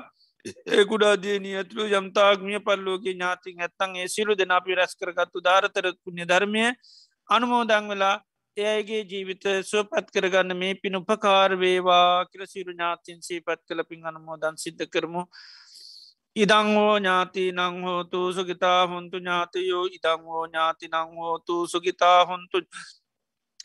[0.74, 6.26] ඒකුඩාදේනී ඇතුළු යම්තාක් මිය පල්ලෝගේ ඥාතින් ඇත්තන් ඒ සිලු දෙන අපි රැස් කරගත්තු ධාරතර පුුණ්‍ය
[6.26, 6.64] ධර්මය
[7.30, 8.16] අනුමෝදං වෙලා
[8.58, 15.24] එයගේ ජීවිත සුවපත් කරගන්න මේ පින් උපකාරවේවා කියලසිරු ඥාතින් සීපත් කළ පින් අනුමෝදන් සිද්ධ කරමු.
[16.38, 22.58] ඉදංහෝ ඥාති නංහෝතු සුගිතා හොන්තු ඥාතියෝ ඉදංහෝ ඥාති නංහෝතු සුගිතා හොන්තු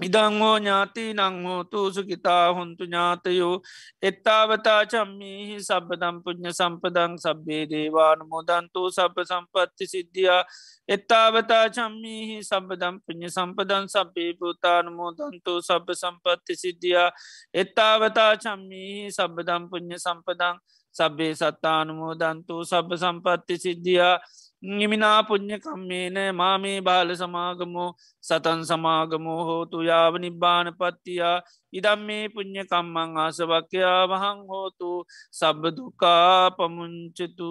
[0.00, 3.56] ඉදංහෝ ඥාති නංහෝතු සුකිතා හොන්තු ඥාතයෝ
[4.02, 10.42] එත්තාවතා චම්මීහි සබදම් පුඥ සම්පදං සබ්බේ දේවාන මුදන්තු සබ සම්පත්ති සිද්ධියා
[10.88, 17.08] එත්තාවතා චම්මීහි සබදම් පුඥ සම්පදන් සබ්බේ පුතාන මුදන්තු සබ සම්පත්ති සිද්ධියා
[17.54, 20.56] එත්තාවතා චම්මීහි සබදම් පුඥ සම්පදං
[20.94, 24.16] සබ්බේ සත්තානුමෝදන්තු සබ සම්පත්ති සිද්ධියා
[24.62, 27.90] නිමිනා පුං්ඥ කම්මේන මාමේ බාල සමාගමෝ
[28.24, 34.90] සතන් සමාගමෝ හෝතු යාව නිබ්බාන පත්තියා ඉදම් මේ පුං්ඥ කම්මං ආසවක්‍යයා වහං හෝතු
[35.32, 37.50] සබ්බදුකා පමුංචතු.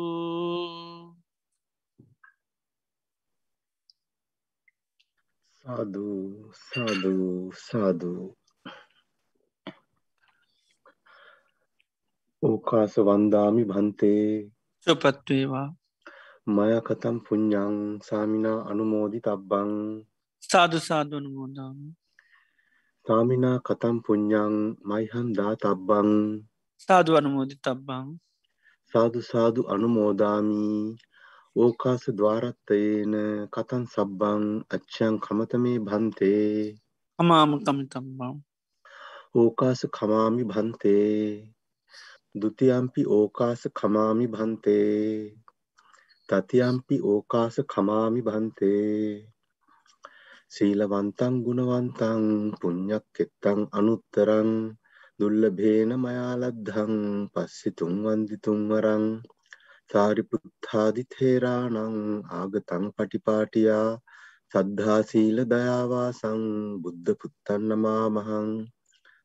[5.56, 8.26] සාධූ සාධූ සාධූ
[12.42, 14.50] ඕකාස වන්දාමි භන්තේ.
[14.88, 15.68] සුපත්වේවා.
[16.48, 17.76] මය කතම් පුඤ්ඥං
[18.08, 19.72] සාමිනා අනුමෝදි තබ්බං
[20.44, 21.78] සාධ සාධන මෝදාම
[23.06, 24.56] සාමිනා කතම් පුඤ්ඥං
[24.90, 26.10] මයිහන් දා තබ්බං
[26.86, 28.08] සාධු අනුමෝදි තබ්බං
[28.94, 30.82] සාධු සාධු අනුමෝදාමී.
[31.56, 33.16] ඕකාස ద్వාරත්තයේන
[33.54, 34.44] කතන් සබ්බං
[34.76, 36.60] අච්චයන් කමතමේ භන්තේ.
[37.20, 38.36] අමාම කමිතම්බම්
[39.36, 41.22] ඕකාස කමාමි භන්තේ
[42.36, 45.36] දුතියම්පි ඕකාස කමාමි භන්තේ.
[46.30, 49.28] තතියම්පි ඕකාස කමාමි භන්තේ.
[50.54, 52.24] සීලවන්තං ගුණවන්තං
[52.60, 54.50] පුඤ්ඤක් කෙත්තං අනුත්තරං
[55.20, 56.96] දුල්ලභේන මයාලද්ධං
[57.34, 59.06] පස්සිතුම් වන්දිතුම් වරං
[59.90, 61.98] සාරිපුත්තාදි තේරාණං
[62.34, 63.90] ආගතං පටිපාටියා
[64.52, 66.46] සද්ධා සීල දයාවාසං
[66.84, 68.50] බුද්ධ පුත්තන් නමාමහං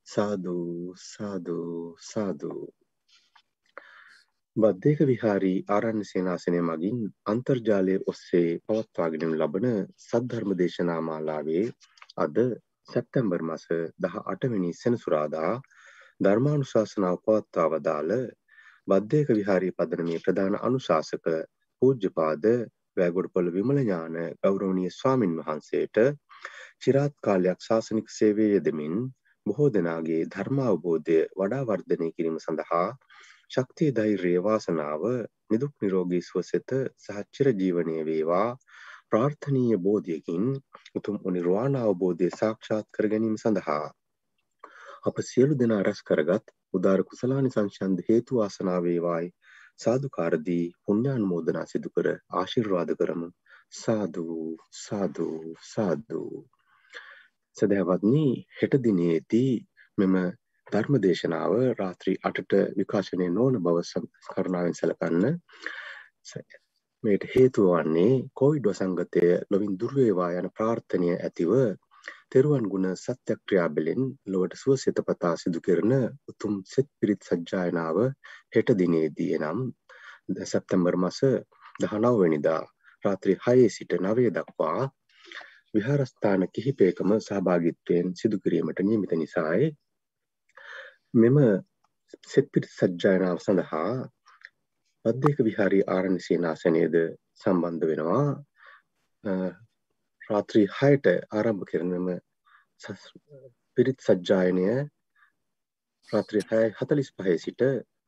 [0.06, 0.58] සාදු
[1.02, 1.60] සාදු
[2.00, 2.52] සාදු.
[4.56, 9.66] බද්ධයක විහාරී ආරණ්‍ය සේනාසනය මගින් අන්තර්ජාලය ඔස්සේ පවත්වාගෙන ලබන
[10.02, 11.64] සද්ධර්ම දේශනා මාලාවේ
[12.18, 12.38] අද
[12.88, 13.66] සැප්තැම්බර් මස
[14.06, 15.50] 18 වෙනි සෙනසුරාදා
[16.20, 18.14] ධර්මානුශාසනාව පවත්වා වදාළ
[18.88, 21.28] බද්ධයක විහාරී පදනමේ ප්‍රධාන අනුශාසක
[21.82, 26.00] පූජ්‍යපාද වැෑගොඩපොළ විමල ඥාන ගෞරවනීය ස්වාමින් වහන්සේට
[26.80, 28.96] චිරාත් කාලයක් ශාසනික සේවයේ යෙදමින්
[29.46, 32.88] බොහෝ දෙනාගේ ධර්මාවබෝධය වඩා වර්ධනය කිරීම සඳහා
[33.50, 35.02] ශක්තිය ධෛර්යය වාසනාව
[35.50, 38.50] නිදුක් නිරෝගී සුවසෙත සහච්චිර ජීවනය වේවා.
[39.08, 40.46] ප්‍රාර්ථනීය බෝධියකින්
[40.94, 43.84] උතුම් නිර්වාණ අවබෝධය සාක්ෂාත් කර ගැනීම සඳහා
[45.04, 49.28] අප සියලු දෙනා රැස් කරගත් උදාර කුසලානි සංශන්ද හේතු වාසනා වේවායි.
[49.78, 53.28] සාදුකාරදී පුණ්‍යානුමෝදනා සිදු කර ආශිර්වාද කරමු.
[53.74, 54.26] සාදු
[54.78, 55.28] සාදු
[55.64, 56.22] සාදු.
[57.56, 58.24] සදහවත්නි
[58.58, 59.52] හෙට දිනේදී
[59.98, 60.16] මෙම
[60.66, 63.82] ධර්ම දේශනාව රාත්‍රී අටට විකාශනය නොවන බව
[64.28, 65.26] කරුණාවෙන් සැලකන්න.
[67.04, 71.52] මේට හේතුව වන්නේ කොවිඩ් වසංගතය ලොවින් දුර්වේවා යන ප්‍රාර්ථනය ඇතිව
[72.32, 75.92] තෙරුවන් ගුණ සත්‍යක්‍රියාබලෙන් ලොවට සුව සිත පතා සිදු කරන
[76.28, 77.98] උතුම් සෙත් පිරිත් සජ්ජායනාව
[78.54, 79.60] හෙට දිනේදී එනම්
[80.44, 81.20] සැප්තැම්බර් මස
[81.80, 82.62] දහනවවැනිදා
[83.04, 84.80] රාත්‍රී හයේ සිට නවය දක්වා
[85.74, 89.66] විහාරස්ථාන කිහිපයකම සහභාගිත්වයෙන් සිදු කිරීමට නියමිත නිසායි.
[91.14, 91.36] මෙම
[92.32, 93.92] සෙත්පිට සජ්ජායනාව සඳහා
[95.04, 96.96] පද්දේක විහාරී ආරණ්‍ය සේනාසනයේද
[97.40, 98.26] සම්බන්ධ වෙනවා
[100.28, 102.08] රාත්‍රී 6ට ආරම්භ කරන මෙම
[103.76, 104.66] පිරිත් සජ්ජායනය
[106.08, 107.64] රාත්‍රී 6:45 සිට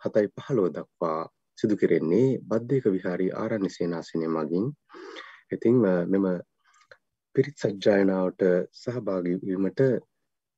[0.06, 1.22] 7:15 දක්වා
[1.58, 4.66] සිදු කෙරෙන්නේ බද්දේක විහාරී ආරණ්‍ය සේනාසනය මගින්.
[5.54, 5.76] ඉතින්
[6.12, 6.26] මෙම
[7.36, 8.42] පිරිත් සජ්ජායනාවට
[8.74, 9.40] සහභාගී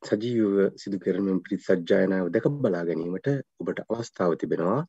[0.01, 3.29] වීමට සජීවව සිදු කරන පිරිත් සජ්ජායනාව දැක බලා ගැනීමට
[3.61, 4.87] ඔබට අවස්ථාව තිබෙනවා.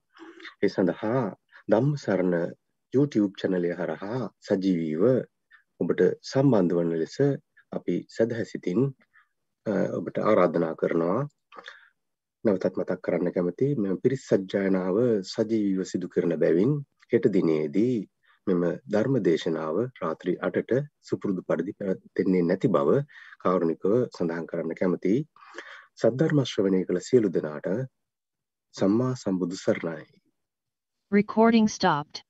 [0.64, 1.36] ඒ සඳහා
[1.70, 2.54] ධම්ම සරණ
[2.94, 5.04] YouTube channel හරහා සජීවීව
[5.80, 7.18] ඔබට සම්බන්ධ වන ලෙස
[7.72, 8.80] අපි සදහැසිතින්
[9.98, 11.28] ඔබට ආරාධනා කරනවා.
[12.44, 16.72] නැවතත් මතක් කරන්න කැමති මෙම පිරිත් සජ්ජායනාව සජීවීව සිදු කරන බැවින්
[17.14, 17.98] හෙට දිනේදී
[18.48, 20.72] මෙම ධර්ම දේශනාව රාත්‍රී අටට
[21.10, 22.98] සුපුරුදු පරිදි පැවැත්වෙන්නේ නැති බව
[23.44, 25.20] කාරුණිකව සඳහන් කරන්න කැමතියි.
[25.96, 27.70] සද්ධර්ම ශ්‍රවණය කළ සියලු දෙනාට
[28.76, 30.06] සම්මා සම්බුදු සරණයි.
[31.12, 32.24] Recording stopped.